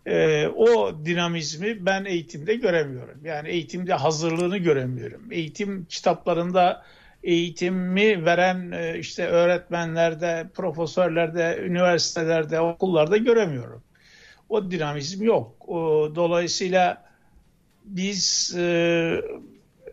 e, 0.07 0.47
o 0.47 0.95
dinamizmi 1.05 1.87
ben 1.87 2.05
eğitimde 2.05 2.55
göremiyorum. 2.55 3.21
Yani 3.25 3.49
eğitimde 3.49 3.95
hazırlığını 3.95 4.59
göremiyorum. 4.59 5.33
Eğitim 5.33 5.85
kitaplarında 5.85 6.83
eğitimi 7.23 8.25
veren 8.25 8.71
e, 8.71 8.99
işte 8.99 9.27
öğretmenlerde, 9.27 10.47
profesörlerde, 10.55 11.59
üniversitelerde, 11.65 12.61
okullarda 12.61 13.17
göremiyorum. 13.17 13.83
O 14.49 14.71
dinamizm 14.71 15.25
yok. 15.25 15.69
O, 15.69 16.13
dolayısıyla 16.15 17.06
biz 17.87 18.55
e, 18.57 19.21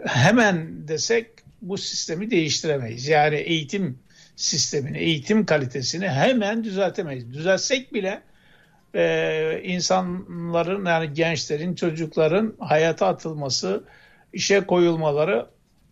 hemen 0.06 0.88
desek 0.88 1.28
bu 1.62 1.78
sistemi 1.78 2.32
değiştiremeyiz. 2.32 3.08
Yani 3.08 3.36
eğitim 3.36 4.00
sistemini, 4.36 4.98
eğitim 4.98 5.46
kalitesini 5.46 6.10
hemen 6.10 6.64
düzeltemeyiz. 6.64 7.34
Düzelsek 7.34 7.94
bile 7.94 8.22
e, 8.96 9.62
insanların 9.64 10.86
yani 10.86 11.14
gençlerin, 11.14 11.76
çocukların 11.76 12.56
hayata 12.60 13.08
atılması, 13.08 13.84
işe 14.34 14.62
koyulmaları 14.62 15.48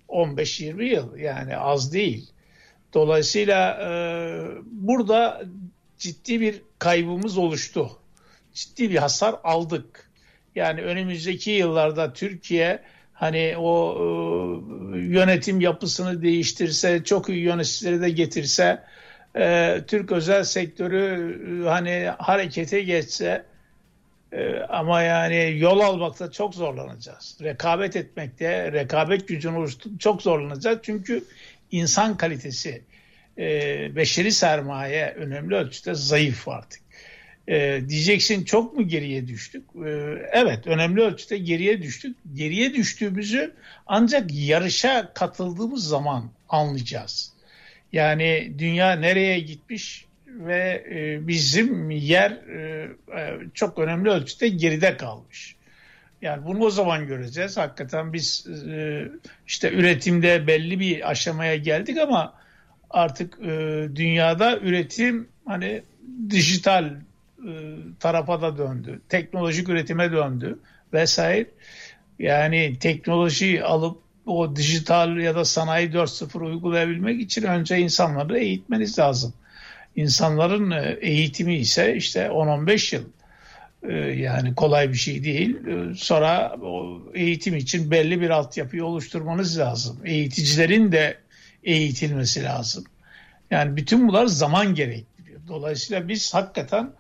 15-20 0.10 0.84
yıl 0.84 1.18
yani 1.18 1.58
az 1.58 1.94
değil. 1.94 2.32
Dolayısıyla 2.94 3.80
e, 3.82 3.90
burada 4.66 5.42
ciddi 5.98 6.42
bir 6.42 6.62
kaybımız 6.80 7.38
oluştu. 7.38 7.92
Ciddi 8.54 8.90
bir 8.90 8.98
hasar 8.98 9.36
aldık. 9.44 10.11
Yani 10.56 10.82
önümüzdeki 10.82 11.52
yıllarda 11.52 12.14
Türkiye 12.14 12.80
hani 13.14 13.56
o 13.58 13.96
e, 13.98 14.98
yönetim 15.00 15.62
yapısını 15.62 16.22
değiştirse, 16.22 17.04
çok 17.04 17.30
iyi 17.30 17.42
yöneticileri 17.42 18.02
de 18.02 18.10
getirse, 18.10 18.84
e, 19.36 19.78
Türk 19.88 20.12
özel 20.12 20.44
sektörü 20.44 21.64
e, 21.66 21.70
hani 21.70 22.12
harekete 22.18 22.82
geçse 22.82 23.46
e, 24.32 24.60
ama 24.60 25.02
yani 25.02 25.56
yol 25.58 25.80
almakta 25.80 26.32
çok 26.32 26.56
zorlanacağız. 26.56 27.38
Rekabet 27.42 27.96
etmekte, 27.96 28.72
rekabet 28.72 29.28
gücünü 29.28 29.58
oluşturup 29.58 30.00
çok 30.00 30.22
zorlanacağız. 30.22 30.80
Çünkü 30.84 31.24
insan 31.72 32.18
kalitesi, 32.18 32.82
e, 33.38 33.46
beşeri 33.96 34.32
sermaye 34.32 35.14
önemli 35.18 35.56
ölçüde 35.56 35.96
zayıf 35.96 36.48
artık. 36.48 36.82
E, 37.48 37.82
diyeceksin 37.90 38.44
çok 38.44 38.78
mu 38.78 38.88
geriye 38.88 39.28
düştük? 39.28 39.64
E, 39.86 39.90
evet 40.32 40.68
önemli 40.68 41.02
ölçüde 41.02 41.38
geriye 41.38 41.82
düştük. 41.82 42.18
Geriye 42.34 42.74
düştüğümüzü 42.74 43.54
ancak 43.88 44.30
yarışa 44.34 45.14
katıldığımız 45.14 45.88
zaman 45.88 46.30
anlayacağız. 46.50 47.34
Yani 47.94 48.54
dünya 48.58 48.92
nereye 48.92 49.40
gitmiş 49.40 50.06
ve 50.28 50.84
e, 50.92 51.28
bizim 51.28 51.90
yer 51.92 52.32
e, 52.32 52.90
e, 53.18 53.38
çok 53.54 53.80
önemli 53.80 54.10
ölçüde 54.10 54.48
geride 54.48 54.98
kalmış. 54.98 55.56
Yani 56.22 56.46
bunu 56.46 56.60
o 56.64 56.70
zaman 56.70 57.08
göreceğiz. 57.08 57.58
Hakikaten 57.58 58.14
biz 58.14 58.48
e, 58.68 59.08
işte 59.48 59.72
üretimde 59.72 60.48
belli 60.48 60.80
bir 60.80 61.12
aşamaya 61.12 61.56
geldik 61.56 61.98
ama 61.98 62.34
artık 62.90 63.40
e, 63.40 63.88
dünyada 63.96 64.58
üretim 64.60 65.28
hani 65.46 65.82
dijital 66.30 66.90
tarafa 68.00 68.42
da 68.42 68.58
döndü. 68.58 69.02
Teknolojik 69.10 69.70
üretime 69.70 70.12
döndü 70.12 70.60
vesaire. 70.94 71.48
Yani 72.20 72.80
teknoloji 72.80 73.64
alıp 73.64 74.02
o 74.26 74.56
dijital 74.56 75.18
ya 75.18 75.36
da 75.36 75.46
sanayi 75.46 75.90
4.0 75.90 76.46
uygulayabilmek 76.46 77.22
için 77.22 77.44
önce 77.44 77.78
insanları 77.78 78.40
eğitmeniz 78.40 79.00
lazım. 79.00 79.34
İnsanların 79.96 80.72
e, 80.72 80.98
eğitimi 81.02 81.56
ise 81.56 81.96
işte 81.96 82.20
10-15 82.20 82.96
yıl. 82.96 83.04
E, 83.90 83.94
yani 84.22 84.56
kolay 84.56 84.90
bir 84.90 84.98
şey 84.98 85.24
değil. 85.24 85.58
Sonra 85.96 86.56
o 86.62 87.02
eğitim 87.14 87.56
için 87.56 87.92
belli 87.92 88.22
bir 88.22 88.30
altyapıyı 88.30 88.86
oluşturmanız 88.86 89.60
lazım. 89.60 90.00
Eğiticilerin 90.06 90.92
de 90.92 91.18
eğitilmesi 91.64 92.44
lazım. 92.44 92.84
Yani 93.52 93.78
bütün 93.78 94.08
bunlar 94.08 94.26
zaman 94.26 94.76
gerektiriyor. 94.76 95.40
Dolayısıyla 95.48 96.08
biz 96.08 96.34
hakikaten 96.34 96.92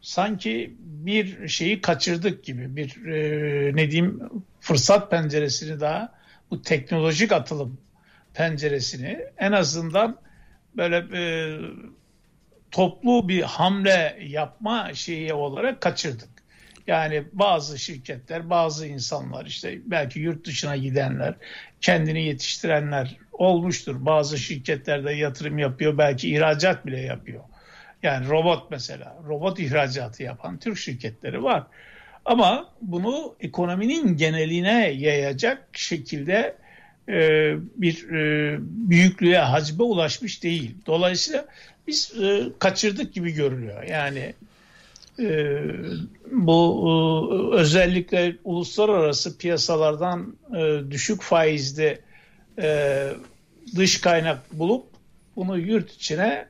sanki 0.00 0.74
bir 0.78 1.48
şeyi 1.48 1.80
kaçırdık 1.80 2.44
gibi 2.44 2.76
bir 2.76 3.06
e, 3.06 3.76
ne 3.76 3.90
diyeyim 3.90 4.20
fırsat 4.60 5.10
penceresini 5.10 5.80
daha 5.80 6.12
bu 6.50 6.62
teknolojik 6.62 7.32
atılım 7.32 7.78
penceresini 8.34 9.18
en 9.38 9.52
azından 9.52 10.18
böyle 10.76 10.96
e, 10.96 11.22
toplu 12.70 13.28
bir 13.28 13.42
hamle 13.42 14.18
yapma 14.22 14.94
şeyi 14.94 15.34
olarak 15.34 15.80
kaçırdık. 15.80 16.28
Yani 16.86 17.24
bazı 17.32 17.78
şirketler, 17.78 18.50
bazı 18.50 18.86
insanlar 18.86 19.46
işte 19.46 19.78
belki 19.86 20.20
yurt 20.20 20.46
dışına 20.46 20.76
gidenler, 20.76 21.34
kendini 21.80 22.22
yetiştirenler 22.22 23.16
olmuştur. 23.32 23.96
Bazı 23.98 24.38
şirketlerde 24.38 25.12
yatırım 25.12 25.58
yapıyor, 25.58 25.98
belki 25.98 26.34
ihracat 26.34 26.86
bile 26.86 27.00
yapıyor. 27.00 27.40
Yani 28.02 28.28
robot 28.28 28.70
mesela, 28.70 29.16
robot 29.28 29.60
ihracatı 29.60 30.22
yapan 30.22 30.58
Türk 30.58 30.78
şirketleri 30.78 31.42
var. 31.42 31.66
Ama 32.24 32.68
bunu 32.82 33.34
ekonominin 33.40 34.16
geneline 34.16 34.88
yayacak 34.88 35.68
şekilde 35.72 36.56
e, 37.08 37.18
bir 37.76 38.10
e, 38.10 38.56
büyüklüğe, 38.60 39.38
hacbe 39.38 39.82
ulaşmış 39.82 40.42
değil. 40.42 40.74
Dolayısıyla 40.86 41.46
biz 41.86 42.12
e, 42.22 42.44
kaçırdık 42.58 43.14
gibi 43.14 43.30
görünüyor. 43.30 43.82
Yani 43.82 44.34
e, 45.18 45.58
bu 46.32 46.84
e, 46.88 47.56
özellikle 47.56 48.36
uluslararası 48.44 49.38
piyasalardan 49.38 50.36
e, 50.56 50.90
düşük 50.90 51.22
faizli 51.22 51.98
e, 52.58 53.08
dış 53.76 54.00
kaynak 54.00 54.52
bulup 54.52 54.86
bunu 55.36 55.58
yurt 55.58 55.92
içine 55.92 56.46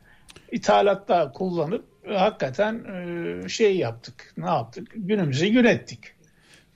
ithalatta 0.52 1.32
kullanıp 1.32 1.84
e, 2.10 2.14
hakikaten 2.14 2.74
e, 2.74 3.48
şey 3.48 3.76
yaptık. 3.76 4.34
Ne 4.36 4.46
yaptık? 4.46 4.88
Günümüze 4.94 5.46
yönettik. 5.46 6.16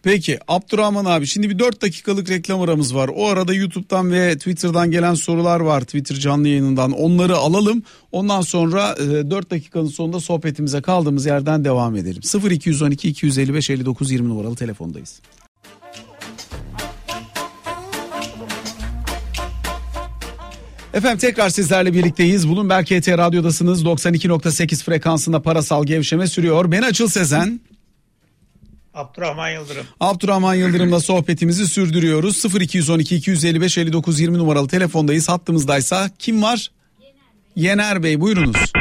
Peki 0.02 0.38
Abdurrahman 0.48 1.04
abi 1.04 1.26
şimdi 1.26 1.50
bir 1.50 1.58
4 1.58 1.82
dakikalık 1.82 2.30
reklam 2.30 2.60
aramız 2.60 2.94
var. 2.94 3.10
O 3.14 3.26
arada 3.26 3.54
YouTube'dan 3.54 4.12
ve 4.12 4.34
Twitter'dan 4.34 4.90
gelen 4.90 5.14
sorular 5.14 5.60
var 5.60 5.80
Twitter 5.80 6.16
canlı 6.16 6.48
yayınından. 6.48 6.92
Onları 6.92 7.36
alalım. 7.36 7.82
Ondan 8.12 8.40
sonra 8.40 8.96
4 8.98 9.46
e, 9.46 9.50
dakikanın 9.50 9.86
sonunda 9.86 10.20
sohbetimize 10.20 10.82
kaldığımız 10.82 11.26
yerden 11.26 11.64
devam 11.64 11.96
edelim. 11.96 12.22
0212 12.50 13.08
255 13.08 13.70
59 13.70 14.10
20 14.10 14.28
numaralı 14.28 14.56
telefondayız. 14.56 15.20
Efendim 20.94 21.18
tekrar 21.18 21.50
sizlerle 21.50 21.94
birlikteyiz. 21.94 22.48
Bulunberg 22.48 22.84
KT 22.84 23.08
Radyo'dasınız. 23.08 23.84
92.8 23.84 24.84
frekansında 24.84 25.42
parasal 25.42 25.86
gevşeme 25.86 26.26
sürüyor. 26.26 26.70
Ben 26.70 26.82
Açıl 26.82 27.08
Sezen. 27.08 27.60
Abdurrahman 28.94 29.50
Yıldırım. 29.50 29.86
Abdurrahman 30.00 30.54
Yıldırım'la 30.54 31.00
sohbetimizi 31.00 31.66
sürdürüyoruz. 31.66 32.44
0212 32.60 33.16
255 33.16 33.78
59 33.78 34.20
20 34.20 34.38
numaralı 34.38 34.68
telefondayız. 34.68 35.28
Hattımızdaysa 35.28 36.10
kim 36.18 36.42
var? 36.42 36.70
Yener 37.56 38.02
Bey 38.02 38.20
buyurunuz. 38.20 38.72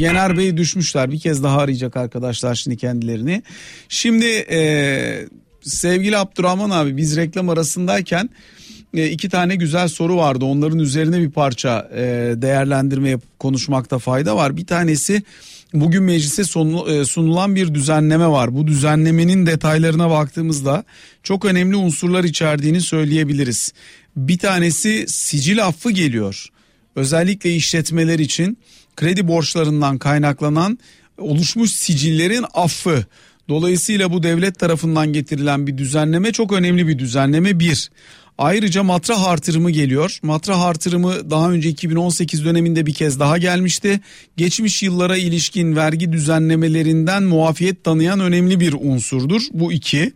Yener 0.00 0.38
Bey 0.38 0.56
düşmüşler. 0.56 1.10
Bir 1.10 1.20
kez 1.20 1.42
daha 1.42 1.58
arayacak 1.58 1.96
arkadaşlar 1.96 2.54
şimdi 2.54 2.76
kendilerini. 2.76 3.42
Şimdi 3.88 4.26
e, 4.50 5.28
sevgili 5.62 6.18
Abdurrahman 6.18 6.70
abi 6.70 6.96
biz 6.96 7.16
reklam 7.16 7.48
arasındayken 7.48 8.24
e, 8.24 8.73
iki 9.02 9.28
tane 9.28 9.56
güzel 9.56 9.88
soru 9.88 10.16
vardı. 10.16 10.44
Onların 10.44 10.78
üzerine 10.78 11.20
bir 11.20 11.30
parça 11.30 11.90
e, 11.94 12.02
değerlendirme 12.36 13.10
yapıp 13.10 13.38
konuşmakta 13.38 13.98
fayda 13.98 14.36
var. 14.36 14.56
Bir 14.56 14.66
tanesi 14.66 15.22
bugün 15.74 16.02
meclise 16.02 16.42
e, 16.42 17.04
sunulan 17.04 17.54
bir 17.54 17.74
düzenleme 17.74 18.28
var. 18.28 18.54
Bu 18.54 18.66
düzenlemenin 18.66 19.46
detaylarına 19.46 20.10
baktığımızda 20.10 20.84
çok 21.22 21.44
önemli 21.44 21.76
unsurlar 21.76 22.24
içerdiğini 22.24 22.80
söyleyebiliriz. 22.80 23.72
Bir 24.16 24.38
tanesi 24.38 25.04
sicil 25.08 25.66
affı 25.66 25.90
geliyor. 25.90 26.48
Özellikle 26.96 27.54
işletmeler 27.54 28.18
için 28.18 28.58
kredi 28.96 29.28
borçlarından 29.28 29.98
kaynaklanan 29.98 30.78
oluşmuş 31.18 31.70
sicillerin 31.70 32.44
affı. 32.54 33.04
Dolayısıyla 33.48 34.12
bu 34.12 34.22
devlet 34.22 34.58
tarafından 34.58 35.12
getirilen 35.12 35.66
bir 35.66 35.78
düzenleme 35.78 36.32
çok 36.32 36.52
önemli 36.52 36.88
bir 36.88 36.98
düzenleme 36.98 37.58
bir. 37.60 37.90
Ayrıca 38.38 38.82
matrah 38.82 39.24
artırımı 39.24 39.70
geliyor. 39.70 40.18
Matrah 40.22 40.62
artırımı 40.62 41.30
daha 41.30 41.50
önce 41.50 41.68
2018 41.68 42.44
döneminde 42.44 42.86
bir 42.86 42.94
kez 42.94 43.20
daha 43.20 43.38
gelmişti. 43.38 44.00
Geçmiş 44.36 44.82
yıllara 44.82 45.16
ilişkin 45.16 45.76
vergi 45.76 46.12
düzenlemelerinden 46.12 47.22
muafiyet 47.22 47.84
tanıyan 47.84 48.20
önemli 48.20 48.60
bir 48.60 48.72
unsurdur. 48.72 49.42
Bu 49.52 49.72
iki. 49.72 50.12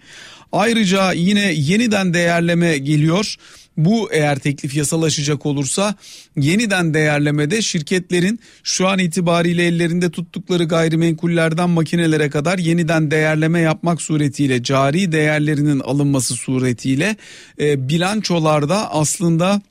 Ayrıca 0.52 1.12
yine 1.12 1.52
yeniden 1.52 2.14
değerleme 2.14 2.78
geliyor. 2.78 3.36
Bu 3.76 4.12
eğer 4.12 4.38
teklif 4.38 4.74
yasalaşacak 4.74 5.46
olursa 5.46 5.94
yeniden 6.36 6.94
değerlemede 6.94 7.62
şirketlerin 7.62 8.40
şu 8.62 8.88
an 8.88 8.98
itibariyle 8.98 9.66
ellerinde 9.66 10.10
tuttukları 10.10 10.64
gayrimenkullerden 10.64 11.70
makinelere 11.70 12.30
kadar 12.30 12.58
yeniden 12.58 13.10
değerleme 13.10 13.60
yapmak 13.60 14.02
suretiyle 14.02 14.62
cari 14.62 15.12
değerlerinin 15.12 15.80
alınması 15.80 16.34
suretiyle 16.34 17.16
e, 17.60 17.88
bilançolarda 17.88 18.94
aslında 18.94 19.62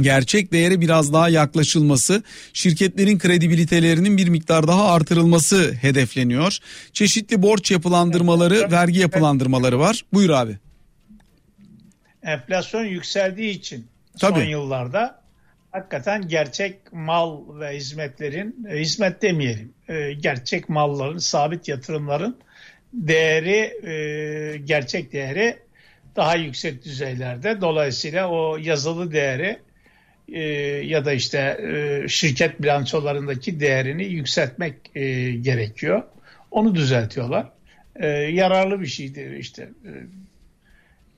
gerçek 0.00 0.52
değere 0.52 0.80
biraz 0.80 1.12
daha 1.12 1.28
yaklaşılması, 1.28 2.22
şirketlerin 2.52 3.18
kredibilitelerinin 3.18 4.16
bir 4.16 4.28
miktar 4.28 4.68
daha 4.68 4.92
artırılması 4.92 5.72
hedefleniyor. 5.72 6.58
Çeşitli 6.92 7.42
borç 7.42 7.70
yapılandırmaları, 7.70 8.70
vergi 8.70 9.00
yapılandırmaları 9.00 9.78
var. 9.78 10.04
Buyur 10.12 10.30
abi 10.30 10.58
enflasyon 12.24 12.84
yükseldiği 12.84 13.50
için 13.50 13.86
Tabii. 14.20 14.40
son 14.40 14.46
yıllarda 14.46 15.22
hakikaten 15.70 16.28
gerçek 16.28 16.92
mal 16.92 17.60
ve 17.60 17.76
hizmetlerin, 17.76 18.66
e, 18.70 18.78
hizmet 18.78 19.22
demeyelim, 19.22 19.72
e, 19.88 20.12
gerçek 20.12 20.68
malların, 20.68 21.18
sabit 21.18 21.68
yatırımların 21.68 22.36
değeri, 22.92 23.88
e, 23.88 24.56
gerçek 24.56 25.12
değeri 25.12 25.56
daha 26.16 26.36
yüksek 26.36 26.84
düzeylerde. 26.84 27.60
Dolayısıyla 27.60 28.28
o 28.28 28.56
yazılı 28.56 29.12
değeri 29.12 29.58
ya 30.84 31.04
da 31.04 31.12
işte 31.12 31.60
şirket 32.08 32.62
bilançolarındaki 32.62 33.60
değerini 33.60 34.04
yükseltmek 34.04 34.94
gerekiyor. 35.44 36.02
Onu 36.50 36.74
düzeltiyorlar. 36.74 37.46
Yararlı 38.30 38.80
bir 38.80 38.86
şeydir 38.86 39.30
işte 39.30 39.68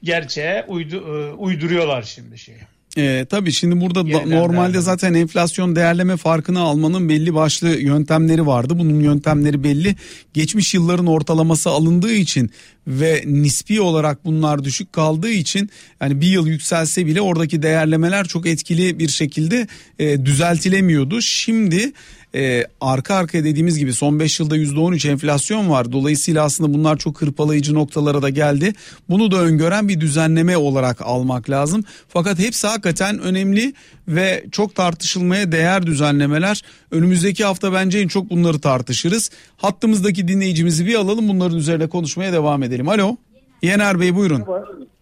gerçeğe 0.03 0.65
uydu, 0.69 0.97
e, 0.97 1.33
uyduruyorlar 1.33 2.03
şimdi 2.03 2.39
şeyi. 2.39 2.59
E, 2.97 3.27
tabii 3.31 3.53
şimdi 3.53 3.81
burada 3.81 4.07
da, 4.07 4.27
normalde 4.27 4.57
değerleme. 4.57 4.81
zaten 4.81 5.15
enflasyon 5.15 5.77
değerleme 5.77 6.17
farkını 6.17 6.61
almanın 6.61 7.09
belli 7.09 7.35
başlı 7.35 7.69
yöntemleri 7.69 8.47
vardı. 8.47 8.79
Bunun 8.79 9.01
yöntemleri 9.01 9.65
belli. 9.65 9.97
Geçmiş 10.35 10.75
yılların 10.75 11.07
ortalaması 11.07 11.71
alındığı 11.71 12.13
için 12.13 12.51
ve 12.87 13.23
nispi 13.27 13.81
olarak 13.81 14.25
bunlar 14.25 14.65
düşük 14.65 14.93
kaldığı 14.93 15.31
için 15.31 15.71
yani 16.01 16.21
bir 16.21 16.27
yıl 16.27 16.47
yükselse 16.47 17.07
bile 17.07 17.21
oradaki 17.21 17.63
değerlemeler 17.63 18.27
çok 18.29 18.47
etkili 18.47 18.99
bir 18.99 19.09
şekilde 19.09 19.67
e, 19.99 20.25
düzeltilemiyordu. 20.25 21.23
Şimdi 21.23 21.93
e, 22.37 22.65
arka 22.81 23.15
arkaya 23.15 23.45
dediğimiz 23.45 23.79
gibi 23.79 23.93
son 23.93 24.21
5 24.21 24.41
yılda 24.41 24.57
%13 24.57 25.11
enflasyon 25.11 25.71
var. 25.71 25.93
Dolayısıyla 25.93 26.45
aslında 26.45 26.75
bunlar 26.75 26.97
çok 26.97 27.23
hırpalayıcı 27.23 27.75
noktalara 27.75 28.23
da 28.23 28.29
geldi. 28.29 28.73
Bunu 29.09 29.31
da 29.31 29.37
öngören 29.37 29.89
bir 29.89 30.01
düzenleme 30.01 30.57
olarak 30.57 31.03
almak 31.03 31.51
lazım. 31.51 31.85
Fakat 32.09 32.39
hepsi 32.39 32.67
hakikaten 32.67 33.19
önemli 33.19 33.75
ve 34.09 34.45
çok 34.53 34.75
tartışılmaya 34.75 35.53
değer 35.53 35.87
düzenlemeler. 35.87 36.63
Önümüzdeki 36.91 37.45
hafta 37.45 37.73
bence 37.73 37.99
en 37.99 38.09
çok 38.09 38.31
bunları 38.31 38.61
tartışırız. 38.61 39.31
Hattımızdaki 39.57 40.29
dinleyicimizi 40.29 40.87
bir 40.87 40.95
alalım 40.95 41.29
bunların 41.29 41.59
üzerine 41.59 41.87
konuşmaya 41.87 42.33
devam 42.33 42.63
edelim. 42.63 42.89
Alo. 42.89 43.17
Yener 43.63 44.01
Bey 44.01 44.15
buyurun. 44.15 44.45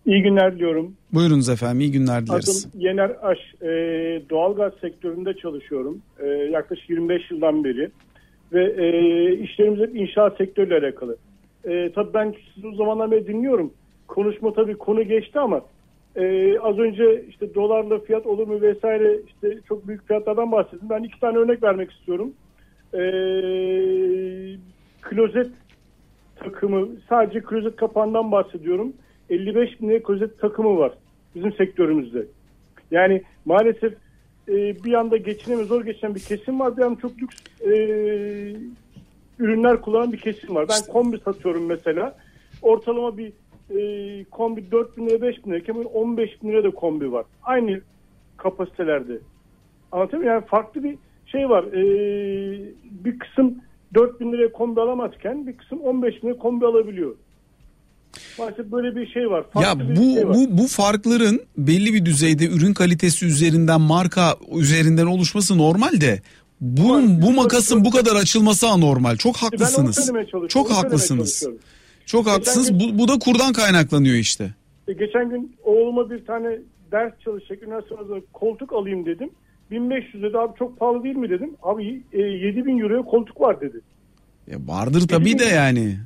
İyi 0.07 0.23
günler 0.23 0.55
diliyorum. 0.55 0.95
Buyurunuz 1.13 1.49
efendim 1.49 1.81
iyi 1.81 1.93
günler 1.93 2.27
dileriz. 2.27 2.67
Adım 2.71 2.81
Yener 2.81 3.17
Aş. 3.23 3.39
E, 3.63 3.69
doğalgaz 4.31 4.73
sektöründe 4.81 5.35
çalışıyorum. 5.35 6.03
E, 6.19 6.27
yaklaşık 6.27 6.91
25 6.91 7.31
yıldan 7.31 7.65
beri. 7.65 7.91
Ve 8.53 8.65
e, 8.65 8.89
işlerimiz 9.39 9.81
hep 9.81 9.97
inşaat 9.97 10.37
sektörüyle 10.37 10.75
alakalı. 10.87 11.17
E, 11.65 11.93
tabii 11.93 12.15
ben 12.15 12.35
sizi 12.55 12.67
o 12.67 12.75
zamandan 12.75 13.11
beri 13.11 13.27
dinliyorum. 13.27 13.73
Konuşma 14.09 14.53
tabii 14.53 14.75
konu 14.75 15.03
geçti 15.03 15.39
ama 15.39 15.61
e, 16.17 16.59
az 16.59 16.79
önce 16.79 17.25
işte 17.29 17.55
dolarla 17.55 17.99
fiyat 17.99 18.27
olur 18.27 18.47
mu 18.47 18.61
vesaire 18.61 19.19
işte 19.27 19.59
çok 19.69 19.89
büyük 19.89 20.07
fiyatlardan 20.07 20.53
bahsettim. 20.53 20.89
Ben 20.91 21.03
iki 21.03 21.21
tane 21.21 21.39
örnek 21.39 21.63
vermek 21.63 21.93
istiyorum. 21.93 22.33
E, 22.95 23.03
klozet 25.03 25.51
takımı 26.37 26.89
sadece 27.09 27.41
klozet 27.41 27.77
kapağından 27.77 28.33
bahsediyorum. 28.33 28.93
55 29.31 29.81
bin 29.81 30.01
klozet 30.01 30.41
takımı 30.41 30.79
var 30.79 30.93
bizim 31.35 31.53
sektörümüzde. 31.53 32.27
Yani 32.91 33.23
maalesef 33.45 33.95
e, 34.49 34.85
bir 34.85 34.93
anda 34.95 35.17
geçineme 35.17 35.65
zor 35.65 35.85
geçen 35.85 36.15
bir 36.15 36.21
kesim 36.21 36.61
var. 36.61 36.77
Bir 36.77 36.83
anda 36.83 37.01
çok 37.01 37.23
lüks 37.23 37.37
e, 37.61 37.73
ürünler 39.39 39.81
kullanan 39.81 40.13
bir 40.13 40.19
kesim 40.19 40.55
var. 40.55 40.67
Ben 40.69 40.93
kombi 40.93 41.19
satıyorum 41.19 41.67
mesela. 41.67 42.17
Ortalama 42.63 43.19
bir 43.19 43.33
e, 43.71 44.25
kombi 44.25 44.71
4 44.71 44.97
bin 44.97 45.09
lira 45.09 45.23
5 45.23 45.45
bin 45.47 45.51
lira. 45.51 45.61
Kemal 45.61 45.85
15 45.95 46.43
bin 46.43 46.49
lira 46.49 46.65
da 46.65 46.71
kombi 46.71 47.13
var. 47.13 47.25
Aynı 47.43 47.81
kapasitelerde. 48.37 49.19
Anlatayım 49.93 50.25
mı? 50.25 50.31
Yani 50.31 50.45
farklı 50.45 50.85
bir 50.85 50.99
şey 51.27 51.49
var. 51.49 51.65
E, 51.65 51.83
bir 53.05 53.19
kısım 53.19 53.59
4 53.95 54.21
bin 54.21 54.33
liraya 54.33 54.53
kombi 54.53 54.81
alamazken 54.81 55.47
bir 55.47 55.57
kısım 55.57 55.81
15 55.81 56.23
bin 56.23 56.29
liraya 56.29 56.39
kombi 56.39 56.67
alabiliyor. 56.67 57.15
Maalesef 58.39 58.73
böyle 58.73 58.97
bir 58.97 59.07
şey 59.07 59.31
var. 59.31 59.45
Farklı 59.51 59.85
ya 59.85 59.97
bu 59.97 60.15
şey 60.15 60.29
var. 60.29 60.37
bu 60.37 60.59
bu 60.59 60.67
farkların 60.67 61.43
belli 61.59 61.95
bir 61.95 62.05
düzeyde 62.05 62.47
ürün 62.47 62.75
kalitesi 62.75 63.27
üzerinden 63.27 63.81
marka 63.81 64.37
üzerinden 64.57 65.07
oluşması 65.07 65.59
normal 65.59 66.01
de 66.01 66.23
bunun 66.61 67.23
bu 67.23 67.33
makasın 67.33 67.85
bu 67.85 67.91
kadar 67.91 68.17
açılması 68.17 68.69
anormal. 68.69 69.17
Çok 69.17 69.37
haklısınız. 69.37 70.11
Çok 70.49 70.71
haklısınız. 70.71 71.49
Çok 72.07 72.27
haklısınız. 72.27 72.75
Bu, 72.75 72.99
bu 72.99 73.09
da 73.09 73.19
kurdan 73.19 73.53
kaynaklanıyor 73.53 74.15
işte. 74.15 74.55
E, 74.89 74.93
geçen 74.93 75.31
gün 75.31 75.57
oğluma 75.65 76.11
bir 76.11 76.27
tane 76.27 76.59
ders 76.93 77.13
çalışacak. 77.25 77.63
Üniversitede 77.63 78.23
koltuk 78.33 78.73
alayım 78.73 79.07
dedim. 79.07 79.31
1500 79.71 80.23
dedi 80.23 80.39
abi 80.39 80.59
çok 80.59 80.79
pahalı 80.79 81.05
değil 81.05 81.17
mi 81.17 81.31
dedim. 81.31 81.51
Abi 81.63 82.03
e, 82.13 82.19
7000 82.19 82.79
euroya 82.79 83.03
koltuk 83.03 83.41
var 83.41 83.61
dedi. 83.61 83.81
Ya 84.47 84.59
vardır 84.67 85.09
tabii 85.09 85.39
de 85.39 85.45
yani. 85.45 85.97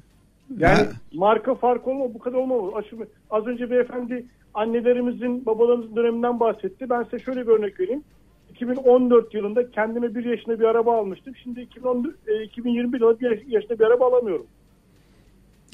Yani 0.57 0.79
ha. 0.79 0.93
marka 1.13 1.55
farkı 1.55 1.91
olma 1.91 2.15
bu 2.15 2.19
kadar 2.19 2.39
olmamalı. 2.39 2.75
Aşırı, 2.75 3.09
az 3.31 3.47
önce 3.47 3.71
beyefendi 3.71 4.27
annelerimizin 4.55 5.47
babalarımızın 5.47 5.97
döneminden 5.97 6.41
bahsetti. 6.41 6.91
Ben 6.91 7.03
size 7.03 7.19
şöyle 7.19 7.47
bir 7.47 7.53
örnek 7.53 7.81
vereyim. 7.81 8.05
2014 8.51 9.35
yılında 9.35 9.71
kendime 9.71 10.15
bir 10.15 10.25
yaşında 10.25 10.61
bir 10.61 10.65
araba 10.65 10.99
almıştım. 10.99 11.35
Şimdi 11.43 11.61
2010, 11.61 12.17
e, 12.27 12.43
2021 12.43 13.01
yılında 13.01 13.21
bir 13.21 13.47
yaşında 13.47 13.79
bir 13.79 13.85
araba 13.85 14.07
alamıyorum. 14.07 14.47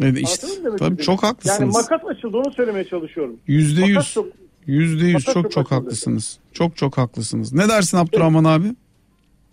Evet 0.03 0.19
işte 0.19 0.47
tabii 0.79 1.03
çok 1.03 1.23
haklısınız. 1.23 1.61
Yani 1.61 1.73
makas 1.73 2.17
açıldı 2.17 2.37
onu 2.37 2.53
söylemeye 2.53 2.85
çalışıyorum. 2.85 3.37
Yüzde 3.47 3.83
yüz. 3.83 4.17
Yüzde 4.67 5.07
yüz 5.07 5.25
çok 5.25 5.35
çok, 5.35 5.53
çok 5.53 5.71
haklısınız. 5.71 6.39
Çok 6.53 6.77
çok 6.77 6.99
haklısınız. 6.99 7.53
Ne 7.53 7.69
dersin 7.69 7.99
Abdurrahman 7.99 8.45
abi? 8.45 8.67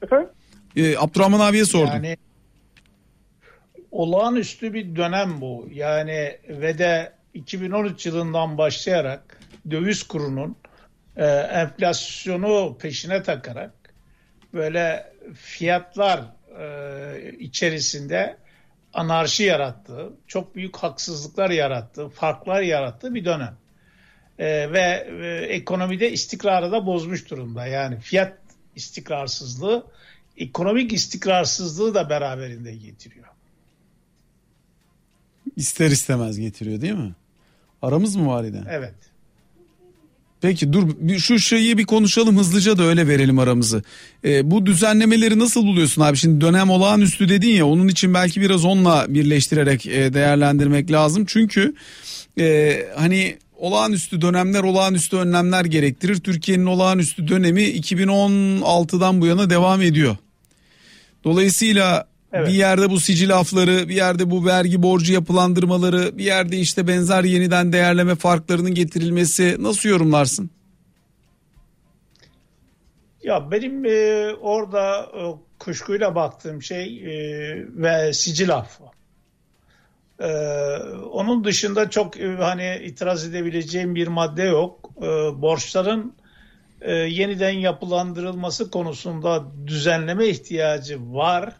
Efendim? 0.02 0.30
Ee, 0.76 0.98
Abdurrahman 0.98 1.40
abiye 1.40 1.66
sordum. 1.66 1.94
Yani 1.94 2.18
olağanüstü 3.92 4.74
bir 4.74 4.96
dönem 4.96 5.42
bu. 5.42 5.70
Yani 5.72 6.38
ve 6.50 6.78
de 6.78 7.14
2013 7.34 8.06
yılından 8.06 8.58
başlayarak 8.58 9.40
döviz 9.72 10.04
kurunun 10.04 10.56
e, 11.18 11.26
enflasyonu 11.26 12.78
peşine 12.80 13.24
takarak 13.24 13.72
böyle 14.54 15.14
fiyatlar 15.34 16.22
e, 16.60 17.32
içerisinde 17.40 18.38
anarşi 18.94 19.44
yarattığı, 19.44 20.14
çok 20.28 20.56
büyük 20.56 20.78
haksızlıklar 20.78 21.50
yarattığı, 21.50 22.10
farklar 22.10 22.62
yarattığı 22.62 23.16
bir 23.16 23.26
dönem. 23.26 23.58
E, 24.40 24.72
ve 24.72 25.08
e, 25.22 25.46
ekonomide 25.46 26.12
istikrarı 26.12 26.72
da 26.72 26.86
bozmuş 26.86 27.30
durumda. 27.30 27.66
Yani 27.66 28.00
fiyat 28.00 28.38
istikrarsızlığı, 28.76 29.88
ekonomik 30.38 30.94
istikrarsızlığı 30.94 31.94
da 31.94 32.10
beraberinde 32.10 32.76
getiriyor. 32.76 33.31
İster 35.56 35.92
istemez 35.92 36.40
getiriyor 36.40 36.82
değil 36.82 36.94
mi? 36.94 37.16
Aramız 37.82 38.16
mı 38.16 38.28
var 38.28 38.44
yine? 38.44 38.64
Evet. 38.70 38.94
Peki 40.42 40.74
dur 40.74 40.90
şu 41.18 41.40
şeyi 41.40 41.78
bir 41.78 41.86
konuşalım 41.86 42.38
hızlıca 42.38 42.78
da 42.78 42.84
öyle 42.84 43.08
verelim 43.08 43.40
aramızı. 43.40 43.84
Ee, 44.26 44.52
bu 44.52 44.66
düzenlemeleri 44.66 45.40
nasıl 45.40 45.64
buluyorsun 45.66 46.02
abi? 46.02 46.18
Şimdi 46.18 46.42
dönem 46.42 46.70
olağanüstü 46.70 47.30
dedin 47.30 47.50
ya 47.50 47.68
onun 47.68 47.88
için 47.88 48.14
belki 48.14 48.42
biraz 48.42 48.66
onunla 48.66 49.06
birleştirerek 49.10 49.86
e, 49.88 50.14
değerlendirmek 50.14 50.92
lazım. 50.92 51.26
Çünkü 51.28 51.74
e, 52.40 52.78
hani 52.96 53.38
olağanüstü 53.58 54.22
dönemler 54.22 54.64
olağanüstü 54.64 55.18
önlemler 55.18 55.66
gerektirir. 55.66 56.20
Türkiye'nin 56.20 56.66
olağanüstü 56.66 57.28
dönemi 57.28 57.62
2016'dan 57.62 59.22
bu 59.22 59.26
yana 59.26 59.50
devam 59.50 59.82
ediyor. 59.82 60.18
Dolayısıyla 61.24 62.08
Evet. 62.34 62.48
Bir 62.48 62.54
yerde 62.54 62.90
bu 62.90 63.00
sicil 63.00 63.36
afları, 63.36 63.90
bir 63.90 63.96
yerde 63.96 64.32
bu 64.32 64.46
vergi 64.46 64.84
borcu 64.84 65.14
yapılandırmaları, 65.14 66.18
bir 66.18 66.24
yerde 66.24 66.58
işte 66.58 66.88
benzer 66.88 67.24
yeniden 67.24 67.74
değerleme 67.74 68.16
farklarının 68.16 68.74
getirilmesi 68.74 69.56
nasıl 69.60 69.90
yorumlarsın? 69.90 70.50
Ya 73.24 73.52
benim 73.52 73.86
e, 73.86 74.34
orada 74.42 75.02
e, 75.02 75.22
kuşkuyla 75.60 76.16
baktığım 76.16 76.62
şey 76.62 76.98
e, 76.98 77.12
ve 77.68 78.14
sicil 78.14 78.56
affı. 78.56 78.84
E, 80.20 80.28
onun 81.12 81.44
dışında 81.44 81.90
çok 81.90 82.20
e, 82.20 82.28
hani 82.28 82.82
itiraz 82.84 83.26
edebileceğim 83.26 83.96
bir 83.96 84.08
madde 84.08 84.44
yok. 84.44 84.92
E, 84.98 85.02
borçların 85.42 86.14
e, 86.82 86.92
yeniden 86.94 87.52
yapılandırılması 87.52 88.72
konusunda 88.72 89.44
düzenleme 89.68 90.28
ihtiyacı 90.28 91.14
var. 91.14 91.54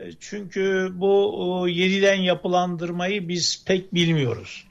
E, 0.00 0.12
çünkü 0.20 0.92
bu 0.94 1.66
yeniden 1.68 2.14
yapılandırmayı 2.14 3.28
biz 3.28 3.64
pek 3.66 3.94
bilmiyoruz. 3.94 4.66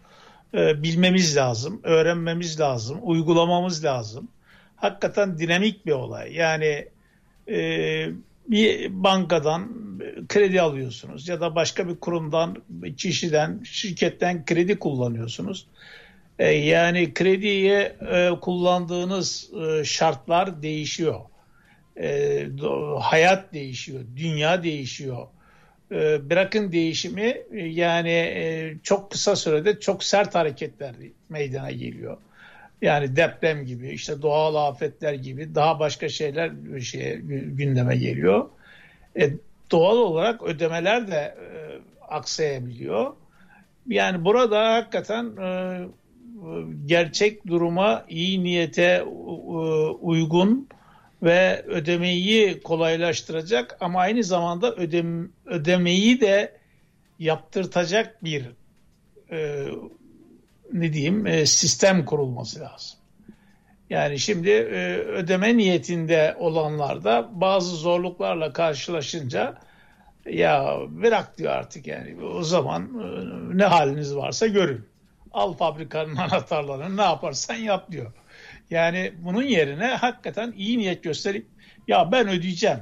E, 0.53 0.83
bilmemiz 0.83 1.37
lazım, 1.37 1.79
öğrenmemiz 1.83 2.59
lazım, 2.59 2.99
uygulamamız 3.01 3.85
lazım 3.85 4.27
hakikaten 4.75 5.37
dinamik 5.37 5.85
bir 5.85 5.91
olay. 5.91 6.33
Yani 6.33 6.87
e, 7.47 7.59
bir 8.47 8.89
bankadan 9.03 9.69
kredi 10.29 10.61
alıyorsunuz 10.61 11.27
ya 11.27 11.41
da 11.41 11.55
başka 11.55 11.87
bir 11.87 11.95
kurumdan, 11.95 12.55
kişiden, 12.97 13.61
şirketten 13.63 14.45
kredi 14.45 14.79
kullanıyorsunuz. 14.79 15.67
Yani 16.39 17.13
krediye 17.13 17.95
kullandığınız 18.41 19.51
şartlar 19.83 20.61
değişiyor. 20.61 21.21
E, 21.99 22.47
hayat 22.99 23.53
değişiyor, 23.53 24.01
dünya 24.15 24.63
değişiyor. 24.63 25.27
E, 25.91 26.29
bırakın 26.29 26.71
değişimi 26.71 27.37
e, 27.51 27.57
yani 27.57 28.11
e, 28.11 28.73
çok 28.83 29.11
kısa 29.11 29.35
sürede 29.35 29.79
çok 29.79 30.03
sert 30.03 30.35
hareketler 30.35 30.95
meydana 31.29 31.71
geliyor. 31.71 32.17
Yani 32.81 33.15
deprem 33.15 33.65
gibi, 33.65 33.89
işte 33.89 34.21
doğal 34.21 34.55
afetler 34.55 35.13
gibi 35.13 35.55
daha 35.55 35.79
başka 35.79 36.09
şeyler 36.09 36.51
şey, 36.81 37.15
gündeme 37.45 37.97
geliyor. 37.97 38.49
E, 39.19 39.29
doğal 39.71 39.97
olarak 39.97 40.43
ödemeler 40.43 41.07
de 41.07 41.15
e, 41.15 41.35
aksayabiliyor. 42.09 43.13
Yani 43.87 44.25
burada 44.25 44.73
hakikaten 44.73 45.25
e, 45.37 45.79
gerçek 46.85 47.47
duruma, 47.47 48.05
iyi 48.09 48.43
niyete 48.43 48.83
e, 48.83 49.03
uygun 50.01 50.69
ve 51.23 51.63
ödemeyi 51.67 52.61
kolaylaştıracak 52.61 53.77
ama 53.79 53.99
aynı 53.99 54.23
zamanda 54.23 54.75
ödem, 54.75 55.31
ödemeyi 55.45 56.21
de 56.21 56.59
yaptırtacak 57.19 58.23
bir 58.23 58.45
e, 59.31 59.67
ne 60.73 60.93
diyeyim 60.93 61.27
e, 61.27 61.45
sistem 61.45 62.05
kurulması 62.05 62.59
lazım. 62.59 62.99
Yani 63.89 64.19
şimdi 64.19 64.49
e, 64.49 64.95
ödeme 64.97 65.57
niyetinde 65.57 66.35
olanlarda 66.39 67.29
bazı 67.33 67.75
zorluklarla 67.75 68.53
karşılaşınca 68.53 69.57
ya 70.25 70.77
bırak 70.87 71.37
diyor 71.37 71.51
artık 71.51 71.87
yani 71.87 72.23
o 72.23 72.43
zaman 72.43 72.83
e, 72.83 73.57
ne 73.57 73.65
haliniz 73.65 74.15
varsa 74.15 74.47
görün. 74.47 74.85
Al 75.31 75.53
fabrikanın 75.53 76.15
anahtarlarını 76.15 76.97
ne 76.97 77.01
yaparsan 77.01 77.55
yap 77.55 77.91
diyor. 77.91 78.11
Yani 78.69 79.13
bunun 79.17 79.43
yerine 79.43 79.85
hakikaten 79.85 80.53
iyi 80.57 80.77
niyet 80.77 81.03
gösterip 81.03 81.47
ya 81.87 82.11
ben 82.11 82.27
ödeyeceğim 82.27 82.79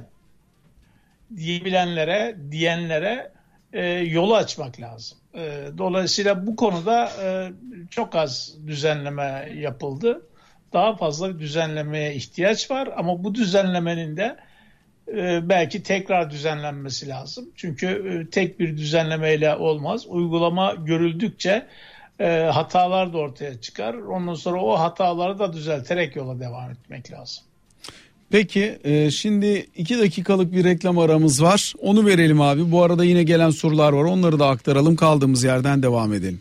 diyebilenlere, 1.36 2.36
diyenlere 2.50 3.32
e, 3.72 3.86
yolu 3.86 4.36
açmak 4.36 4.80
lazım. 4.80 5.18
E, 5.34 5.62
dolayısıyla 5.78 6.46
bu 6.46 6.56
konuda 6.56 7.10
e, 7.22 7.52
çok 7.90 8.14
az 8.14 8.54
düzenleme 8.66 9.52
yapıldı. 9.56 10.26
Daha 10.72 10.96
fazla 10.96 11.34
bir 11.34 11.38
düzenlemeye 11.38 12.14
ihtiyaç 12.14 12.70
var 12.70 12.88
ama 12.96 13.24
bu 13.24 13.34
düzenlemenin 13.34 14.16
de 14.16 14.36
e, 15.08 15.48
belki 15.48 15.82
tekrar 15.82 16.30
düzenlenmesi 16.30 17.08
lazım. 17.08 17.50
Çünkü 17.56 17.86
e, 17.86 18.30
tek 18.30 18.60
bir 18.60 18.76
düzenlemeyle 18.76 19.56
olmaz. 19.56 20.06
Uygulama 20.06 20.74
görüldükçe 20.74 21.66
e, 22.20 22.26
hatalar 22.52 23.12
da 23.12 23.18
ortaya 23.18 23.60
çıkar. 23.60 23.94
Ondan 23.94 24.34
sonra 24.34 24.62
o 24.62 24.78
hataları 24.78 25.38
da 25.38 25.52
düzelterek 25.52 26.16
yola 26.16 26.40
devam 26.40 26.70
etmek 26.70 27.12
lazım. 27.12 27.44
Peki 28.30 28.78
e, 28.84 29.10
şimdi 29.10 29.66
iki 29.76 29.98
dakikalık 29.98 30.52
bir 30.52 30.64
reklam 30.64 30.98
aramız 30.98 31.42
var. 31.42 31.72
Onu 31.78 32.06
verelim 32.06 32.40
abi. 32.40 32.72
Bu 32.72 32.82
arada 32.82 33.04
yine 33.04 33.22
gelen 33.22 33.50
sorular 33.50 33.92
var. 33.92 34.04
Onları 34.04 34.38
da 34.38 34.48
aktaralım. 34.48 34.96
Kaldığımız 34.96 35.44
yerden 35.44 35.82
devam 35.82 36.12
edelim. 36.12 36.40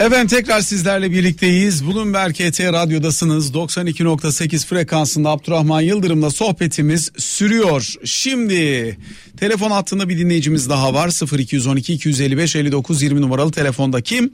Efendim 0.00 0.26
tekrar 0.26 0.60
sizlerle 0.60 1.10
birlikteyiz. 1.10 1.86
Bloomberg 1.86 2.40
ET 2.40 2.60
Radyo'dasınız. 2.60 3.54
92.8 3.54 4.66
frekansında 4.66 5.30
Abdurrahman 5.30 5.80
Yıldırım'la 5.80 6.30
sohbetimiz 6.30 7.12
sürüyor. 7.16 7.94
Şimdi 8.04 8.96
telefon 9.40 9.70
hattında 9.70 10.08
bir 10.08 10.18
dinleyicimiz 10.18 10.70
daha 10.70 10.94
var. 10.94 11.38
0212 11.38 11.92
255 11.92 12.56
59 12.56 13.02
20 13.02 13.20
numaralı 13.20 13.52
telefonda 13.52 14.00
kim? 14.00 14.32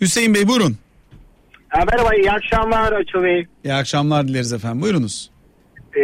Hüseyin 0.00 0.34
Bey 0.34 0.48
buyurun. 0.48 0.76
merhaba 1.74 2.14
iyi 2.14 2.32
akşamlar 2.32 2.92
Açıl 2.92 3.22
Bey. 3.22 3.46
İyi 3.64 3.74
akşamlar 3.74 4.28
dileriz 4.28 4.52
efendim 4.52 4.82
buyurunuz. 4.82 5.30
Ee, 5.96 6.00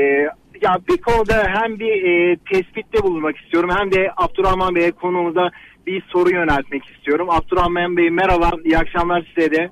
ya 0.63 0.79
bir 0.89 0.97
konuda 0.97 1.47
hem 1.49 1.79
bir 1.79 1.93
e, 1.93 2.37
tespitte 2.53 3.03
bulunmak 3.03 3.37
istiyorum 3.37 3.71
hem 3.79 3.93
de 3.93 4.11
Abdurrahman 4.17 4.75
Bey'e 4.75 4.91
konumuza 4.91 5.51
bir 5.87 6.03
soru 6.09 6.31
yöneltmek 6.31 6.85
istiyorum. 6.85 7.31
Abdurrahman 7.31 7.97
Bey 7.97 8.11
merhaba, 8.11 8.51
iyi 8.65 8.79
akşamlar 8.79 9.33
size 9.35 9.51
de. 9.51 9.71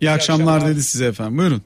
İyi 0.00 0.10
akşamlar 0.10 0.66
dedi 0.66 0.82
size 0.82 1.06
efendim 1.06 1.38
buyurun. 1.38 1.62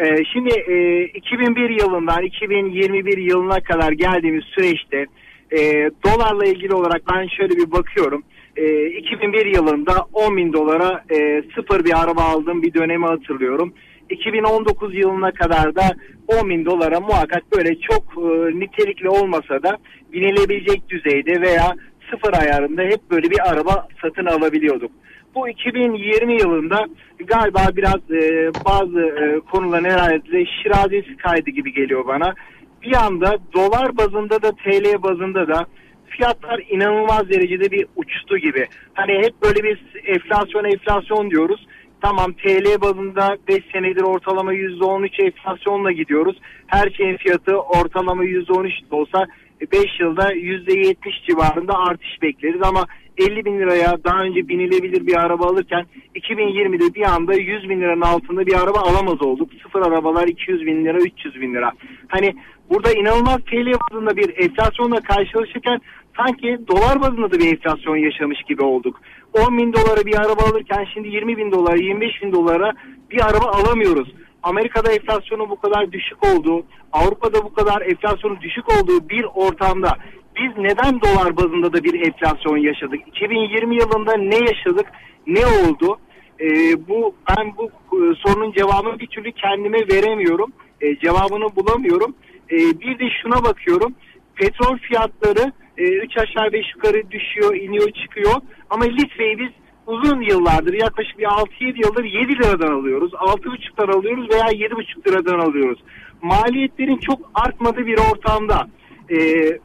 Ee, 0.00 0.24
şimdi 0.32 0.50
e, 0.50 1.04
2001 1.04 1.70
yılından 1.70 2.22
2021 2.22 3.18
yılına 3.18 3.60
kadar 3.60 3.92
geldiğimiz 3.92 4.44
süreçte 4.44 5.06
e, 5.50 5.90
dolarla 6.06 6.46
ilgili 6.46 6.74
olarak 6.74 7.02
ben 7.14 7.26
şöyle 7.26 7.56
bir 7.56 7.72
bakıyorum. 7.72 8.22
E, 8.56 8.86
2001 8.86 9.46
yılında 9.46 10.06
10 10.12 10.36
bin 10.36 10.52
dolara 10.52 11.04
e, 11.10 11.42
sıfır 11.54 11.84
bir 11.84 12.02
araba 12.02 12.22
aldığım 12.22 12.62
bir 12.62 12.74
dönemi 12.74 13.06
hatırlıyorum. 13.06 13.74
2019 14.10 14.94
yılına 14.94 15.32
kadar 15.32 15.74
da 15.74 15.90
10 16.26 16.50
bin 16.50 16.64
dolara 16.64 17.00
muhakkak 17.00 17.42
böyle 17.56 17.74
çok 17.80 18.02
e, 18.02 18.60
nitelikli 18.60 19.08
olmasa 19.08 19.62
da 19.62 19.78
binilebilecek 20.12 20.88
düzeyde 20.88 21.40
veya 21.40 21.74
sıfır 22.10 22.32
ayarında 22.32 22.82
hep 22.82 23.10
böyle 23.10 23.30
bir 23.30 23.50
araba 23.50 23.88
satın 24.02 24.26
alabiliyorduk. 24.26 24.90
Bu 25.34 25.48
2020 25.48 26.40
yılında 26.40 26.86
galiba 27.26 27.60
biraz 27.76 28.10
e, 28.10 28.50
bazı 28.64 29.00
e, 29.00 29.40
konuların 29.40 29.84
herhalde 29.84 30.46
şirazesi 30.62 31.16
kaydı 31.16 31.50
gibi 31.50 31.72
geliyor 31.72 32.06
bana. 32.06 32.34
Bir 32.82 32.96
anda 32.96 33.38
dolar 33.52 33.96
bazında 33.96 34.42
da 34.42 34.50
TL 34.50 35.02
bazında 35.02 35.48
da 35.48 35.66
fiyatlar 36.06 36.60
inanılmaz 36.70 37.28
derecede 37.28 37.70
bir 37.70 37.86
uçtu 37.96 38.38
gibi. 38.38 38.66
Hani 38.94 39.12
hep 39.12 39.42
böyle 39.42 39.62
bir 39.64 39.78
enflasyon 40.06 40.64
enflasyon 40.64 41.30
diyoruz. 41.30 41.66
Tamam 42.00 42.32
TL 42.32 42.80
bazında 42.80 43.36
5 43.48 43.58
senedir 43.72 44.02
ortalama 44.02 44.54
%13 44.54 45.22
enflasyonla 45.22 45.92
gidiyoruz. 45.92 46.36
Her 46.66 46.90
şeyin 46.90 47.16
fiyatı 47.16 47.60
ortalama 47.60 48.24
%13 48.24 48.90
de 48.90 48.94
olsa 48.94 49.26
5 49.72 50.00
yılda 50.00 50.32
%70 50.32 50.96
civarında 51.26 51.78
artış 51.78 52.22
bekleriz 52.22 52.62
ama 52.62 52.86
50 53.18 53.44
bin 53.44 53.58
liraya 53.58 54.04
daha 54.04 54.22
önce 54.22 54.48
binilebilir 54.48 55.06
bir 55.06 55.20
araba 55.20 55.46
alırken 55.46 55.86
2020'de 56.14 56.94
bir 56.94 57.02
anda 57.14 57.34
100 57.34 57.68
bin 57.68 57.80
liranın 57.80 58.00
altında 58.00 58.46
bir 58.46 58.62
araba 58.62 58.78
alamaz 58.78 59.22
olduk. 59.22 59.50
Sıfır 59.62 59.80
arabalar 59.80 60.28
200 60.28 60.66
bin 60.66 60.84
lira 60.84 60.98
300 60.98 61.40
bin 61.40 61.54
lira. 61.54 61.72
Hani 62.08 62.34
burada 62.70 62.92
inanılmaz 62.92 63.36
TL 63.36 63.72
bazında 63.80 64.16
bir 64.16 64.44
enflasyonla 64.44 65.00
karşılaşırken 65.00 65.80
sanki 66.16 66.58
dolar 66.68 67.00
bazında 67.00 67.30
da 67.30 67.38
bir 67.38 67.52
enflasyon 67.52 67.96
yaşamış 67.96 68.42
gibi 68.42 68.62
olduk. 68.62 69.00
10 69.32 69.58
bin 69.58 69.72
dolara 69.72 70.06
bir 70.06 70.16
araba 70.16 70.42
alırken 70.50 70.86
şimdi 70.94 71.08
20 71.08 71.36
bin 71.36 71.52
dolara 71.52 71.76
25 71.76 72.22
bin 72.22 72.32
dolara 72.32 72.72
bir 73.10 73.20
araba 73.20 73.46
alamıyoruz. 73.46 74.08
Amerika'da 74.42 74.92
enflasyonun 74.92 75.50
bu 75.50 75.60
kadar 75.60 75.92
düşük 75.92 76.26
olduğu, 76.26 76.66
Avrupa'da 76.92 77.44
bu 77.44 77.54
kadar 77.54 77.80
enflasyonun 77.80 78.40
düşük 78.40 78.64
olduğu 78.68 79.08
bir 79.08 79.26
ortamda 79.34 79.96
biz 80.36 80.56
neden 80.58 81.00
dolar 81.00 81.36
bazında 81.36 81.72
da 81.72 81.84
bir 81.84 82.06
enflasyon 82.06 82.56
yaşadık? 82.56 83.00
2020 83.06 83.76
yılında 83.76 84.16
ne 84.16 84.36
yaşadık? 84.36 84.86
Ne 85.26 85.46
oldu? 85.46 85.98
Ee, 86.40 86.46
bu 86.88 87.14
ben 87.28 87.52
bu 87.56 87.64
e, 87.66 88.14
sorunun 88.14 88.52
cevabını 88.52 88.98
bir 88.98 89.06
türlü 89.06 89.32
kendime 89.32 89.78
veremiyorum. 89.78 90.52
Ee, 90.80 90.96
cevabını 90.96 91.56
bulamıyorum. 91.56 92.14
Ee, 92.50 92.56
bir 92.56 92.98
de 92.98 93.04
şuna 93.22 93.44
bakıyorum. 93.44 93.94
Petrol 94.34 94.78
fiyatları 94.78 95.52
3 95.78 96.16
e, 96.16 96.20
aşağı 96.20 96.52
5 96.52 96.74
yukarı 96.74 97.10
düşüyor, 97.10 97.56
iniyor, 97.56 97.90
çıkıyor. 97.90 98.34
Ama 98.70 98.84
litreyi 98.84 99.38
biz 99.38 99.50
uzun 99.86 100.20
yıllardır 100.20 100.72
yaklaşık 100.72 101.18
bir 101.18 101.24
6-7 101.24 101.86
yıldır 101.86 102.04
7 102.04 102.32
liradan 102.32 102.72
alıyoruz. 102.72 103.12
6,5'tan 103.12 103.98
alıyoruz 103.98 104.30
veya 104.30 104.44
7,5 104.44 105.08
liradan 105.08 105.38
alıyoruz. 105.38 105.78
Maliyetlerin 106.22 106.96
çok 106.96 107.30
artmadığı 107.34 107.86
bir 107.86 107.98
ortamda 108.12 108.68
e, 109.10 109.16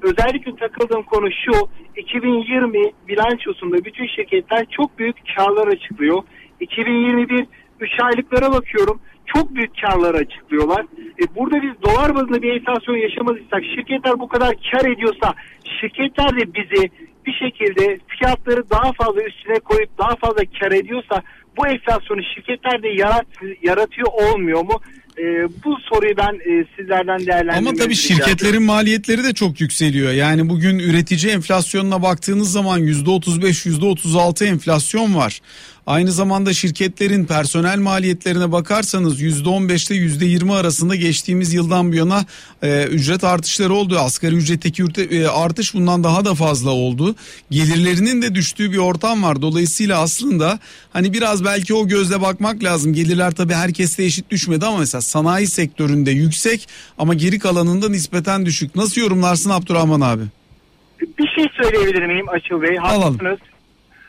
özellikle 0.01 0.55
takıldığım 0.55 1.03
konu 1.03 1.29
şu 1.31 1.51
2020 1.95 2.91
bilançosunda 3.07 3.85
bütün 3.85 4.07
şirketler 4.07 4.65
çok 4.69 4.99
büyük 4.99 5.15
karlar 5.35 5.67
açıklıyor. 5.67 6.21
2021 6.59 7.45
3 7.79 7.91
aylıklara 8.03 8.51
bakıyorum 8.51 8.99
çok 9.25 9.55
büyük 9.55 9.81
karlar 9.81 10.15
açıklıyorlar. 10.15 10.85
E, 11.21 11.35
burada 11.35 11.61
biz 11.61 11.71
dolar 11.81 12.15
bazında 12.15 12.41
bir 12.41 12.53
enflasyon 12.53 12.95
yaşamadıysak 12.95 13.63
şirketler 13.75 14.19
bu 14.19 14.27
kadar 14.27 14.55
kar 14.71 14.91
ediyorsa 14.91 15.33
şirketler 15.81 16.39
de 16.39 16.53
bizi 16.53 16.89
bir 17.27 17.33
şekilde 17.33 17.99
fiyatları 18.07 18.69
daha 18.69 18.93
fazla 18.93 19.23
üstüne 19.23 19.59
koyup 19.59 19.97
daha 19.97 20.15
fazla 20.15 20.43
kar 20.59 20.71
ediyorsa 20.71 21.21
bu 21.57 21.67
enflasyonu 21.67 22.21
şirketler 22.35 22.83
de 22.83 22.87
yarat, 22.87 23.25
yaratıyor 23.63 24.07
olmuyor 24.07 24.61
mu? 24.61 24.81
E, 25.17 25.23
bu 25.65 25.77
soruyu 25.89 26.17
ben 26.17 26.33
e, 26.33 26.65
sizlerden 26.77 27.19
değerlendirmek 27.19 27.57
Ama 27.57 27.73
tabii 27.73 27.95
şirketlerin 27.95 28.63
maliyetleri 28.63 29.23
de 29.23 29.33
çok 29.33 29.61
yükseliyor. 29.61 30.11
Yani 30.11 30.49
bugün 30.49 30.79
üretici 30.79 31.33
enflasyonuna 31.33 32.01
baktığınız 32.01 32.51
zaman 32.51 32.81
%35 32.81 33.69
%36 33.69 34.45
enflasyon 34.45 35.15
var. 35.15 35.39
Aynı 35.87 36.11
zamanda 36.11 36.53
şirketlerin 36.53 37.25
personel 37.25 37.79
maliyetlerine 37.79 38.51
bakarsanız 38.51 39.21
%15 39.21 39.93
ile 39.93 40.27
%20 40.27 40.53
arasında 40.53 40.95
geçtiğimiz 40.95 41.53
yıldan 41.53 41.91
bu 41.91 41.95
yana 41.95 42.25
e, 42.61 42.83
ücret 42.83 43.23
artışları 43.23 43.73
oldu. 43.73 43.99
Asgari 43.99 44.35
ücretteki 44.35 44.83
e, 45.11 45.27
artış 45.27 45.73
bundan 45.73 46.03
daha 46.03 46.25
da 46.25 46.35
fazla 46.35 46.71
oldu. 46.71 47.15
Gelirlerinin 47.51 48.21
de 48.21 48.35
düştüğü 48.35 48.71
bir 48.71 48.77
ortam 48.77 49.23
var. 49.23 49.41
Dolayısıyla 49.41 50.01
aslında 50.01 50.59
hani 50.93 51.13
biraz 51.13 51.45
belki 51.45 51.73
o 51.73 51.87
gözle 51.87 52.21
bakmak 52.21 52.63
lazım. 52.63 52.93
Gelirler 52.93 53.31
tabii 53.31 53.53
herkeste 53.53 54.03
eşit 54.03 54.29
düşmedi 54.29 54.65
ama 54.65 54.77
mesela 54.77 55.01
sanayi 55.01 55.47
sektöründe 55.47 56.11
yüksek 56.11 56.67
ama 56.97 57.13
geri 57.13 57.39
kalanında 57.39 57.89
nispeten 57.89 58.45
düşük. 58.45 58.75
Nasıl 58.75 59.01
yorumlarsın 59.01 59.49
Abdurrahman 59.49 60.01
abi? 60.01 60.23
Bir 61.19 61.27
şey 61.35 61.45
söyleyebilir 61.61 62.05
miyim 62.05 62.29
Açıl 62.29 62.61
Bey? 62.61 62.75
Haklısınız. 62.75 63.21
Alalım. 63.21 63.56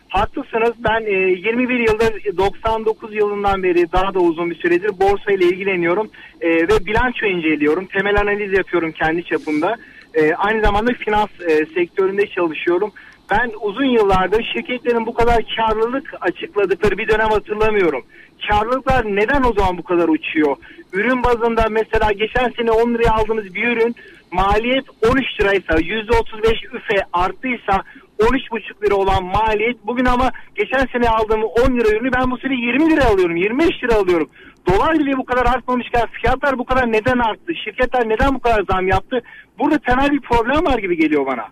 Haklısınız. 0.09 0.73
Ben 0.79 1.07
e, 1.07 1.13
21 1.13 1.79
yıldır 1.79 2.37
99 2.37 3.15
yılından 3.15 3.63
beri 3.63 3.93
daha 3.93 4.15
da 4.15 4.21
uzun 4.21 4.51
bir 4.51 4.55
süredir 4.55 5.01
borsa 5.01 5.33
ile 5.33 5.45
ilgileniyorum 5.45 6.11
e, 6.41 6.49
ve 6.49 6.87
bilanço 6.87 7.27
inceliyorum. 7.27 7.87
Temel 7.87 8.21
analiz 8.21 8.53
yapıyorum 8.53 8.93
kendi 8.93 9.25
çapımda. 9.25 9.77
E, 10.15 10.35
aynı 10.35 10.63
zamanda 10.65 10.93
finans 10.93 11.29
e, 11.41 11.67
sektöründe 11.75 12.27
çalışıyorum. 12.27 12.93
Ben 13.31 13.51
uzun 13.61 13.85
yıllardır 13.85 14.51
şirketlerin 14.53 15.07
bu 15.07 15.15
kadar 15.15 15.45
karlılık 15.57 16.15
açıkladıkları 16.21 16.99
bir 16.99 17.09
dönem 17.09 17.29
hatırlamıyorum. 17.29 18.03
Karlılıklar 18.49 19.05
neden 19.05 19.43
o 19.43 19.53
zaman 19.53 19.79
bu 19.79 19.83
kadar 19.83 20.09
uçuyor? 20.09 20.57
Ürün 20.93 21.25
bazında 21.25 21.67
mesela 21.71 22.13
geçen 22.13 22.53
sene 22.57 22.71
10 22.71 22.95
liraya 22.95 23.11
aldığınız 23.11 23.55
bir 23.55 23.69
ürün 23.69 23.95
maliyet 24.31 24.85
13 25.11 25.41
liraysa 25.41 25.75
%35 25.75 26.77
üfe 26.77 27.05
arttıysa 27.13 27.83
13,5 28.19 28.87
lira 28.87 28.95
olan 28.95 29.25
maliyet 29.25 29.87
bugün 29.87 30.05
ama 30.05 30.33
geçen 30.55 30.87
sene 30.93 31.09
aldığım 31.09 31.43
10 31.43 31.79
lira 31.79 31.89
ürünü 31.89 32.13
ben 32.13 32.31
bu 32.31 32.39
sene 32.39 32.55
20 32.55 32.91
lira 32.91 33.05
alıyorum 33.05 33.37
25 33.37 33.69
lira 33.85 33.95
alıyorum. 33.95 34.31
Dolar 34.67 34.99
bile 34.99 35.17
bu 35.17 35.25
kadar 35.25 35.47
artmamışken 35.47 36.07
fiyatlar 36.23 36.59
bu 36.59 36.65
kadar 36.65 36.93
neden 36.93 37.19
arttı? 37.19 37.53
Şirketler 37.65 38.09
neden 38.09 38.35
bu 38.35 38.41
kadar 38.41 38.65
zam 38.71 38.89
yaptı? 38.89 39.23
Burada 39.59 39.79
temel 39.79 40.11
bir 40.11 40.21
problem 40.21 40.65
var 40.65 40.79
gibi 40.79 40.97
geliyor 40.97 41.27
bana. 41.27 41.49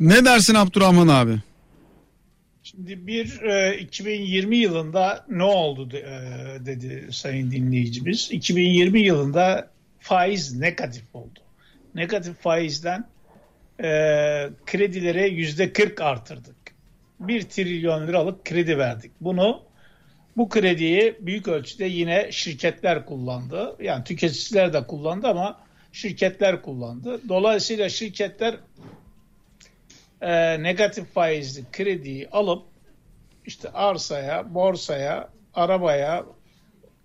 Ne 0.00 0.24
dersin 0.24 0.54
Abdurrahman 0.54 1.08
abi? 1.08 1.36
Şimdi 2.62 3.06
bir 3.06 3.42
e, 3.42 3.78
2020 3.78 4.56
yılında 4.56 5.24
ne 5.28 5.42
oldu 5.42 5.96
e, 5.96 6.04
dedi 6.66 7.08
sayın 7.12 7.50
dinleyicimiz. 7.50 8.28
2020 8.32 9.00
yılında 9.00 9.70
faiz 10.00 10.58
negatif 10.58 11.04
oldu. 11.14 11.38
Negatif 11.94 12.36
faizden 12.38 13.04
e, 13.82 13.88
kredilere 14.66 15.26
yüzde 15.26 15.72
40 15.72 16.00
artırdık. 16.00 16.56
1 17.20 17.42
trilyon 17.42 18.06
liralık 18.06 18.44
kredi 18.44 18.78
verdik. 18.78 19.12
Bunu 19.20 19.62
bu 20.36 20.48
krediyi 20.48 21.16
büyük 21.20 21.48
ölçüde 21.48 21.84
yine 21.84 22.32
şirketler 22.32 23.06
kullandı. 23.06 23.76
Yani 23.80 24.04
tüketiciler 24.04 24.72
de 24.72 24.86
kullandı 24.86 25.26
ama 25.28 25.60
şirketler 25.92 26.62
kullandı. 26.62 27.20
Dolayısıyla 27.28 27.88
şirketler 27.88 28.54
e, 30.20 30.62
negatif 30.62 31.14
faizli 31.14 31.64
krediyi 31.72 32.28
alıp 32.30 32.62
işte 33.46 33.70
arsaya, 33.70 34.54
borsaya, 34.54 35.28
arabaya 35.54 36.24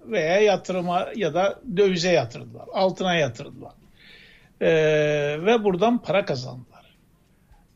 veya 0.05 0.39
yatırıma 0.39 1.07
ya 1.15 1.33
da 1.33 1.61
dövize 1.77 2.11
yatırdılar. 2.11 2.65
Altına 2.73 3.15
yatırdılar. 3.15 3.73
E, 4.61 4.67
ve 5.45 5.63
buradan 5.63 6.01
para 6.01 6.25
kazandılar. 6.25 6.97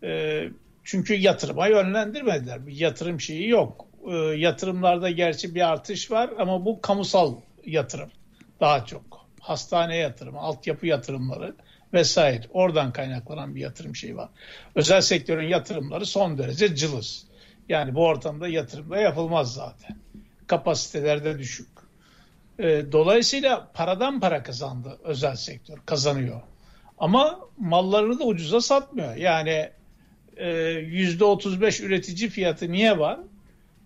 E, 0.04 0.44
çünkü 0.84 1.14
yatırıma 1.14 1.68
yönlendirmediler. 1.68 2.68
Bir 2.68 2.76
yatırım 2.76 3.22
şeyi 3.22 3.50
yok. 3.50 3.88
E, 4.12 4.16
yatırımlarda 4.16 5.10
gerçi 5.10 5.56
bir 5.56 5.72
artış 5.72 6.12
var 6.12 6.30
ama 6.40 6.66
bu 6.66 6.82
kamusal 6.82 7.36
yatırım 7.66 8.10
daha 8.60 8.86
çok. 8.86 9.26
Hastane 9.40 9.98
yatırımı, 9.98 10.40
altyapı 10.40 10.88
yatırımları 10.88 11.56
vesaire. 11.94 12.44
Oradan 12.54 12.94
kaynaklanan 12.94 13.56
bir 13.56 13.62
yatırım 13.62 13.96
şeyi 13.96 14.18
var. 14.18 14.30
Özel 14.76 15.02
sektörün 15.02 15.48
yatırımları 15.48 16.06
son 16.06 16.38
derece 16.38 16.76
cılız. 16.76 17.28
Yani 17.70 17.96
bu 17.96 18.06
ortamda 18.06 18.48
yatırım 18.48 18.90
da 18.90 18.98
yapılmaz 18.98 19.54
zaten. 19.54 19.98
Kapasitelerde 20.48 21.40
düşük. 21.40 21.68
E, 22.60 22.92
dolayısıyla 22.92 23.72
paradan 23.74 24.20
para 24.20 24.44
kazandı 24.44 24.98
özel 25.04 25.36
sektör, 25.36 25.78
kazanıyor. 25.86 26.42
Ama 26.98 27.40
mallarını 27.58 28.20
da 28.20 28.24
ucuza 28.24 28.62
satmıyor. 28.62 29.16
Yani 29.16 29.70
yüzde 30.82 31.24
35 31.24 31.82
üretici 31.82 32.30
fiyatı 32.30 32.72
niye 32.72 33.00
var? 33.00 33.20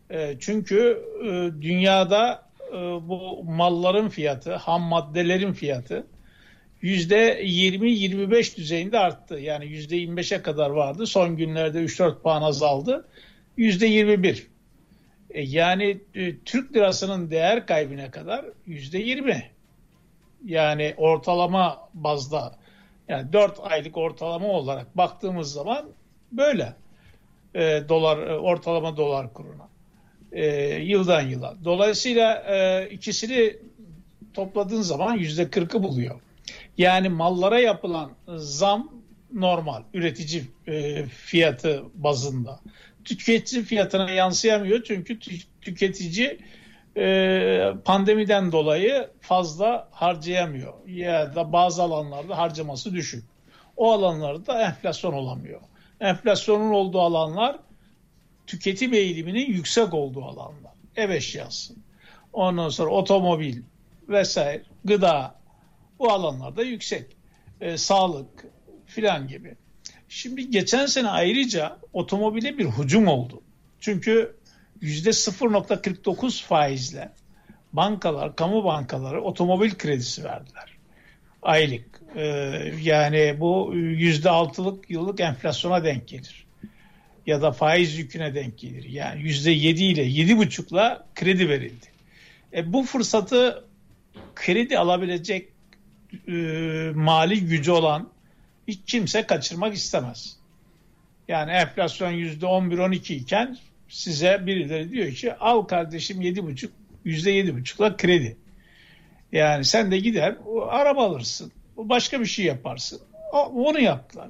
E, 0.10 0.36
çünkü 0.40 1.04
e, 1.24 1.62
dünyada 1.62 2.50
e, 2.72 2.76
bu 2.78 3.44
malların 3.44 4.10
fiyatı, 4.10 4.56
ham 4.56 4.82
maddelerin 4.82 5.54
fiyatı 5.54 6.08
yüzde 6.82 7.44
20-25 7.44 8.58
düzeyinde 8.58 9.00
arttı. 9.00 9.40
Yani 9.40 9.66
yüzde 9.66 9.98
25'e 9.98 10.42
kadar 10.42 10.70
vardı. 10.70 11.08
Son 11.08 11.38
günlerde 11.38 11.80
3-4 11.80 12.22
puan 12.22 12.42
azaldı. 12.42 13.08
Yüzde 13.58 13.88
21. 13.88 14.48
E, 15.30 15.42
yani 15.42 16.02
e, 16.16 16.38
Türk 16.40 16.76
lirasının 16.76 17.32
değer 17.32 17.68
kaybına 17.68 18.12
kadar 18.12 18.46
yüzde 18.66 18.98
20. 18.98 19.52
Yani 20.46 20.94
ortalama 20.98 21.90
bazda 21.94 22.59
yani 23.10 23.34
4 23.34 23.60
aylık 23.64 23.98
ortalama 23.98 24.48
olarak 24.48 24.98
baktığımız 24.98 25.52
zaman 25.52 25.86
böyle 26.32 26.74
e, 27.56 27.84
dolar 27.90 28.28
e, 28.28 28.38
ortalama 28.38 28.98
dolar 28.98 29.34
kuruna 29.34 29.70
e, 30.32 30.46
yıldan 30.76 31.22
yıla. 31.22 31.56
Dolayısıyla 31.64 32.44
e, 32.48 32.90
ikisini 32.90 33.58
topladığın 34.34 34.82
zaman 34.82 35.16
yüzde 35.16 35.50
kırkı 35.50 35.84
buluyor. 35.84 36.20
Yani 36.78 37.10
mallara 37.10 37.60
yapılan 37.60 38.12
zam 38.36 38.92
normal 39.34 39.84
üretici 39.94 40.44
e, 40.68 41.06
fiyatı 41.06 41.84
bazında. 41.94 42.60
Tüketici 43.06 43.64
fiyatına 43.64 44.12
yansıyamıyor 44.12 44.84
çünkü 44.84 45.20
tüketici 45.62 46.40
pandemiden 47.86 48.52
dolayı 48.52 49.10
fazla 49.22 49.88
harcayamıyor. 49.92 50.74
Ya 50.88 51.36
da 51.36 51.54
bazı 51.54 51.84
alanlarda 51.84 52.38
harcaması 52.38 52.94
düşük. 52.94 53.24
O 53.78 53.92
alanlarda 53.92 54.62
enflasyon 54.62 55.14
olamıyor. 55.14 55.62
Enflasyonun 56.00 56.72
olduğu 56.72 57.02
alanlar 57.02 57.60
tüketim 58.48 58.94
eğiliminin 58.94 59.48
yüksek 59.48 59.94
olduğu 59.94 60.24
alanlar. 60.24 60.72
Ev 60.96 61.10
eşyası, 61.10 61.74
ondan 62.34 62.70
sonra 62.70 62.90
otomobil 62.90 63.62
vesaire, 64.10 64.64
gıda 64.86 65.36
bu 66.00 66.12
alanlarda 66.12 66.64
yüksek. 66.64 67.06
E, 67.62 67.78
sağlık 67.78 68.46
filan 68.86 69.28
gibi. 69.28 69.56
Şimdi 70.10 70.50
geçen 70.50 70.86
sene 70.86 71.10
ayrıca 71.10 71.80
otomobile 71.94 72.58
bir 72.58 72.66
hücum 72.66 73.08
oldu. 73.08 73.42
Çünkü 73.80 74.36
%0.49 74.82 76.44
faizle 76.44 77.12
bankalar, 77.74 78.36
kamu 78.36 78.64
bankaları 78.64 79.22
otomobil 79.22 79.72
kredisi 79.72 80.24
verdiler. 80.24 80.78
Aylık. 81.42 82.02
Ee, 82.16 82.74
yani 82.82 83.36
bu 83.40 83.72
yüzde 83.76 84.30
altılık 84.30 84.90
yıllık 84.90 85.20
enflasyona 85.20 85.84
denk 85.84 86.08
gelir. 86.08 86.46
Ya 87.26 87.42
da 87.42 87.52
faiz 87.52 87.98
yüküne 87.98 88.36
denk 88.36 88.58
gelir. 88.58 88.84
Yani 88.84 89.22
yüzde 89.22 89.52
yedi 89.52 89.84
ile 89.84 90.04
yedi 90.04 90.38
buçukla 90.38 91.08
kredi 91.16 91.50
verildi. 91.50 91.86
E, 92.54 92.74
bu 92.74 92.84
fırsatı 92.84 93.66
kredi 94.36 94.78
alabilecek 94.78 95.50
e, 96.28 96.32
mali 96.96 97.46
gücü 97.46 97.72
olan 97.72 98.10
hiç 98.68 98.80
kimse 98.88 99.28
kaçırmak 99.28 99.76
istemez. 99.76 100.38
Yani 101.28 101.52
enflasyon 101.52 102.12
yüzde 102.12 102.46
on 102.46 102.72
bir 102.72 102.78
on 102.78 102.92
iki 102.92 103.16
iken 103.16 103.58
size 103.90 104.46
birileri 104.46 104.92
diyor 104.92 105.12
ki 105.12 105.34
al 105.34 105.62
kardeşim 105.62 106.22
yedi 106.22 106.44
buçuk 106.44 106.74
yüzde 107.06 107.32
yedi 107.32 107.56
buçukla 107.56 107.98
kredi. 107.98 108.38
Yani 109.32 109.66
sen 109.66 109.92
de 109.92 109.98
gider 109.98 110.36
araba 110.70 111.06
alırsın. 111.06 111.52
Başka 111.78 112.20
bir 112.20 112.26
şey 112.26 112.46
yaparsın. 112.46 113.02
Onu 113.34 113.80
yaptılar. 113.80 114.30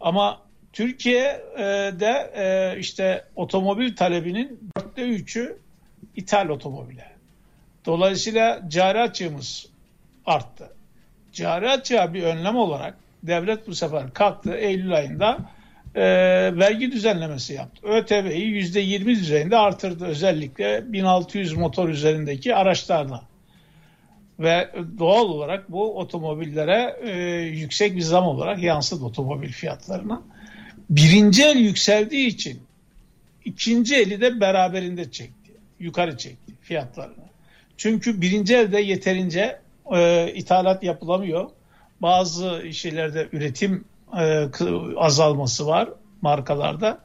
Ama 0.00 0.42
Türkiye'de 0.72 2.32
e, 2.36 2.78
işte 2.78 3.24
otomobil 3.36 3.96
talebinin 3.96 4.70
dörtte 4.76 5.02
üçü 5.02 5.58
ithal 6.16 6.48
otomobile. 6.48 7.12
Dolayısıyla 7.84 8.62
cari 8.68 9.00
açığımız 9.00 9.66
arttı. 10.26 10.70
Cari 11.32 11.70
açığa 11.70 12.14
bir 12.14 12.22
önlem 12.22 12.56
olarak 12.56 12.94
devlet 13.22 13.68
bu 13.68 13.74
sefer 13.74 14.12
kalktı 14.12 14.54
Eylül 14.54 14.94
ayında 14.94 15.38
e, 15.96 16.02
vergi 16.56 16.92
düzenlemesi 16.92 17.54
yaptı. 17.54 17.86
ÖTV'yi 17.86 18.46
yüzde 18.46 18.80
20 18.80 19.14
düzeyinde 19.14 19.56
artırdı 19.56 20.04
özellikle 20.04 20.92
1600 20.92 21.52
motor 21.52 21.88
üzerindeki 21.88 22.54
araçlarda. 22.54 23.22
Ve 24.38 24.70
doğal 24.98 25.24
olarak 25.24 25.72
bu 25.72 25.98
otomobillere 25.98 26.96
e, 27.02 27.10
yüksek 27.42 27.96
bir 27.96 28.00
zam 28.00 28.26
olarak 28.26 28.62
yansıdı 28.62 29.04
otomobil 29.04 29.52
fiyatlarına. 29.52 30.22
Birinci 30.90 31.44
el 31.44 31.56
yükseldiği 31.56 32.26
için 32.26 32.60
ikinci 33.44 33.96
eli 33.96 34.20
de 34.20 34.40
beraberinde 34.40 35.10
çekti. 35.10 35.52
Yukarı 35.80 36.16
çekti 36.16 36.52
fiyatlarını. 36.62 37.26
Çünkü 37.76 38.20
birinci 38.20 38.56
elde 38.56 38.80
yeterince 38.80 39.58
e, 39.94 40.32
ithalat 40.34 40.82
yapılamıyor. 40.82 41.50
Bazı 42.02 42.72
şeylerde 42.72 43.28
üretim 43.32 43.84
e, 44.14 44.48
azalması 44.96 45.66
var 45.66 45.88
markalarda. 46.22 46.98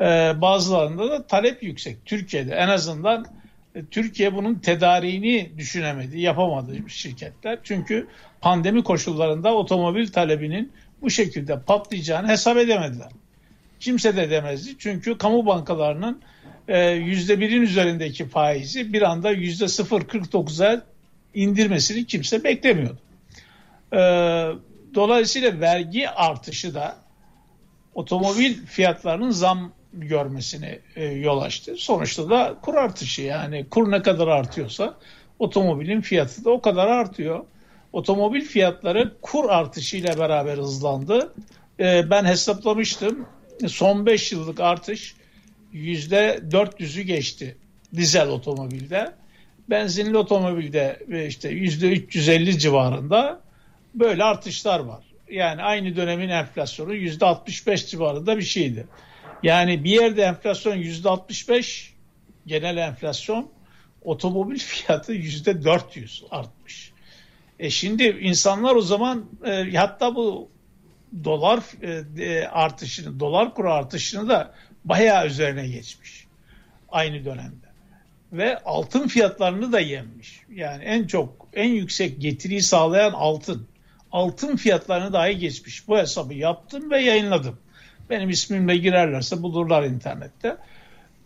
E, 0.00 0.04
bazılarında 0.40 1.10
da 1.10 1.26
talep 1.26 1.62
yüksek. 1.62 2.06
Türkiye'de 2.06 2.54
en 2.54 2.68
azından 2.68 3.26
e, 3.74 3.84
Türkiye 3.84 4.34
bunun 4.34 4.54
tedariğini 4.54 5.52
düşünemedi, 5.58 6.20
yapamadı 6.20 6.88
şirketler. 6.88 7.58
Çünkü 7.62 8.06
pandemi 8.40 8.84
koşullarında 8.84 9.54
otomobil 9.54 10.08
talebinin 10.08 10.72
bu 11.02 11.10
şekilde 11.10 11.60
patlayacağını 11.60 12.28
hesap 12.28 12.56
edemediler. 12.56 13.08
Kimse 13.80 14.16
de 14.16 14.30
demezdi. 14.30 14.74
Çünkü 14.78 15.18
kamu 15.18 15.46
bankalarının 15.46 16.22
yüzde 16.94 17.40
birin 17.40 17.62
üzerindeki 17.62 18.28
faizi 18.28 18.92
bir 18.92 19.02
anda 19.02 19.30
yüzde 19.30 19.64
0.49'a 19.64 20.82
indirmesini 21.34 22.06
kimse 22.06 22.44
beklemiyordu. 22.44 22.98
E, 24.92 24.94
dolayısıyla 24.94 25.60
vergi 25.60 26.10
artışı 26.10 26.74
da 26.74 26.96
otomobil 27.94 28.66
fiyatlarının 28.66 29.30
zam 29.30 29.72
görmesini 29.92 30.78
e, 30.96 31.04
yol 31.04 31.40
açtı. 31.40 31.74
Sonuçta 31.76 32.30
da 32.30 32.54
kur 32.62 32.74
artışı 32.74 33.22
yani 33.22 33.66
kur 33.70 33.90
ne 33.90 34.02
kadar 34.02 34.28
artıyorsa 34.28 34.94
otomobilin 35.38 36.00
fiyatı 36.00 36.44
da 36.44 36.50
o 36.50 36.60
kadar 36.60 36.86
artıyor. 36.86 37.44
Otomobil 37.92 38.40
fiyatları 38.40 39.12
kur 39.22 39.50
artışıyla 39.50 40.18
beraber 40.18 40.58
hızlandı. 40.58 41.34
E, 41.80 42.10
ben 42.10 42.24
hesaplamıştım. 42.24 43.26
Son 43.66 44.06
5 44.06 44.32
yıllık 44.32 44.60
artış 44.60 45.14
%400'ü 45.74 47.00
geçti 47.02 47.56
dizel 47.96 48.28
otomobilde. 48.28 49.12
Benzinli 49.70 50.16
otomobilde 50.16 50.98
işte 51.28 51.50
%350 51.52 52.58
civarında 52.58 53.40
böyle 53.94 54.24
artışlar 54.24 54.80
var. 54.80 55.04
Yani 55.30 55.62
aynı 55.62 55.96
dönemin 55.96 56.28
enflasyonu 56.28 56.94
%65 56.94 57.86
civarında 57.86 58.36
bir 58.36 58.42
şeydi. 58.42 58.86
Yani 59.42 59.84
bir 59.84 59.90
yerde 59.90 60.22
enflasyon 60.22 60.76
%65 60.76 61.90
genel 62.46 62.76
enflasyon 62.76 63.50
otomobil 64.04 64.58
fiyatı 64.58 65.14
%400 65.14 66.22
artmış. 66.30 66.92
E 67.58 67.70
şimdi 67.70 68.04
insanlar 68.04 68.74
o 68.74 68.80
zaman 68.80 69.24
e, 69.44 69.76
hatta 69.76 70.14
bu 70.14 70.50
dolar 71.24 71.60
e, 72.18 72.46
artışını, 72.46 73.20
dolar 73.20 73.54
kuru 73.54 73.72
artışını 73.72 74.28
da 74.28 74.54
bayağı 74.84 75.26
üzerine 75.26 75.68
geçmiş 75.68 76.26
aynı 76.88 77.24
dönemde. 77.24 77.72
Ve 78.32 78.58
altın 78.58 79.08
fiyatlarını 79.08 79.72
da 79.72 79.80
yenmiş. 79.80 80.40
Yani 80.50 80.84
en 80.84 81.06
çok, 81.06 81.48
en 81.52 81.68
yüksek 81.68 82.20
getiriyi 82.20 82.62
sağlayan 82.62 83.12
altın. 83.12 83.68
Altın 84.12 84.56
fiyatlarını 84.56 85.12
dahi 85.12 85.38
geçmiş. 85.38 85.88
Bu 85.88 85.98
hesabı 85.98 86.34
yaptım 86.34 86.90
ve 86.90 87.02
yayınladım. 87.02 87.58
Benim 88.10 88.30
ismimle 88.30 88.76
girerlerse 88.76 89.42
bulurlar 89.42 89.82
internette. 89.82 90.56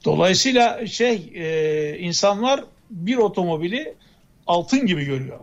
Dolayısıyla 0.05 0.87
şey 0.87 1.33
e, 1.35 1.99
insanlar 1.99 2.65
bir 2.91 3.17
otomobili 3.17 3.95
altın 4.47 4.87
gibi 4.87 5.05
görüyor. 5.05 5.41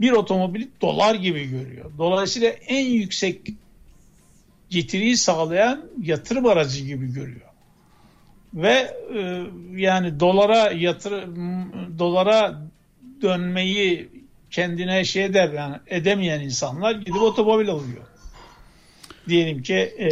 Bir 0.00 0.12
otomobili 0.12 0.68
dolar 0.80 1.14
gibi 1.14 1.48
görüyor. 1.48 1.90
Dolayısıyla 1.98 2.48
en 2.48 2.84
yüksek 2.84 3.40
getiriyi 4.70 5.16
sağlayan 5.16 5.90
yatırım 6.02 6.46
aracı 6.46 6.84
gibi 6.84 7.12
görüyor. 7.12 7.50
Ve 8.54 8.94
e, 9.14 9.42
yani 9.82 10.20
dolara 10.20 10.70
yatır 10.70 11.12
dolara 11.98 12.62
dönmeyi 13.22 14.08
kendine 14.54 15.04
şey 15.04 15.24
eder 15.24 15.52
yani 15.52 15.76
edemeyen 15.86 16.40
insanlar 16.40 16.94
gidip 16.94 17.22
otomobil 17.22 17.68
alıyor. 17.68 18.02
Diyelim 19.28 19.62
ki 19.62 19.74
e, 19.74 20.08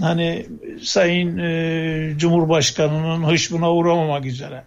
hani 0.00 0.46
Sayın 0.82 1.38
e, 1.38 2.18
Cumhurbaşkanı'nın 2.18 3.28
hışmına 3.28 3.72
uğramamak 3.72 4.26
üzere. 4.26 4.64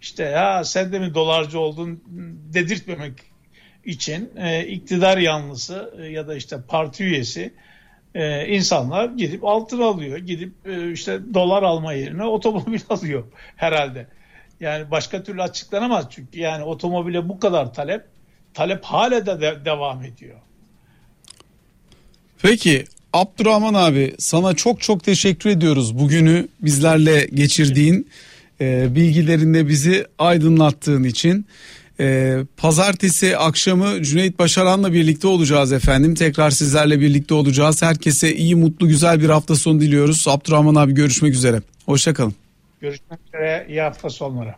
İşte 0.00 0.24
ya 0.24 0.64
sen 0.64 0.92
de 0.92 0.98
mi 0.98 1.14
dolarcı 1.14 1.60
oldun 1.60 2.02
dedirtmemek 2.52 3.12
için 3.84 4.30
e, 4.36 4.66
iktidar 4.66 5.18
yanlısı 5.18 5.94
e, 5.98 6.06
ya 6.06 6.28
da 6.28 6.36
işte 6.36 6.56
parti 6.68 7.04
üyesi 7.04 7.54
e, 8.14 8.48
insanlar 8.48 9.08
gidip 9.08 9.44
altın 9.44 9.80
alıyor. 9.80 10.18
Gidip 10.18 10.66
e, 10.66 10.92
işte 10.92 11.34
dolar 11.34 11.62
alma 11.62 11.92
yerine 11.92 12.24
otomobil 12.24 12.80
alıyor 12.88 13.24
herhalde. 13.56 14.06
Yani 14.60 14.90
başka 14.90 15.22
türlü 15.22 15.42
açıklanamaz 15.42 16.06
çünkü 16.10 16.40
yani 16.40 16.64
otomobile 16.64 17.28
bu 17.28 17.38
kadar 17.38 17.74
talep 17.74 18.13
talep 18.54 18.84
hala 18.84 19.26
da 19.26 19.40
de- 19.40 19.64
devam 19.64 20.02
ediyor. 20.04 20.36
Peki 22.42 22.84
Abdurrahman 23.12 23.74
abi 23.74 24.14
sana 24.18 24.54
çok 24.54 24.80
çok 24.80 25.04
teşekkür 25.04 25.50
ediyoruz. 25.50 25.98
Bugünü 25.98 26.48
bizlerle 26.60 27.28
geçirdiğin 27.34 28.08
e, 28.60 28.94
bilgilerinde 28.94 29.68
bizi 29.68 30.06
aydınlattığın 30.18 31.04
için. 31.04 31.46
E, 32.00 32.36
pazartesi 32.56 33.36
akşamı 33.36 34.02
Cüneyt 34.02 34.38
Başaran'la 34.38 34.92
birlikte 34.92 35.26
olacağız 35.28 35.72
efendim. 35.72 36.14
Tekrar 36.14 36.50
sizlerle 36.50 37.00
birlikte 37.00 37.34
olacağız. 37.34 37.82
Herkese 37.82 38.34
iyi, 38.34 38.54
mutlu, 38.56 38.88
güzel 38.88 39.20
bir 39.20 39.28
hafta 39.28 39.56
sonu 39.56 39.80
diliyoruz. 39.80 40.28
Abdurrahman 40.28 40.74
abi 40.74 40.94
görüşmek 40.94 41.34
üzere. 41.34 41.62
Hoşçakalın. 41.86 42.34
Görüşmek 42.80 43.20
üzere. 43.28 43.66
İyi 43.68 43.80
hafta 43.80 44.10
sonları. 44.10 44.54